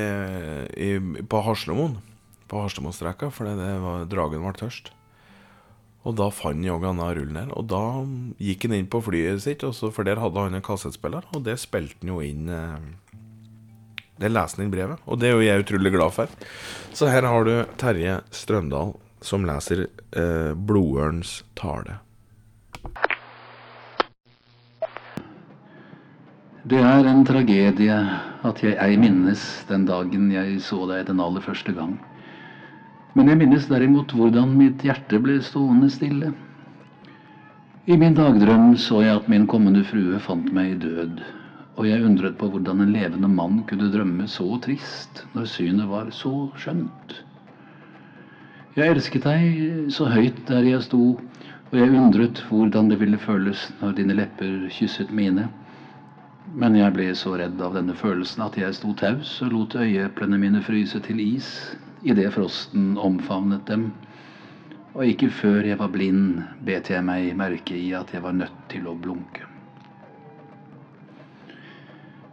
i, 0.79 0.91
på 1.27 1.41
Haslemoen. 1.45 1.99
På 2.47 2.63
Haslemostreka, 2.63 3.33
fordi 3.35 3.57
det 3.59 3.73
var, 3.83 4.07
dragen 4.11 4.45
var 4.47 4.59
tørst. 4.59 4.93
Og 6.07 6.15
da 6.15 6.29
fant 6.31 6.63
han 6.63 6.85
denne 6.85 7.09
rullen 7.19 7.41
her. 7.41 7.51
Og 7.59 7.67
da 7.73 7.83
gikk 8.39 8.69
han 8.69 8.77
inn 8.79 8.91
på 8.91 9.03
flyet 9.03 9.43
sitt, 9.43 9.65
for 9.67 10.07
der 10.07 10.23
hadde 10.23 10.45
han 10.47 10.55
en 10.55 10.65
kassettspiller, 10.65 11.27
og 11.35 11.43
det 11.49 11.59
spilte 11.59 11.99
han 12.05 12.13
jo 12.15 12.21
inn 12.23 12.53
eh, 12.53 12.87
Det 14.17 14.31
er 14.31 14.33
lesning 14.33 14.71
brevet, 14.73 15.03
og 15.05 15.21
det 15.21 15.29
er 15.29 15.37
jo 15.37 15.45
jeg 15.45 15.65
utrolig 15.67 15.93
glad 15.93 16.15
for. 16.17 16.31
Så 16.97 17.11
her 17.13 17.27
har 17.29 17.45
du 17.45 17.55
Terje 17.77 18.21
Strømdal 18.33 18.95
som 19.21 19.45
leser 19.45 19.87
eh, 19.87 20.53
'Blodørns 20.57 21.43
tale'. 21.57 22.01
Det 26.67 26.81
er 26.83 27.07
en 27.07 27.23
tragedie 27.23 27.97
at 28.43 28.63
jeg 28.65 28.75
ei 28.83 28.97
minnes 28.99 29.43
den 29.69 29.85
dagen 29.87 30.33
jeg 30.33 30.57
så 30.65 30.81
deg 30.91 31.05
den 31.07 31.21
aller 31.23 31.45
første 31.45 31.71
gang. 31.77 31.95
Men 33.15 33.29
jeg 33.31 33.39
minnes 33.39 33.69
derimot 33.71 34.11
hvordan 34.17 34.57
mitt 34.59 34.83
hjerte 34.83 35.21
ble 35.23 35.39
stående 35.45 35.93
stille. 35.93 36.33
I 37.87 37.97
min 38.01 38.17
dagdrøm 38.19 38.75
så 38.83 39.05
jeg 39.05 39.21
at 39.21 39.29
min 39.31 39.47
kommende 39.47 39.85
frue 39.87 40.19
fant 40.19 40.49
meg 40.53 40.81
død, 40.83 41.23
og 41.77 41.85
jeg 41.85 42.05
undret 42.09 42.39
på 42.41 42.49
hvordan 42.49 42.81
en 42.81 42.93
levende 42.95 43.29
mann 43.29 43.61
kunne 43.69 43.91
drømme 43.93 44.27
så 44.33 44.47
trist 44.65 45.25
når 45.35 45.49
synet 45.53 45.89
var 45.91 46.09
så 46.15 46.33
skjønt. 46.57 47.19
Jeg 48.77 48.93
elsket 48.93 49.25
deg 49.25 49.91
så 49.93 50.09
høyt 50.13 50.41
der 50.49 50.65
jeg 50.69 50.85
sto, 50.85 51.03
og 51.67 51.77
jeg 51.77 51.93
undret 51.93 52.41
hvordan 52.49 52.91
det 52.93 53.01
ville 53.01 53.21
føles 53.21 53.69
når 53.81 53.97
dine 54.01 54.17
lepper 54.17 54.67
kysset 54.73 55.13
mine. 55.13 55.49
Men 56.57 56.77
jeg 56.79 56.95
ble 56.95 57.11
så 57.19 57.35
redd 57.37 57.61
av 57.61 57.75
denne 57.77 57.97
følelsen 57.97 58.45
at 58.47 58.57
jeg 58.61 58.77
sto 58.77 58.93
taus 58.97 59.35
og 59.45 59.53
lot 59.53 59.77
øyeeplene 59.81 60.39
mine 60.41 60.63
fryse 60.65 61.01
til 61.05 61.21
is 61.25 61.49
idet 62.07 62.31
frosten 62.37 62.95
omfavnet 63.01 63.67
dem. 63.69 63.91
Og 64.95 65.11
ikke 65.11 65.29
før 65.29 65.67
jeg 65.67 65.81
var 65.81 65.93
blind, 65.93 66.41
bet 66.65 66.89
jeg 66.93 67.05
meg 67.05 67.35
merke 67.37 67.77
i 67.77 67.91
at 67.99 68.15
jeg 68.15 68.25
var 68.25 68.37
nødt 68.37 68.65
til 68.73 68.89
å 68.89 68.97
blunke. 68.97 69.56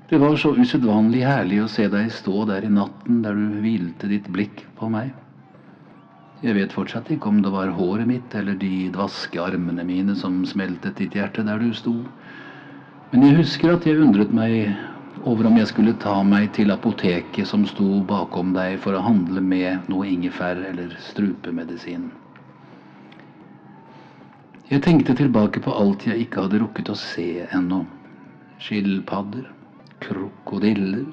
Det 0.10 0.20
var 0.20 0.36
så 0.38 0.52
usedvanlig 0.56 1.24
herlig 1.24 1.62
å 1.64 1.70
se 1.72 1.88
deg 1.90 2.12
stå 2.12 2.44
der 2.50 2.66
i 2.68 2.72
natten 2.72 3.22
der 3.24 3.38
du 3.40 3.60
hvilte 3.64 4.10
ditt 4.12 4.28
blikk 4.36 4.66
på 4.78 4.90
meg. 4.92 5.14
Jeg 6.44 6.58
vet 6.58 6.74
fortsatt 6.76 7.08
ikke 7.14 7.30
om 7.32 7.40
det 7.42 7.54
var 7.54 7.72
håret 7.78 8.10
mitt 8.10 8.34
eller 8.36 8.58
de 8.60 8.90
dvaske 8.92 9.40
armene 9.40 9.86
mine 9.88 10.16
som 10.20 10.42
smeltet 10.46 11.00
ditt 11.00 11.16
hjerte 11.16 11.46
der 11.48 11.62
du 11.64 11.72
sto, 11.78 11.94
men 13.14 13.24
jeg 13.24 13.38
husker 13.38 13.76
at 13.76 13.88
jeg 13.88 14.02
undret 14.04 14.34
meg 14.36 14.74
over 15.30 15.48
om 15.48 15.58
jeg 15.62 15.70
skulle 15.70 15.96
ta 16.04 16.18
meg 16.28 16.50
til 16.58 16.74
apoteket 16.74 17.48
som 17.48 17.64
sto 17.70 18.02
bakom 18.10 18.52
deg 18.58 18.76
for 18.84 18.98
å 18.98 19.06
handle 19.06 19.40
med 19.40 19.88
noe 19.88 20.10
ingefær 20.10 20.60
eller 20.72 20.92
strupemedisin. 21.08 22.10
Jeg 24.68 24.84
tenkte 24.84 25.16
tilbake 25.16 25.62
på 25.64 25.72
alt 25.78 26.08
jeg 26.10 26.26
ikke 26.26 26.44
hadde 26.44 26.64
rukket 26.64 26.90
å 26.92 26.98
se 26.98 27.46
ennå. 27.54 27.84
Skilpadder, 28.64 29.46
krokodiller, 30.04 31.08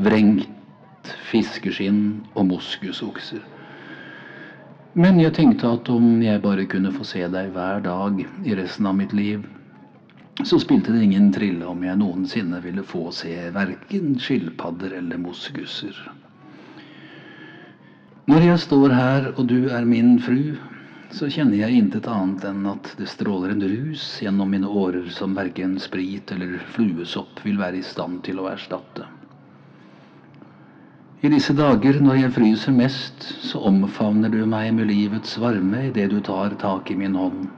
vrengt 0.00 1.14
fiskeskinn 1.30 2.20
og 2.34 2.50
moskusokser. 2.50 3.42
Men 4.98 5.20
jeg 5.22 5.36
tenkte 5.36 5.70
at 5.70 5.88
om 5.92 6.18
jeg 6.24 6.42
bare 6.42 6.66
kunne 6.66 6.90
få 6.92 7.06
se 7.06 7.22
deg 7.30 7.52
hver 7.54 7.82
dag 7.84 8.18
i 8.20 8.56
resten 8.58 8.88
av 8.90 8.96
mitt 8.98 9.12
liv, 9.14 9.44
så 10.42 10.58
spilte 10.58 10.94
det 10.94 11.04
ingen 11.04 11.28
trille 11.34 11.66
om 11.68 11.84
jeg 11.84 12.00
noensinne 12.00 12.58
ville 12.64 12.82
få 12.86 13.10
se 13.14 13.34
verken 13.54 14.16
skilpadder 14.18 14.96
eller 14.98 15.20
moskuser. 15.20 15.94
Når 18.30 18.46
jeg 18.46 18.62
står 18.62 18.94
her 18.94 19.28
og 19.34 19.46
du 19.50 19.68
er 19.68 19.86
min 19.86 20.16
fru, 20.22 20.56
så 21.10 21.26
kjenner 21.26 21.58
jeg 21.58 21.74
intet 21.74 22.06
annet 22.10 22.44
enn 22.46 22.66
at 22.70 22.92
det 22.98 23.08
stråler 23.10 23.54
en 23.54 23.64
rus 23.66 24.04
gjennom 24.22 24.50
mine 24.52 24.68
årer 24.68 25.08
som 25.14 25.34
verken 25.34 25.74
sprit 25.82 26.30
eller 26.34 26.60
fluesopp 26.74 27.42
vil 27.44 27.58
være 27.58 27.80
i 27.80 27.86
stand 27.86 28.22
til 28.26 28.38
å 28.38 28.46
erstatte. 28.52 29.08
I 31.20 31.28
disse 31.28 31.52
dager 31.52 31.98
når 32.00 32.22
jeg 32.22 32.32
fryser 32.32 32.72
mest, 32.72 33.26
så 33.44 33.60
omfavner 33.68 34.32
du 34.32 34.40
meg 34.48 34.70
med 34.72 34.88
livets 34.88 35.34
varme 35.42 35.88
idet 35.90 36.08
du 36.14 36.20
tar 36.24 36.54
tak 36.62 36.88
i 36.94 36.96
min 36.96 37.18
hånd. 37.18 37.50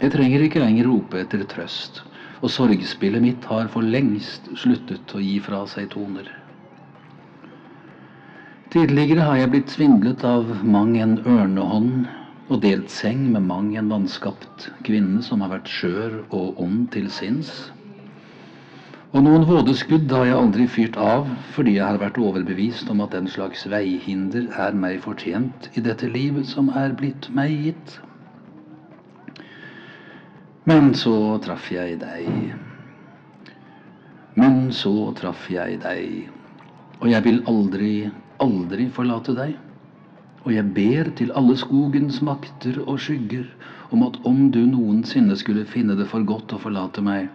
Jeg 0.00 0.10
trenger 0.16 0.42
ikke 0.42 0.64
lenger 0.64 0.88
rope 0.90 1.20
etter 1.20 1.44
trøst, 1.46 2.00
og 2.40 2.50
sorgspillet 2.50 3.22
mitt 3.22 3.46
har 3.46 3.70
for 3.70 3.86
lengst 3.86 4.48
sluttet 4.58 5.14
å 5.14 5.22
gi 5.22 5.36
fra 5.44 5.62
seg 5.70 5.92
toner. 5.92 6.26
Tidligere 8.74 9.22
har 9.22 9.36
jeg 9.38 9.50
blitt 9.52 9.70
svindlet 9.70 10.24
av 10.26 10.48
mang 10.66 10.96
en 10.98 11.12
ørnehånd 11.30 12.08
og 12.50 12.56
delt 12.64 12.90
seng 12.90 13.20
med 13.30 13.44
mang 13.46 13.68
en 13.78 13.92
vanskapt 13.92 14.64
kvinne 14.82 15.20
som 15.22 15.44
har 15.44 15.52
vært 15.52 15.70
skjør 15.70 16.16
og 16.34 16.58
ond 16.64 16.88
til 16.90 17.06
sinns. 17.06 17.52
Og 19.14 19.22
noen 19.22 19.46
vådeskudd 19.46 20.10
har 20.10 20.26
jeg 20.26 20.38
aldri 20.40 20.66
fyrt 20.66 20.98
av 20.98 21.30
fordi 21.54 21.76
jeg 21.76 21.86
har 21.86 22.00
vært 22.02 22.18
overbevist 22.18 22.90
om 22.90 23.04
at 23.04 23.14
den 23.14 23.30
slags 23.30 23.62
veihinder 23.70 24.50
er 24.66 24.74
meg 24.74 24.98
fortjent 25.06 25.70
i 25.78 25.84
dette 25.86 26.10
livet 26.10 26.50
som 26.50 26.72
er 26.74 26.96
blitt 26.98 27.30
meg 27.30 27.54
gitt. 27.68 27.94
Men 30.66 30.90
så 30.98 31.14
traff 31.46 31.70
jeg 31.70 32.00
deg. 32.02 32.26
Men 34.34 34.72
så 34.74 34.96
traff 35.14 35.46
jeg 35.46 35.78
deg, 35.86 36.26
og 36.98 37.06
jeg 37.14 37.22
vil 37.30 37.42
aldri, 37.46 37.94
aldri 38.42 38.88
forlate 38.92 39.34
deg. 39.36 39.54
Og 40.44 40.52
jeg 40.52 40.72
ber 40.76 41.10
til 41.16 41.32
alle 41.38 41.56
skogens 41.56 42.20
makter 42.24 42.80
og 42.84 42.98
skygger 43.00 43.46
om 43.94 44.02
at 44.06 44.18
om 44.28 44.50
du 44.52 44.60
noensinne 44.68 45.36
skulle 45.40 45.64
finne 45.68 45.96
det 45.96 46.08
for 46.10 46.26
godt 46.26 46.52
å 46.56 46.60
forlate 46.60 47.04
meg, 47.04 47.30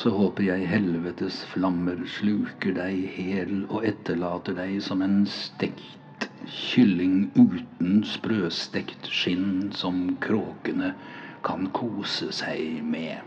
så 0.00 0.12
håper 0.14 0.46
jeg 0.46 0.68
helvetes 0.70 1.42
flammer 1.50 1.98
sluker 2.08 2.72
deg 2.76 3.02
hel 3.16 3.64
og 3.68 3.84
etterlater 3.84 4.56
deg 4.56 4.78
som 4.84 5.02
en 5.04 5.24
stekt 5.28 6.28
kylling 6.48 7.30
uten 7.36 8.00
sprøstekt 8.08 9.10
skinn 9.12 9.68
som 9.76 10.14
kråkene 10.24 10.94
kan 11.44 11.68
kose 11.76 12.30
seg 12.32 12.80
med. 12.84 13.20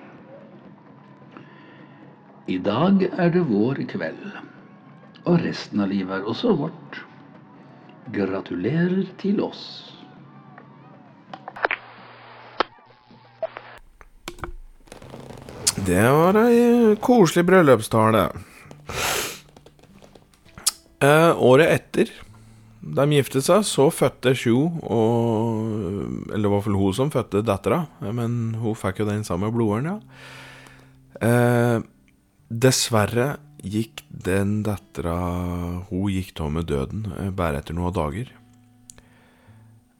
I 2.50 2.58
dag 2.60 3.06
er 3.08 3.30
det 3.34 3.46
vår 3.48 3.86
kveld, 3.94 4.26
og 5.24 5.40
resten 5.44 5.84
av 5.84 5.92
livet 5.92 6.20
er 6.20 6.30
også 6.30 6.54
vårt. 6.60 7.00
Gratulerer 8.14 9.06
til 9.22 9.40
oss. 9.44 9.64
Det 15.84 16.04
var 16.16 16.38
ei 16.44 16.96
koselig 17.04 17.44
bryllupstale. 17.48 18.28
Eh, 21.04 21.32
året 21.44 21.72
etter 21.74 22.12
de 22.84 23.06
giftet 23.16 23.46
seg, 23.48 23.64
så 23.68 23.88
fødte 23.92 24.34
Sjo 24.36 24.60
og 24.84 26.30
Eller 26.32 26.46
det 26.46 26.52
var 26.52 26.64
vel 26.66 26.78
hun 26.80 26.96
som 26.96 27.12
fødte 27.12 27.44
dattera, 27.44 27.86
men 28.04 28.56
hun 28.60 28.78
fikk 28.80 29.02
jo 29.02 29.10
den 29.10 29.24
samme 29.28 29.52
blodåren, 29.52 29.88
ja. 29.88 29.98
Eh, 31.24 31.80
dessverre 32.50 33.28
gikk 33.64 34.04
den 34.10 34.62
dattera 34.66 35.16
Hun 35.90 36.12
gikk 36.12 36.34
da 36.38 36.50
med 36.52 36.68
døden 36.68 37.08
eh, 37.18 37.32
bare 37.32 37.62
etter 37.62 37.76
noen 37.78 37.96
dager. 37.96 38.32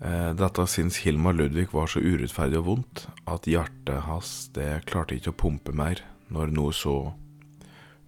Eh, 0.04 0.32
dette 0.36 0.68
syns 0.68 1.00
Hilmar 1.06 1.38
Ludvig 1.38 1.72
var 1.72 1.88
så 1.88 2.04
urettferdig 2.04 2.60
og 2.60 2.68
vondt 2.68 3.06
at 3.30 3.48
hjertet 3.48 4.04
hans 4.08 4.52
det 4.56 4.84
klarte 4.90 5.16
ikke 5.16 5.32
å 5.32 5.42
pumpe 5.46 5.76
mer 5.76 6.04
når 6.34 6.52
noe 6.52 6.76
så 6.76 6.98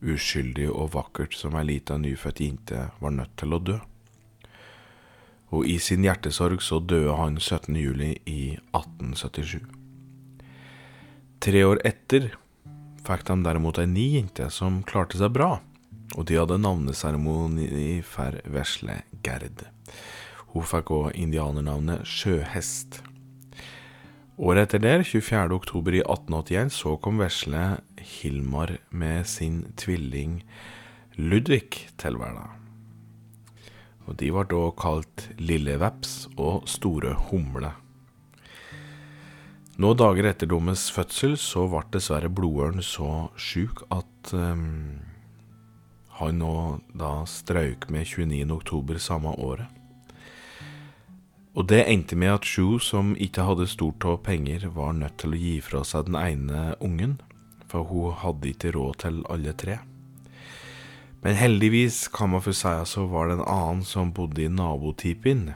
uskyldig 0.06 0.68
og 0.70 0.92
vakkert 0.96 1.36
som 1.38 1.56
ei 1.58 1.66
lita 1.70 1.98
nyfødt 1.98 2.42
jente 2.44 2.90
var 3.00 3.16
nødt 3.16 3.36
til 3.40 3.56
å 3.56 3.62
dø. 3.64 3.78
Og 5.56 5.70
i 5.70 5.78
sin 5.80 6.04
hjertesorg 6.04 6.62
så 6.66 6.82
døde 6.84 7.16
han 7.16 7.40
17. 7.40 7.78
juli 7.80 8.12
i 8.28 8.58
1877. 8.76 9.64
Tre 11.46 11.62
år 11.64 11.80
etter 11.88 12.34
fikk 13.06 13.26
de 13.28 13.38
derimot 13.46 13.80
ei 13.82 13.88
ny 13.90 14.06
jente 14.18 14.50
som 14.54 14.82
klarte 14.88 15.20
seg 15.20 15.34
bra, 15.36 15.60
og 16.16 16.28
de 16.30 16.40
hadde 16.40 16.58
navneseremoni 16.62 18.02
for 18.06 18.40
vesle 18.50 19.02
Gerd. 19.26 19.66
Hun 20.54 20.66
fikk 20.66 20.92
òg 20.96 21.20
indianernavnet 21.20 22.08
Sjøhest. 22.08 23.02
Året 24.36 24.66
etter 24.66 24.82
der, 24.84 25.04
24. 25.08 25.54
oktober 25.56 25.96
i 25.96 26.02
1881, 26.04 26.74
så 26.76 26.98
kom 27.00 27.22
vesle 27.22 27.78
Hilmar 28.00 28.78
med 28.90 29.30
sin 29.32 29.64
tvilling 29.80 30.42
Ludvig 31.16 31.86
til 32.02 32.20
verden. 32.20 32.52
Og 34.06 34.18
De 34.20 34.30
ble 34.34 34.44
da 34.52 34.66
kalt 34.78 35.30
Lille 35.40 35.80
Veps 35.82 36.26
og 36.36 36.68
Store 36.70 37.16
Humle. 37.30 37.72
Noen 39.76 39.98
dager 40.00 40.30
etter 40.30 40.48
deres 40.48 40.86
fødsel 40.96 41.34
så 41.36 41.66
ble 41.68 41.82
dessverre 41.92 42.30
blodørn 42.32 42.80
så 42.80 43.28
sjuk 43.36 43.82
at 43.92 44.32
um, 44.32 45.02
han 46.16 46.38
nå 46.40 46.52
da 46.96 47.26
strøyk 47.28 47.90
med 47.92 48.08
29. 48.08 48.46
oktober 48.56 49.02
samme 49.04 49.34
året. 49.36 49.68
Og 51.56 51.68
det 51.68 51.82
endte 51.92 52.16
med 52.20 52.38
at 52.38 52.48
Sju, 52.48 52.80
som 52.80 53.14
ikke 53.20 53.44
hadde 53.48 53.68
stort 53.72 54.08
av 54.08 54.22
penger, 54.24 54.64
var 54.76 54.96
nødt 54.96 55.18
til 55.20 55.36
å 55.36 55.40
gi 55.40 55.58
fra 55.64 55.84
seg 55.88 56.08
den 56.08 56.18
ene 56.20 56.64
ungen, 56.84 57.18
for 57.68 57.88
hun 57.92 58.16
hadde 58.24 58.52
ikke 58.52 58.74
råd 58.76 58.98
til 59.04 59.22
alle 59.32 59.56
tre. 59.60 59.78
Men 61.24 61.36
heldigvis, 61.40 62.06
kan 62.16 62.32
man 62.32 62.44
få 62.44 62.56
si, 62.56 62.74
så 62.88 63.08
var 63.12 63.28
det 63.28 63.40
en 63.40 63.48
annen 63.48 63.84
som 63.88 64.12
bodde 64.16 64.44
i 64.44 64.52
nabotipien, 64.52 65.50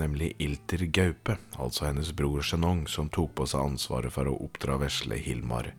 nemlig 0.00 0.34
Ilter 0.42 0.84
Gaupe, 0.92 1.38
altså 1.58 1.88
hennes 1.88 2.12
bror 2.16 2.44
Sjenong, 2.44 2.84
som 2.90 3.10
tok 3.12 3.34
på 3.38 3.46
seg 3.50 3.64
ansvaret 3.72 4.14
for 4.14 4.28
å 4.30 4.36
oppdra 4.46 4.78
vesle 4.82 5.18
Hilmar, 5.20 5.72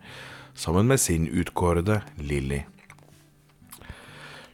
sammen 0.57 0.89
med 0.89 1.01
sin 1.01 1.27
utkårede 1.29 2.01
Lilly. 2.21 2.63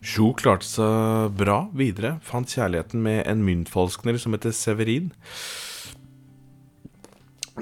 Sjo 0.03 0.34
klarte 0.36 0.68
seg 0.68 1.36
bra 1.39 1.61
videre, 1.72 2.18
fant 2.28 2.49
kjærligheten 2.51 2.99
med 3.05 3.22
en 3.24 3.45
myntfalskner 3.47 4.20
som 4.20 4.36
heter 4.36 4.51
Severin. 4.51 5.14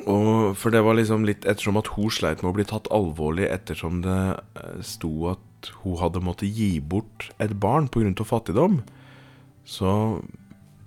Og 0.10 0.58
for 0.58 0.74
det 0.74 0.82
var 0.82 0.98
liksom 0.98 1.28
litt 1.28 1.46
ettersom 1.46 1.78
at 1.78 1.92
hun 1.94 2.10
sleit 2.10 2.42
med 2.42 2.50
å 2.54 2.58
bli 2.58 2.66
tatt 2.66 2.90
alvorlig 2.96 3.46
ettersom 3.52 4.02
det 4.06 4.22
sto 4.88 5.12
at 5.36 5.72
hun 5.84 6.00
hadde 6.02 6.24
måttet 6.26 6.56
gi 6.58 6.80
bort 6.82 7.30
et 7.38 7.54
barn 7.62 7.92
pga. 7.92 8.26
fattigdom, 8.26 8.82
så 9.66 10.22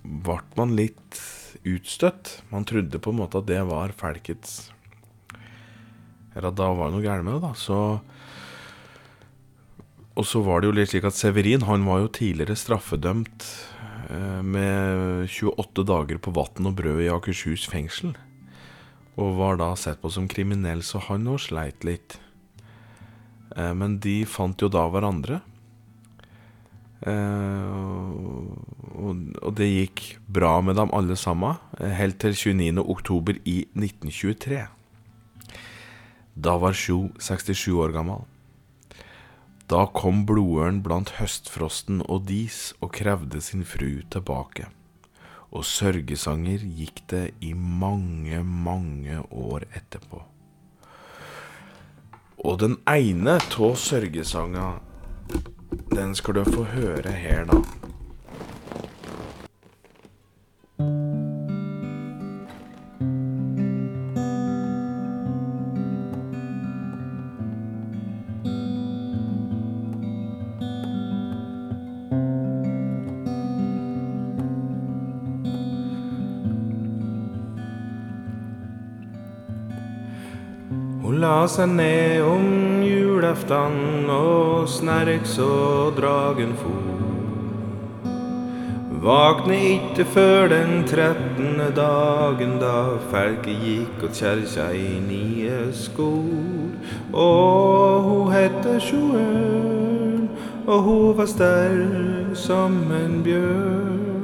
ble 0.05 0.39
man 0.57 0.75
litt 0.77 1.19
utstøtt. 1.65 2.39
Man 2.51 2.67
trodde 2.67 3.01
på 3.01 3.13
en 3.13 3.19
måte 3.19 3.41
at 3.41 3.49
det 3.49 3.61
var 3.67 3.93
felkets 3.97 4.71
Eller 6.35 6.49
at 6.51 6.57
da 6.59 6.67
var 6.75 6.89
det 6.89 6.97
noe 6.97 7.05
galt 7.05 7.25
med 7.25 7.37
det, 7.37 7.47
da. 7.47 7.53
Så 7.55 7.79
og 10.15 10.23
så 10.23 10.39
var 10.45 10.61
det 10.61 10.69
jo 10.69 10.75
litt 10.77 10.91
slik 10.93 11.05
at 11.07 11.17
Severin 11.17 11.65
han 11.67 11.83
var 11.87 12.05
jo 12.05 12.11
tidligere 12.15 12.55
straffedømt 12.55 13.47
eh, 14.07 14.41
med 14.47 15.27
28 15.27 15.83
dager 15.89 16.21
på 16.23 16.31
vann 16.35 16.69
og 16.69 16.77
brød 16.77 17.01
i 17.03 17.09
Akershus 17.11 17.65
fengsel. 17.67 18.13
Og 19.19 19.35
var 19.35 19.59
da 19.59 19.73
sett 19.79 19.99
på 19.99 20.11
som 20.11 20.29
kriminell, 20.31 20.83
så 20.87 21.03
han 21.09 21.27
òg 21.31 21.41
sleit 21.43 21.83
litt. 21.87 22.15
Eh, 23.55 23.73
men 23.75 23.99
de 24.03 24.21
fant 24.23 24.63
jo 24.63 24.71
da 24.71 24.85
hverandre. 24.91 25.41
Eh, 27.03 27.73
og 28.95 29.51
det 29.57 29.67
gikk 29.67 30.05
bra 30.31 30.61
med 30.61 30.79
dem 30.79 30.93
alle 30.95 31.17
sammen, 31.19 31.59
helt 31.79 32.19
til 32.23 32.33
29. 32.35 32.79
oktober 32.85 33.37
i 33.43 33.65
1923. 33.75 34.63
Da 36.35 36.57
var 36.59 36.75
Sjo 36.75 37.09
67 37.19 37.67
år 37.79 37.93
gammel. 37.95 38.23
Da 39.71 39.87
kom 39.89 40.25
blodørn 40.29 40.83
blant 40.85 41.15
høstfrosten 41.17 42.03
og 42.05 42.27
dis 42.29 42.75
og 42.85 42.91
krevde 42.97 43.39
sin 43.41 43.63
fru 43.65 44.03
tilbake. 44.13 44.67
Og 45.55 45.65
sørgesanger 45.65 46.61
gikk 46.61 47.01
det 47.09 47.25
i 47.41 47.53
mange, 47.55 48.43
mange 48.43 49.23
år 49.31 49.65
etterpå. 49.73 50.21
Og 52.45 52.59
den 52.61 52.75
ene 52.85 53.39
av 53.39 53.77
sørgesanga, 53.79 54.67
den 55.95 56.15
skal 56.15 56.33
du 56.33 56.43
få 56.43 56.63
høre 56.63 57.11
her, 57.11 57.45
da. 57.45 57.57
Hun 81.01 81.21
la 81.21 81.45
seg 81.47 81.69
ned 81.69 82.21
om 82.25 82.74
julaftan 83.25 84.09
og 84.09 84.69
snerk 84.69 85.25
så 85.25 85.91
dragen 85.97 86.53
for. 86.57 86.91
Vakne 89.01 89.55
ikke 89.55 90.05
før 90.05 90.47
den 90.49 90.83
trettende 90.87 91.71
dagen 91.75 92.59
da 92.61 92.97
folket 93.09 93.57
gikk 93.65 94.03
og 94.03 94.13
kjerka 94.13 94.71
i 94.73 94.99
nye 95.07 95.71
skor. 95.73 96.69
Og 97.13 98.01
hun 98.03 98.33
hette 98.33 98.79
Sjoørn, 98.79 100.29
og 100.67 100.81
hun 100.81 101.17
var 101.17 101.29
sterk 101.29 102.35
som 102.35 102.81
en 102.91 103.23
bjørn. 103.23 104.14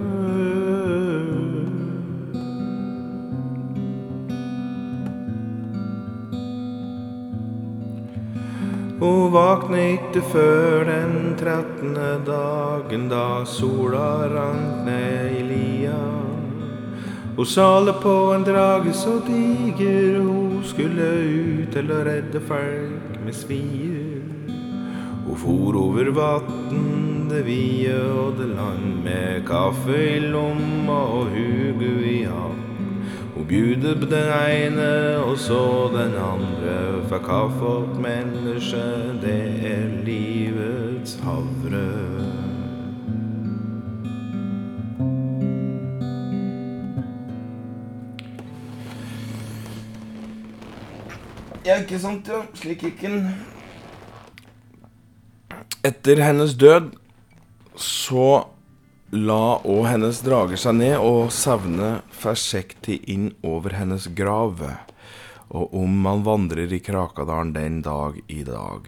Hun 9.02 9.32
vakne 9.34 9.80
ikke 9.96 10.22
før 10.30 10.84
den 10.86 11.32
trettende 11.34 12.20
dagen 12.22 13.08
da 13.10 13.42
sola 13.50 14.28
rant 14.30 14.84
ned 14.86 15.40
i 15.40 15.42
lia. 15.48 16.02
Hun 17.34 17.50
sale 17.50 17.96
på 18.04 18.14
en 18.36 18.46
drage 18.46 18.94
så 18.94 19.16
diger, 19.26 20.20
hun 20.22 20.62
skulle 20.62 21.10
ut 21.18 21.74
til 21.74 21.90
å 21.90 22.04
redde 22.06 22.46
folk 22.46 23.18
med 23.26 23.34
svier. 23.34 24.22
Hun 25.26 25.40
for 25.48 25.82
over 25.82 26.14
vatn, 26.14 27.26
det 27.32 27.42
vide 27.50 27.98
og 28.14 28.38
det 28.38 28.52
land, 28.54 29.00
med 29.02 29.48
kaffe 29.50 29.98
i 29.98 30.20
lomma 30.30 31.02
og 31.18 31.34
hugu 31.34 32.06
i 32.06 32.20
hatt. 32.30 32.71
Bjude 33.52 33.98
på 34.00 34.06
den 34.06 34.30
ene 34.32 35.18
og 35.20 35.38
så 35.38 35.90
den 35.92 36.14
andre, 36.16 36.76
for 37.10 37.20
hva 37.20 37.40
folk, 37.60 37.98
menneske, 38.00 38.80
det 39.20 39.42
er 39.68 39.90
livets 40.08 41.18
havre. 41.20 41.82
Ja, 51.68 51.82
ikke 51.82 52.00
sant, 52.00 52.32
ja. 52.32 52.40
Slik 52.56 52.88
gikk 52.88 53.04
den. 53.04 53.28
Etter 55.84 56.24
hennes 56.24 56.56
død 56.56 56.94
så 57.76 58.46
la 59.12 59.60
òg 59.68 59.86
hennes 59.92 60.22
drager 60.24 60.60
seg 60.60 60.78
ned 60.80 60.98
og 61.04 61.34
savne 61.36 61.98
forsiktig 62.16 63.02
inn 63.12 63.32
over 63.44 63.76
hennes 63.76 64.08
grav. 64.16 64.64
Og 65.52 65.74
om 65.76 65.98
man 66.06 66.24
vandrer 66.24 66.72
i 66.72 66.80
Krakadalen 66.80 67.52
den 67.56 67.82
dag 67.84 68.22
i 68.32 68.44
dag 68.48 68.88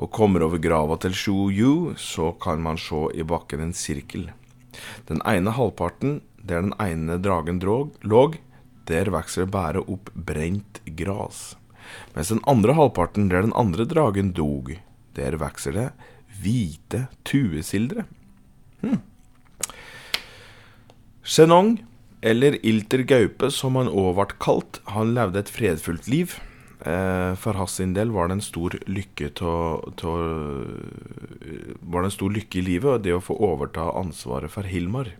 og 0.00 0.08
kommer 0.16 0.44
over 0.46 0.60
grava 0.62 0.96
til 1.00 1.12
Shu 1.12 1.92
så 1.96 2.32
kan 2.40 2.62
man 2.62 2.78
se 2.80 3.08
i 3.14 3.22
bakken 3.22 3.60
en 3.60 3.72
sirkel. 3.76 4.30
Den 5.08 5.20
ene 5.28 5.52
halvparten, 5.52 6.20
der 6.36 6.62
den 6.62 6.72
ene 6.80 7.18
dragen 7.20 7.58
drog, 7.60 7.92
låg, 8.00 8.38
der 8.86 9.10
vokser 9.12 9.44
det 9.44 9.52
bare 9.52 9.80
opp 9.84 10.08
brent 10.14 10.80
gras. 10.96 11.56
Mens 12.14 12.28
den 12.28 12.40
andre 12.46 12.72
halvparten, 12.72 13.28
der 13.28 13.42
den 13.42 13.52
andre 13.52 13.84
dragen 13.84 14.32
dog, 14.32 14.72
der 15.14 15.36
vokser 15.36 15.72
det 15.72 15.90
hvite 16.40 17.08
tuesildre. 17.24 18.06
Hm. 18.82 19.00
Shenong, 21.22 21.76
eller 22.22 22.58
Ilter 22.66 23.04
Gaupe 23.08 23.50
som 23.54 23.76
han 23.78 23.88
òg 23.88 24.14
ble 24.18 24.38
kalt, 24.42 24.80
han 24.90 25.14
levde 25.16 25.40
et 25.44 25.52
fredfullt 25.52 26.08
liv. 26.10 26.36
Eh, 26.80 27.34
for 27.36 27.58
hans 27.60 27.76
sin 27.76 27.92
del 27.92 28.12
var 28.14 28.28
det 28.28 28.38
en 28.38 28.44
stor 28.44 28.74
lykke 28.88 29.28
til, 29.36 29.94
til, 30.00 30.22
Var 31.80 32.00
det 32.00 32.08
en 32.08 32.14
stor 32.16 32.32
lykke 32.32 32.60
i 32.60 32.64
livet 32.64 33.04
det 33.04 33.12
å 33.12 33.20
få 33.24 33.36
overta 33.36 33.90
ansvaret 34.00 34.52
for 34.52 34.64
Hilmar. 34.64 35.12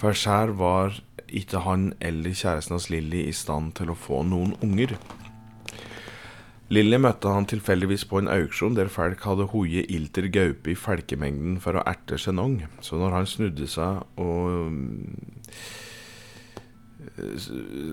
For 0.00 0.16
sjæl 0.16 0.54
var 0.56 0.96
ikke 1.28 1.62
han 1.66 1.90
eller 2.00 2.32
kjæresten 2.32 2.78
hans 2.78 2.88
Lilly 2.90 3.26
i 3.28 3.36
stand 3.36 3.74
til 3.76 3.92
å 3.92 3.98
få 3.98 4.22
noen 4.24 4.56
unger. 4.64 4.96
Lilly 6.70 7.00
møtte 7.02 7.30
han 7.34 7.48
tilfeldigvis 7.50 8.04
på 8.06 8.20
en 8.20 8.30
auksjon 8.30 8.76
der 8.78 8.90
folk 8.94 9.24
hadde 9.26 9.48
hoie 9.50 9.82
Ilter 9.90 10.28
Gaupe 10.30 10.70
i 10.70 10.78
folkemengden 10.78 11.56
for 11.62 11.74
å 11.74 11.82
erte 11.82 12.18
Chenong, 12.20 12.60
Så 12.80 12.94
når 13.00 13.16
han 13.16 13.26
snudde 13.26 13.66
seg 13.66 14.04
og 14.22 14.70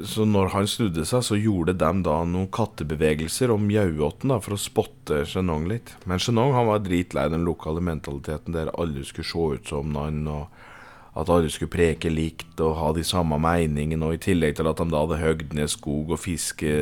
Så 0.05 0.27
når 0.29 0.53
han 0.53 0.67
snudde 0.69 1.07
seg, 1.09 1.23
så 1.25 1.35
gjorde 1.35 1.73
de 1.73 1.89
da 2.05 2.19
noen 2.23 2.51
kattebevegelser 2.53 3.49
og 3.49 3.63
mjauåt 3.65 4.27
for 4.45 4.53
å 4.53 4.61
spotte 4.61 5.23
Chenong 5.25 5.65
litt. 5.67 5.95
Men 6.05 6.21
Chenong 6.21 6.53
var 6.53 6.79
dritlei 6.85 7.25
den 7.33 7.47
lokale 7.49 7.81
mentaliteten 7.81 8.53
der 8.53 8.69
alle 8.77 9.03
skulle 9.03 9.25
se 9.25 9.47
ut 9.57 9.67
som 9.73 9.95
han, 9.97 10.27
og 10.27 10.53
at 11.17 11.31
alle 11.33 11.49
skulle 11.49 11.73
preke 11.73 12.13
likt 12.13 12.61
og 12.61 12.77
ha 12.77 12.91
de 12.93 13.03
samme 13.03 13.39
meningene, 13.41 14.05
og 14.05 14.19
i 14.19 14.21
tillegg 14.21 14.59
til 14.59 14.69
at 14.69 14.77
de 14.77 14.85
da 14.93 15.01
hadde 15.01 15.23
høgd 15.23 15.57
ned 15.57 15.73
skog 15.73 16.13
og 16.13 16.21
fiske 16.21 16.75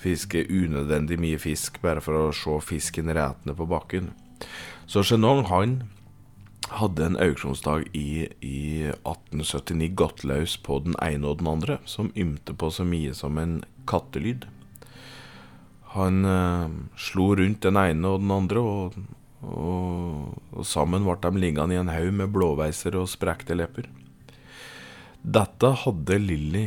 Fiske 0.00 0.44
unødvendig 0.48 1.18
mye 1.20 1.40
fisk 1.40 1.80
bare 1.82 2.02
for 2.04 2.18
å 2.18 2.32
se 2.36 2.56
fisken 2.64 3.12
retne 3.16 3.56
på 3.56 3.68
bakken. 3.70 4.12
Så 4.86 5.02
Genong 5.06 5.46
han 5.50 5.78
hadde 6.68 7.04
en 7.06 7.18
auksjonsdag 7.22 7.86
i, 7.96 8.26
i 8.42 8.60
1879 8.90 9.94
gått 9.98 10.24
løs 10.26 10.56
på 10.58 10.80
den 10.84 10.96
ene 11.02 11.30
og 11.30 11.40
den 11.40 11.50
andre, 11.50 11.78
som 11.86 12.10
ymte 12.18 12.56
på 12.58 12.70
så 12.74 12.86
mye 12.86 13.14
som 13.14 13.38
en 13.38 13.60
kattelyd. 13.86 14.48
Han 15.94 16.24
eh, 16.28 16.72
slo 16.98 17.30
rundt 17.38 17.62
den 17.64 17.78
ene 17.80 18.10
og 18.10 18.24
den 18.24 18.34
andre, 18.34 18.62
og, 18.62 18.98
og, 19.46 20.34
og 20.52 20.66
sammen 20.66 21.06
ble 21.06 21.16
de 21.22 21.44
liggende 21.44 21.76
i 21.76 21.80
en 21.80 21.92
haug 21.92 22.10
med 22.18 22.34
blåveiser 22.34 22.98
og 22.98 23.08
sprekte 23.10 23.56
lepper. 23.56 23.88
Dette 25.22 25.72
hadde 25.82 26.18
Lilly 26.22 26.66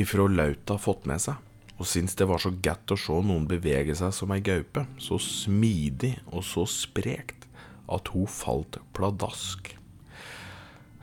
ifra 0.00 0.26
Lauta 0.26 0.78
fått 0.80 1.04
med 1.06 1.22
seg, 1.22 1.36
og 1.74 1.88
syntes 1.90 2.14
det 2.18 2.28
var 2.30 2.42
så 2.42 2.52
godt 2.54 2.94
å 2.94 2.98
se 2.98 3.16
noen 3.26 3.48
bevege 3.50 3.96
seg 3.98 4.12
som 4.14 4.34
ei 4.34 4.42
gaupe, 4.44 4.84
så 5.02 5.18
smidig 5.18 6.14
og 6.30 6.44
så 6.46 6.66
sprekt 6.70 7.48
at 7.90 8.10
hun 8.14 8.28
falt 8.30 8.78
pladask. 8.96 9.74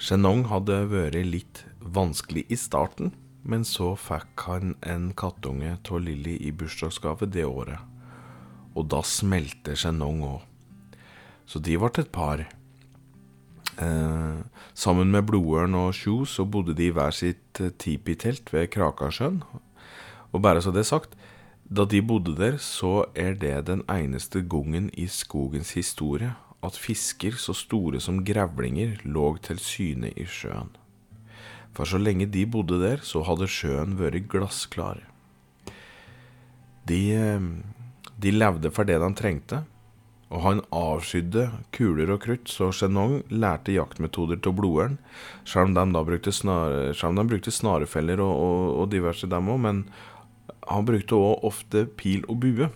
Chenong 0.02 0.48
hadde 0.50 0.80
vært 0.90 1.20
litt 1.28 1.66
vanskelig 1.82 2.48
i 2.50 2.58
starten, 2.58 3.12
men 3.44 3.66
så 3.66 3.94
fikk 3.98 4.46
han 4.48 4.76
en 4.86 5.12
kattunge 5.18 5.76
av 5.78 6.00
Lilly 6.02 6.38
i 6.42 6.54
bursdagsgave 6.54 7.28
det 7.30 7.46
året, 7.46 7.82
og 8.74 8.88
da 8.94 9.02
smelte 9.06 9.76
Chenong 9.78 10.24
òg. 10.26 10.42
Så 11.46 11.60
de 11.60 11.76
ble 11.76 11.92
et 12.00 12.12
par. 12.16 12.46
Eh, 13.82 14.38
sammen 14.74 15.12
med 15.12 15.26
Blodørn 15.28 15.76
og 15.76 15.92
Sju 15.98 16.24
så 16.30 16.46
bodde 16.48 16.76
de 16.78 16.88
i 16.88 16.94
hver 16.96 17.12
sitt 17.12 17.60
tipitelt 17.82 18.54
ved 18.54 18.70
Krakasjøen. 18.72 19.42
Og 20.32 20.42
bare 20.44 20.62
så 20.64 20.72
det 20.72 20.86
er 20.86 20.92
sagt, 20.92 21.18
da 21.72 21.86
de 21.88 22.02
bodde 22.04 22.36
der, 22.36 22.58
så 22.60 23.06
er 23.16 23.36
det 23.40 23.68
den 23.68 23.84
eneste 23.92 24.42
gangen 24.42 24.90
i 24.94 25.08
skogens 25.08 25.74
historie 25.78 26.34
at 26.62 26.78
fisker 26.78 27.38
så 27.40 27.56
store 27.58 28.02
som 28.04 28.22
grevlinger 28.26 29.00
lå 29.08 29.34
til 29.44 29.60
syne 29.60 30.12
i 30.14 30.28
sjøen. 30.30 30.70
For 31.72 31.88
så 31.88 31.98
lenge 32.02 32.28
de 32.28 32.46
bodde 32.46 32.82
der, 32.82 33.00
så 33.04 33.24
hadde 33.24 33.48
sjøen 33.50 33.96
vært 34.00 34.28
glassklar. 34.32 35.00
De, 36.88 37.02
de 38.20 38.34
levde 38.36 38.72
for 38.74 38.88
det 38.88 39.00
de 39.00 39.12
trengte, 39.16 39.62
og 40.32 40.44
han 40.46 40.62
avskydde 40.72 41.48
kuler 41.76 42.14
og 42.14 42.22
krutt, 42.24 42.52
så 42.52 42.70
Chenong 42.76 43.18
lærte 43.32 43.74
jaktmetoder 43.76 44.40
til 44.40 44.56
blodørn, 44.56 44.96
selv 45.44 45.76
om 45.76 45.92
de 45.92 46.04
brukte, 46.08 46.32
de 46.32 47.26
brukte 47.34 47.52
snarefeller 47.52 48.24
og, 48.24 48.32
og, 48.32 48.62
og 48.84 48.92
diverse 48.94 49.28
dem 49.28 49.52
òg, 49.52 49.60
men 49.66 49.84
han 50.70 50.86
brukte 50.86 51.18
òg 51.18 51.46
ofte 51.48 51.86
pil 51.98 52.26
og 52.28 52.40
bue. 52.44 52.70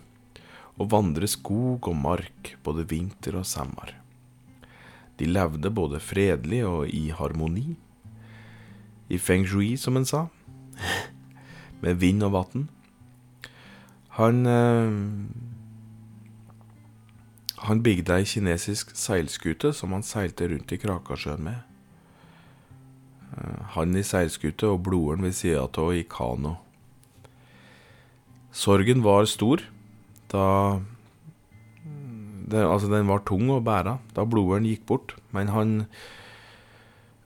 og 0.76 0.90
vandre 0.92 1.24
skog 1.24 1.88
og 1.88 1.96
mark 1.96 2.58
både 2.64 2.84
vinter 2.84 3.38
og 3.40 3.46
sommer. 3.48 3.94
De 5.16 5.26
levde 5.26 5.72
både 5.72 6.02
fredelig 6.04 6.66
og 6.68 6.90
i 6.92 7.14
harmoni. 7.16 7.78
I 9.08 9.18
feng 9.18 9.46
shui, 9.48 9.78
som 9.78 9.96
en 9.96 10.06
sa. 10.06 10.26
Med 11.82 11.96
vind 12.02 12.24
og 12.28 12.34
vann. 12.34 12.68
Han 14.20 14.46
eh, 14.46 14.92
Han 17.66 17.82
bygde 17.84 18.14
ei 18.20 18.26
kinesisk 18.28 18.92
seilskute 18.94 19.72
som 19.74 19.96
han 19.96 20.04
seilte 20.06 20.46
rundt 20.52 20.72
i 20.76 20.78
Krakasjøen 20.78 21.48
med. 21.48 21.64
Eh, 23.34 23.64
han 23.74 23.96
i 23.96 24.04
seilskute 24.06 24.70
og 24.70 24.84
bloderen 24.86 25.26
ved 25.26 25.34
sida 25.34 25.64
av 25.66 25.96
i 25.96 26.04
kano. 26.04 26.58
Sorgen 28.56 29.04
var 29.04 29.28
stor. 29.28 29.62
Da 30.32 30.80
det, 32.46 32.62
Altså, 32.62 32.88
den 32.88 33.10
var 33.10 33.26
tung 33.28 33.50
å 33.52 33.60
bære. 33.64 33.98
Da 34.16 34.24
bloderen 34.24 34.68
gikk 34.70 34.86
bort, 34.88 35.16
men 35.36 35.52
han 35.52 35.74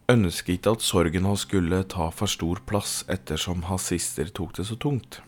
ønsket 0.09 0.55
ikke 0.57 0.73
at 0.73 0.85
sorgen 0.85 1.27
hans 1.29 1.45
skulle 1.45 1.83
ta 1.91 2.09
for 2.09 2.31
stor 2.31 2.63
plass 2.65 3.03
ettersom 3.11 3.67
hans 3.69 3.91
sister 3.91 4.31
tok 4.33 4.55
det 4.57 4.65
så 4.65 4.79
tungt, 4.79 5.19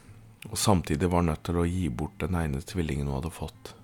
og 0.49 0.57
samtidig 0.57 1.11
var 1.11 1.27
nødt 1.27 1.43
til 1.45 1.61
å 1.61 1.67
gi 1.69 1.85
bort 1.93 2.17
den 2.23 2.33
ene 2.39 2.63
tvillingen 2.65 3.11
hun 3.11 3.19
hadde 3.19 3.33
fått. 3.35 3.75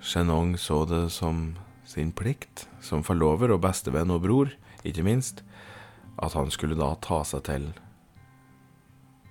Chenong 0.00 0.54
så 0.60 0.84
det 0.86 1.08
som 1.10 1.56
sin 1.88 2.14
plikt, 2.14 2.68
som 2.80 3.02
forlover 3.02 3.50
og 3.50 3.64
bestevenn 3.66 4.14
og 4.14 4.22
bror, 4.22 4.54
ikke 4.86 5.02
minst, 5.02 5.42
at 6.22 6.36
han 6.38 6.52
skulle 6.54 6.78
da 6.78 6.94
ta 7.02 7.24
seg 7.26 7.48
til 7.48 7.72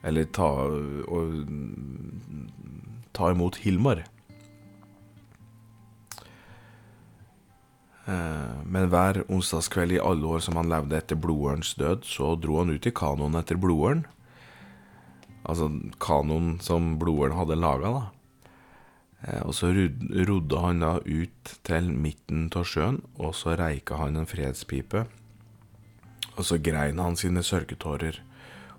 Eller 0.04 0.30
ta 0.32 0.48
og 1.12 1.50
ta 3.16 3.32
imot 3.34 3.60
Hilmar. 3.66 4.06
Eh, 8.10 8.54
men 8.66 8.88
hver 8.90 9.24
onsdagskveld 9.30 9.98
i 9.98 10.04
alle 10.04 10.30
år 10.30 10.46
som 10.46 10.58
han 10.60 10.72
levde 10.72 10.98
etter 10.98 11.20
blodørns 11.20 11.76
død, 11.80 12.08
så 12.08 12.34
dro 12.40 12.62
han 12.62 12.72
ut 12.74 12.88
i 12.88 12.96
kanoen 12.96 13.38
etter 13.40 13.60
blodørn. 13.60 14.06
Altså 15.44 15.70
kanoen 16.02 16.58
som 16.64 16.96
blodørn 17.02 17.38
hadde 17.38 17.60
laga, 17.60 17.92
da. 17.98 18.06
Eh, 19.28 19.42
og 19.44 19.54
så 19.58 19.74
rodde 19.76 20.64
han 20.64 20.84
da 20.86 20.96
ut 21.04 21.56
til 21.68 21.92
midten 21.92 22.48
av 22.56 22.66
sjøen, 22.72 23.02
og 23.20 23.36
så 23.38 23.58
reika 23.60 24.00
han 24.00 24.18
en 24.20 24.30
fredspipe. 24.30 25.06
Og 26.38 26.46
så 26.48 26.58
grein 26.64 27.02
han 27.04 27.20
sine 27.20 27.44
sørgetårer 27.44 28.22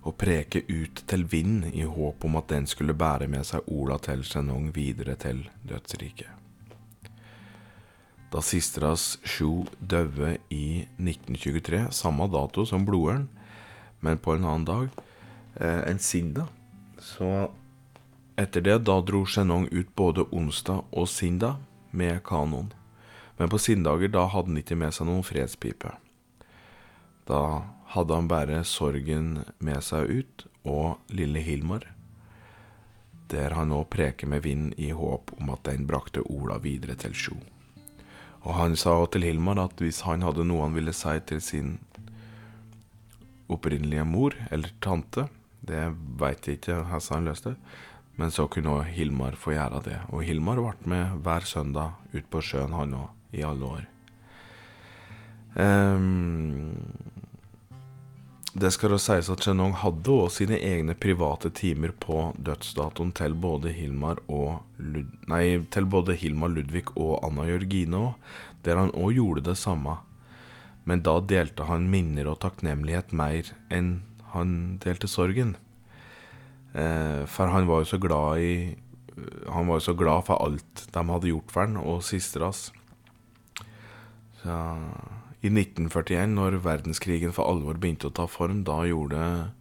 og 0.01 0.17
preke 0.17 0.63
ut 0.65 1.03
til 1.07 1.25
vind 1.29 1.67
i 1.73 1.85
håp 1.85 2.25
om 2.25 2.37
at 2.39 2.49
den 2.49 2.67
skulle 2.69 2.97
bære 2.97 3.27
med 3.29 3.45
seg 3.45 3.67
Ola 3.69 3.99
til 4.01 4.23
Chenong 4.25 4.71
videre 4.75 5.15
til 5.21 5.43
dødsriket. 5.67 6.29
Da 8.31 8.41
Sistras 8.41 9.19
Sju 9.27 9.67
døde 9.79 10.37
i 10.49 10.87
1923, 10.97 11.87
samme 11.91 12.29
dato 12.31 12.65
som 12.65 12.85
blodørn, 12.87 13.27
men 14.01 14.17
på 14.17 14.37
en 14.37 14.45
annen 14.47 14.65
dag, 14.65 14.89
eh, 15.59 15.81
en 15.91 15.99
Sinda, 15.99 16.47
så 16.97 17.51
etter 18.37 18.61
det 18.61 18.77
da 18.87 19.01
dro 19.01 19.25
Chenong 19.25 19.67
ut 19.71 19.95
både 19.95 20.25
onsdag 20.31 20.85
og 20.91 21.07
Sinda 21.07 21.57
med 21.91 22.23
kanoen. 22.23 22.71
Men 23.37 23.49
på 23.49 23.57
sindager 23.57 24.11
da 24.13 24.27
hadde 24.29 24.51
han 24.51 24.57
ikke 24.61 24.77
med 24.77 24.93
seg 24.93 25.07
noen 25.09 25.25
fredspipe. 25.25 25.95
Da 27.25 27.39
hadde 27.91 28.15
han 28.15 28.29
bare 28.31 28.63
sorgen 28.67 29.41
med 29.59 29.83
seg 29.83 30.07
ut, 30.09 30.45
og 30.63 31.11
lille 31.11 31.41
Hilmar, 31.43 31.87
der 33.31 33.55
han 33.55 33.71
nå 33.71 33.81
preker 33.91 34.29
med 34.31 34.43
vind 34.45 34.75
i 34.79 34.91
håp 34.95 35.33
om 35.39 35.51
at 35.51 35.65
den 35.67 35.87
brakte 35.89 36.23
Ola 36.29 36.59
videre 36.63 36.95
til 36.99 37.15
Sjo. 37.15 37.37
Og 38.41 38.55
han 38.57 38.75
sa 38.79 38.95
til 39.11 39.25
Hilmar 39.27 39.59
at 39.61 39.81
hvis 39.81 40.01
han 40.07 40.23
hadde 40.25 40.45
noe 40.47 40.65
han 40.65 40.75
ville 40.77 40.93
si 40.95 41.13
til 41.29 41.41
sin 41.43 41.77
opprinnelige 43.51 44.07
mor 44.07 44.35
eller 44.49 44.71
tante, 44.83 45.27
det 45.61 45.91
veit 46.19 46.47
jeg 46.47 46.59
ikke 46.59 46.81
hvordan 46.87 47.15
han 47.17 47.29
løste, 47.29 47.55
men 48.17 48.31
så 48.33 48.47
kunne 48.51 48.81
Hilmar 48.87 49.37
få 49.39 49.55
gjøre 49.55 49.83
det. 49.85 49.99
Og 50.11 50.23
Hilmar 50.25 50.61
ble 50.61 50.91
med 50.93 51.21
hver 51.25 51.47
søndag 51.47 51.99
ut 52.15 52.27
på 52.31 52.41
sjøen, 52.43 52.75
han 52.75 52.95
òg, 52.97 53.09
i 53.35 53.43
alle 53.47 53.67
år. 53.77 53.87
Um, 55.51 57.10
det 58.51 58.73
skal 58.75 58.91
da 58.91 58.97
sies 58.99 59.29
at 59.31 59.43
Chenong 59.45 59.77
hadde 59.79 60.11
også 60.11 60.41
sine 60.41 60.57
egne 60.59 60.95
private 60.99 61.53
timer 61.55 61.93
på 61.95 62.33
dødsdatoen 62.35 63.13
til 63.15 63.35
både 63.39 63.71
Hilmar, 63.71 64.19
og 64.27 64.65
Lud 64.75 65.07
nei, 65.31 65.61
til 65.71 65.87
både 65.87 66.17
Hilmar 66.19 66.51
Ludvig 66.51 66.89
og 66.97 67.21
Anna 67.23 67.47
Jørgine 67.47 68.11
der 68.65 68.77
han 68.77 68.91
òg 68.93 69.15
gjorde 69.17 69.45
det 69.47 69.57
samme. 69.57 69.97
Men 70.85 71.03
da 71.05 71.19
delte 71.21 71.65
han 71.69 71.87
minner 71.93 72.29
og 72.31 72.41
takknemlighet 72.43 73.13
mer 73.15 73.53
enn 73.73 74.01
han 74.33 74.53
delte 74.83 75.09
sorgen. 75.09 75.55
Eh, 76.73 77.23
for 77.29 77.51
han 77.51 77.67
var 77.69 77.83
jo 77.83 77.91
så 77.91 77.99
glad 77.99 78.39
i 78.39 78.53
Han 79.51 79.67
var 79.67 79.75
jo 79.75 79.83
så 79.83 79.93
glad 79.93 80.23
for 80.23 80.39
alt 80.39 80.85
de 80.93 81.01
hadde 81.05 81.27
gjort 81.27 81.51
for 81.51 81.61
han, 81.67 81.75
og 81.77 81.99
sisters. 82.01 82.71
Så 84.41 84.55
i 85.41 85.49
1941, 85.49 86.35
når 86.37 86.59
verdenskrigen 86.61 87.33
for 87.33 87.49
alvor 87.49 87.79
begynte 87.81 88.11
å 88.11 88.13
ta 88.13 88.27
form, 88.29 88.61
da 88.67 88.83
gjorde 88.85 89.51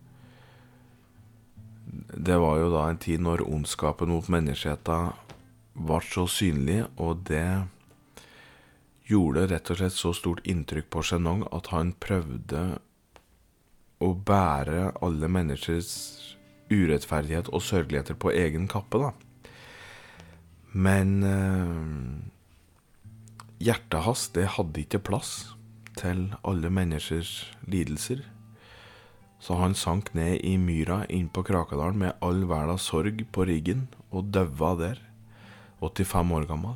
Det 1.90 2.36
var 2.36 2.58
jo 2.60 2.68
da 2.70 2.84
en 2.90 3.00
tid 3.00 3.22
når 3.24 3.46
ondskapen 3.48 4.12
mot 4.12 4.28
menneskeheten 4.28 5.14
ble 5.74 6.00
så 6.04 6.26
synlig, 6.28 6.84
og 7.00 7.24
det 7.30 7.64
gjorde 9.08 9.46
rett 9.50 9.70
og 9.72 9.80
slett 9.80 9.96
så 9.96 10.12
stort 10.14 10.44
inntrykk 10.46 10.90
på 10.92 11.02
Chenong 11.02 11.46
at 11.50 11.72
han 11.72 11.94
prøvde 11.98 12.78
å 14.00 14.12
bære 14.14 14.92
alle 15.00 15.30
menneskers 15.32 15.90
urettferdighet 16.70 17.50
og 17.50 17.64
sørgeligheter 17.64 18.14
på 18.20 18.30
egen 18.36 18.68
kappe, 18.70 19.00
da. 19.00 19.10
Men 20.70 21.16
eh, 21.26 21.80
hjertet 23.66 24.04
hans, 24.06 24.28
det 24.36 24.46
hadde 24.54 24.84
ikke 24.84 25.02
plass 25.10 25.56
til 26.00 26.30
alle 26.46 26.70
menneskers 26.72 27.50
lidelser. 27.68 28.22
Så 29.40 29.56
han 29.56 29.76
sank 29.76 30.12
ned 30.16 30.40
i 30.44 30.56
myra 30.60 31.02
inn 31.08 31.28
på 31.32 31.44
Krakadalen 31.46 32.00
med 32.00 32.16
all 32.24 32.44
verdens 32.48 32.88
sorg 32.90 33.22
på 33.32 33.46
ryggen, 33.48 33.86
og 34.12 34.32
daua 34.34 34.74
der, 34.80 34.98
85 35.80 36.34
år 36.36 36.48
gammel. 36.48 36.74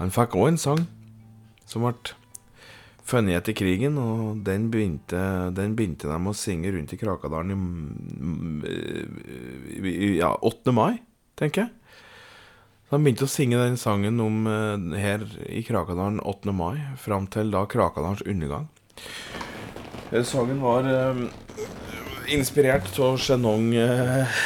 Han 0.00 0.12
fikk 0.12 0.36
òg 0.36 0.50
en 0.50 0.60
sang 0.60 0.82
som 1.68 1.86
ble 1.86 2.12
funnet 3.08 3.40
etter 3.40 3.56
krigen, 3.56 3.96
og 3.98 4.42
den 4.46 4.68
begynte, 4.72 5.20
den 5.56 5.76
begynte 5.76 6.10
de 6.10 6.16
å 6.16 6.36
synge 6.36 6.72
rundt 6.74 6.92
i 6.92 7.00
Krakadalen 7.00 7.52
i, 8.62 9.92
i 9.92 10.10
ja, 10.20 10.34
8. 10.36 10.74
mai, 10.76 11.00
tenker 11.38 11.66
jeg. 11.66 11.81
Han 12.92 13.06
begynte 13.06 13.24
å 13.24 13.30
synge 13.32 13.56
den 13.56 13.78
sangen 13.80 14.18
om 14.20 14.42
uh, 14.44 14.76
her 15.00 15.22
i 15.48 15.62
Krakadalen 15.64 16.18
8. 16.28 16.52
mai, 16.52 16.76
fram 17.00 17.24
til 17.32 17.48
da 17.54 17.62
Krakadalens 17.64 18.20
undergang. 18.28 18.66
Sangen 20.28 20.60
var 20.60 20.84
eh, 20.84 21.22
inspirert 22.36 22.92
av 23.00 23.16
Chenong 23.16 23.70
eh, 23.80 24.42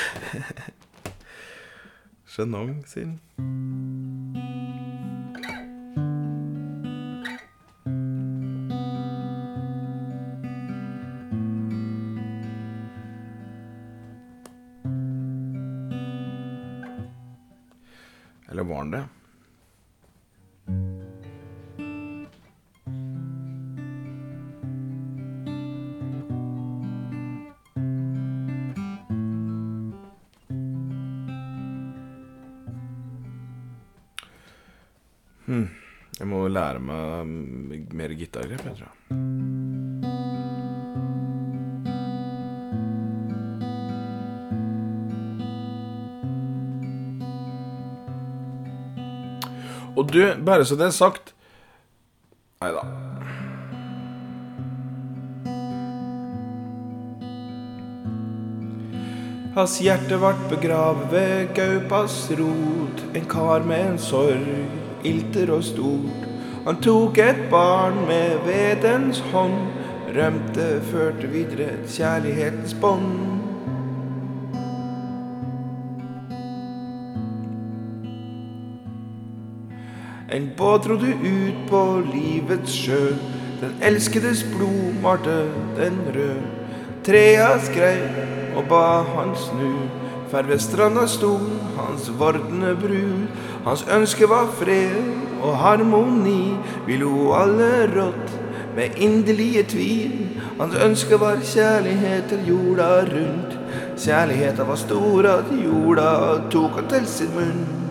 Chenong 2.37 2.85
sin. 2.87 3.17
Eller 18.57 18.65
var 18.65 18.77
han 18.77 18.91
det? 18.91 19.05
Hmm. 35.47 35.69
Jeg 36.19 36.27
må 36.27 36.49
lære 36.49 36.81
meg 36.81 37.93
mer 37.93 38.17
gitargrep, 38.17 38.65
jeg 38.65 38.79
tror. 38.81 39.26
Og 49.97 50.13
du, 50.13 50.21
bare 50.45 50.65
så 50.65 50.77
det 50.77 50.91
er 50.91 50.97
sagt 50.97 51.33
Nei 52.61 52.71
da. 52.73 52.85
Hans 59.57 59.79
hjerte 59.81 60.19
vart 60.21 60.41
begravet 60.51 61.13
ved 61.13 61.53
gaupas 61.57 62.17
rot. 62.37 63.03
En 63.17 63.29
kar 63.29 63.65
med 63.65 63.87
en 63.87 63.99
sorg, 64.01 64.49
ilter 65.05 65.53
og 65.53 65.65
stort. 65.65 66.27
Han 66.67 66.81
tok 66.85 67.21
et 67.25 67.41
barn 67.53 68.03
med 68.09 68.41
vedens 68.45 69.23
hånd. 69.33 69.57
Rømte, 70.17 70.69
førte 70.91 71.29
videre 71.33 71.71
kjærlighetens 71.89 72.77
bånd. 72.81 73.36
En 80.37 80.51
båt 80.57 80.87
rodde 80.87 81.15
ut 81.25 81.61
på 81.71 81.83
livets 82.05 82.73
sjø. 82.77 83.15
Den 83.61 83.77
elskedes 83.89 84.43
blod 84.53 84.99
malte 85.01 85.37
den 85.79 85.95
rød. 86.13 86.43
Trea 87.07 87.55
skrev 87.65 88.59
og 88.59 88.67
ba 88.69 88.81
han 89.15 89.33
snu. 89.41 89.71
Fær 90.29 90.45
ved 90.51 90.61
stranda 90.61 91.07
sto 91.09 91.31
hans 91.79 92.11
vordende 92.19 92.75
brud. 92.83 93.31
Hans 93.65 93.87
ønske 93.97 94.29
var 94.29 94.51
fred 94.59 95.09
og 95.41 95.57
harmoni. 95.63 96.53
Vi 96.87 97.01
lo 97.01 97.33
alle 97.39 97.87
rått 97.95 98.37
med 98.77 99.01
inderlige 99.09 99.65
tvil. 99.73 100.37
Hans 100.61 100.77
ønske 100.85 101.21
var 101.21 101.41
kjærlighet 101.55 102.29
til 102.29 102.45
jorda 102.53 102.93
rundt. 103.09 103.57
Kjærligheta 103.97 104.69
var 104.69 104.85
stor 104.85 105.33
at 105.39 105.51
jorda 105.65 106.13
tok 106.53 106.81
han 106.83 106.93
til 106.93 107.13
sin 107.17 107.35
munn 107.41 107.86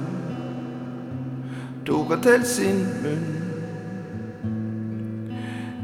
tok 1.85 2.09
han 2.09 2.21
til 2.21 2.45
sin 2.45 2.81
munn. 3.03 3.25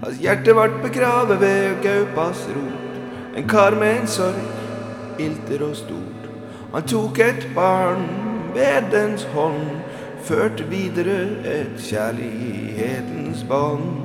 Hans 0.01 0.17
hjerte 0.17 0.55
vart 0.57 0.79
begravet 0.81 1.41
ved 1.41 1.81
gaupas 1.83 2.47
rot. 2.55 2.99
En 3.37 3.47
kar 3.47 3.75
med 3.77 3.99
en 3.99 4.07
sorg, 4.07 4.41
ilter 5.19 5.65
og 5.67 5.75
stort. 5.75 6.29
Han 6.73 6.87
tok 6.87 7.19
et 7.19 7.47
barn 7.55 8.07
ved 8.55 8.89
dens 8.91 9.23
hånd, 9.33 9.77
førte 10.25 10.65
videre 10.69 11.19
et 11.45 11.77
kjærlighetens 11.77 13.45
bånd. 13.49 14.00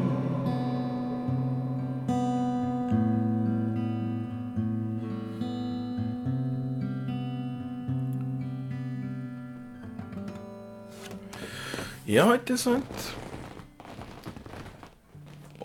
Ja, 12.06 12.28
ikke 12.36 12.54
sant? 12.54 13.06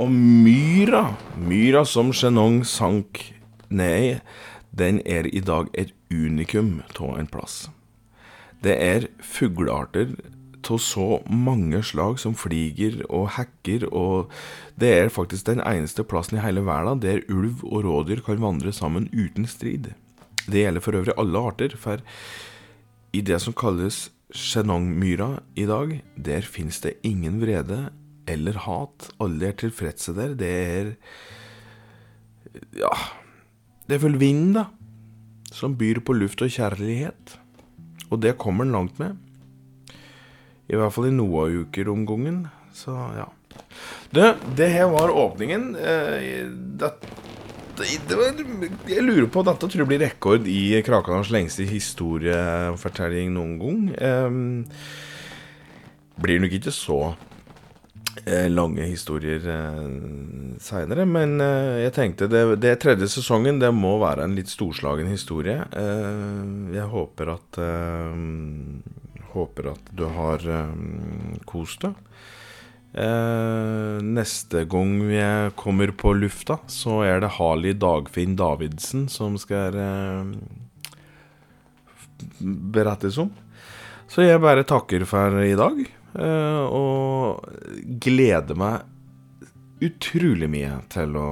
Og 0.01 0.09
myra, 0.09 1.11
myra 1.37 1.83
som 1.85 2.09
Chenong 2.17 2.63
sank 2.65 3.19
ned 3.69 3.97
i, 4.01 4.13
den 4.73 5.01
er 5.05 5.27
i 5.29 5.43
dag 5.45 5.67
et 5.77 5.91
unikum 6.09 6.79
av 6.97 7.19
en 7.19 7.29
plass. 7.29 7.67
Det 8.65 8.73
er 8.73 9.05
fuglearter 9.21 10.15
av 10.65 10.79
så 10.81 11.19
mange 11.29 11.83
slag 11.85 12.17
som 12.21 12.33
fliger 12.33 13.03
og 13.09 13.27
hekker, 13.37 13.85
og 13.93 14.31
det 14.81 14.91
er 14.97 15.13
faktisk 15.13 15.45
den 15.45 15.61
eneste 15.61 16.01
plassen 16.01 16.39
i 16.39 16.45
hele 16.45 16.63
verden 16.65 17.03
der 17.03 17.21
ulv 17.29 17.61
og 17.67 17.85
rådyr 17.85 18.23
kan 18.25 18.41
vandre 18.41 18.73
sammen 18.73 19.11
uten 19.13 19.45
strid. 19.45 19.91
Det 20.49 20.65
gjelder 20.65 20.81
for 20.81 20.97
øvrig 20.97 21.17
alle 21.21 21.45
arter, 21.51 21.77
for 21.77 22.01
i 23.13 23.21
det 23.21 23.37
som 23.43 23.53
kalles 23.53 24.07
Chenongmyra 24.31 25.41
i 25.59 25.65
dag, 25.67 25.97
der 26.15 26.45
finnes 26.47 26.79
det 26.83 26.99
ingen 27.07 27.41
vrede 27.41 27.89
eller 28.29 28.59
hat. 28.65 29.09
Alle 29.21 29.49
er 29.51 29.57
tilfredse 29.59 30.15
der. 30.15 30.35
Det 30.39 30.51
er 30.51 30.93
Ja 32.75 32.91
Det 33.87 33.97
er 33.97 34.03
vel 34.05 34.19
vinden, 34.19 34.53
da, 34.55 34.65
som 35.51 35.75
byr 35.75 35.99
på 36.05 36.15
luft 36.15 36.41
og 36.41 36.51
kjærlighet. 36.51 37.35
Og 38.09 38.21
det 38.23 38.37
kommer 38.39 38.63
den 38.63 38.75
langt 38.75 38.99
med. 38.99 39.17
I 40.71 40.79
hvert 40.79 40.93
fall 40.95 41.09
i 41.09 41.15
Noah-uker 41.15 41.89
om 41.91 42.05
gangen. 42.07 42.45
Så 42.71 42.95
ja. 43.17 43.27
Det, 44.15 44.35
det 44.55 44.69
her 44.71 44.87
var 44.93 45.11
åpningen. 45.11 45.73
Eh, 45.75 46.47
det, 46.79 46.91
det 46.91 46.91
var, 46.91 47.20
jeg 47.81 49.03
lurer 49.05 49.27
på 49.31 49.43
Dette 49.47 49.67
tror 49.67 49.83
jeg 49.83 49.89
blir 49.89 50.03
rekord 50.03 50.47
i 50.49 50.81
Krakadals 50.85 51.31
lengste 51.33 51.65
historiefortelling 51.69 53.33
noen 53.35 53.57
gang. 53.61 53.81
Um, 54.01 54.39
blir 56.21 56.41
nok 56.43 56.53
ikke 56.57 56.73
så 56.75 56.99
eh, 58.25 58.47
lange 58.51 58.85
historier 58.85 59.45
eh, 59.49 59.81
seinere, 60.61 61.05
men 61.09 61.41
eh, 61.41 61.81
jeg 61.85 61.95
tenkte 61.97 62.29
det, 62.31 62.43
det 62.61 62.75
tredje 62.83 63.09
sesongen 63.11 63.61
det 63.61 63.71
må 63.75 63.97
være 64.01 64.27
en 64.27 64.35
litt 64.37 64.51
storslagen 64.51 65.09
historie. 65.11 65.63
Eh, 65.71 66.75
jeg 66.77 66.89
håper 66.95 67.35
at 67.37 67.61
eh, 67.61 68.25
Håper 69.31 69.69
at 69.71 69.85
du 69.95 70.01
har 70.11 70.41
eh, 70.43 70.71
kost 71.47 71.85
deg. 71.85 71.95
Eh, 72.93 74.03
neste 74.03 74.65
gang 74.65 75.07
vi 75.07 75.21
kommer 75.55 75.87
på 75.87 76.13
lufta, 76.13 76.57
så 76.67 77.01
er 77.07 77.21
det 77.23 77.35
Harley 77.37 77.73
Dagfinn 77.73 78.35
Davidsen 78.35 79.07
som 79.09 79.37
skal 79.39 79.77
eh, 79.79 80.33
berettes 82.75 83.17
om. 83.21 83.31
Så 84.11 84.25
jeg 84.27 84.43
bare 84.43 84.67
takker 84.67 85.05
for 85.07 85.39
i 85.39 85.55
dag, 85.55 85.79
eh, 86.19 86.63
og 86.67 87.47
gleder 88.03 88.59
meg 88.59 88.83
utrolig 89.81 90.51
mye 90.51 90.81
til 90.91 91.15
å 91.17 91.29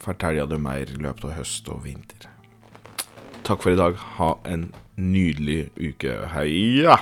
fortelle 0.00 0.46
deg 0.48 0.62
mer 0.62 0.86
i 0.86 1.02
løpet 1.02 1.26
av 1.28 1.34
høst 1.40 1.66
og 1.68 1.82
vinter. 1.84 2.30
Takk 3.42 3.66
for 3.66 3.74
i 3.74 3.80
dag. 3.80 3.98
Ha 4.20 4.30
en 4.46 4.70
nydelig 4.94 5.64
uke. 5.80 6.14
Heia! 6.30 7.00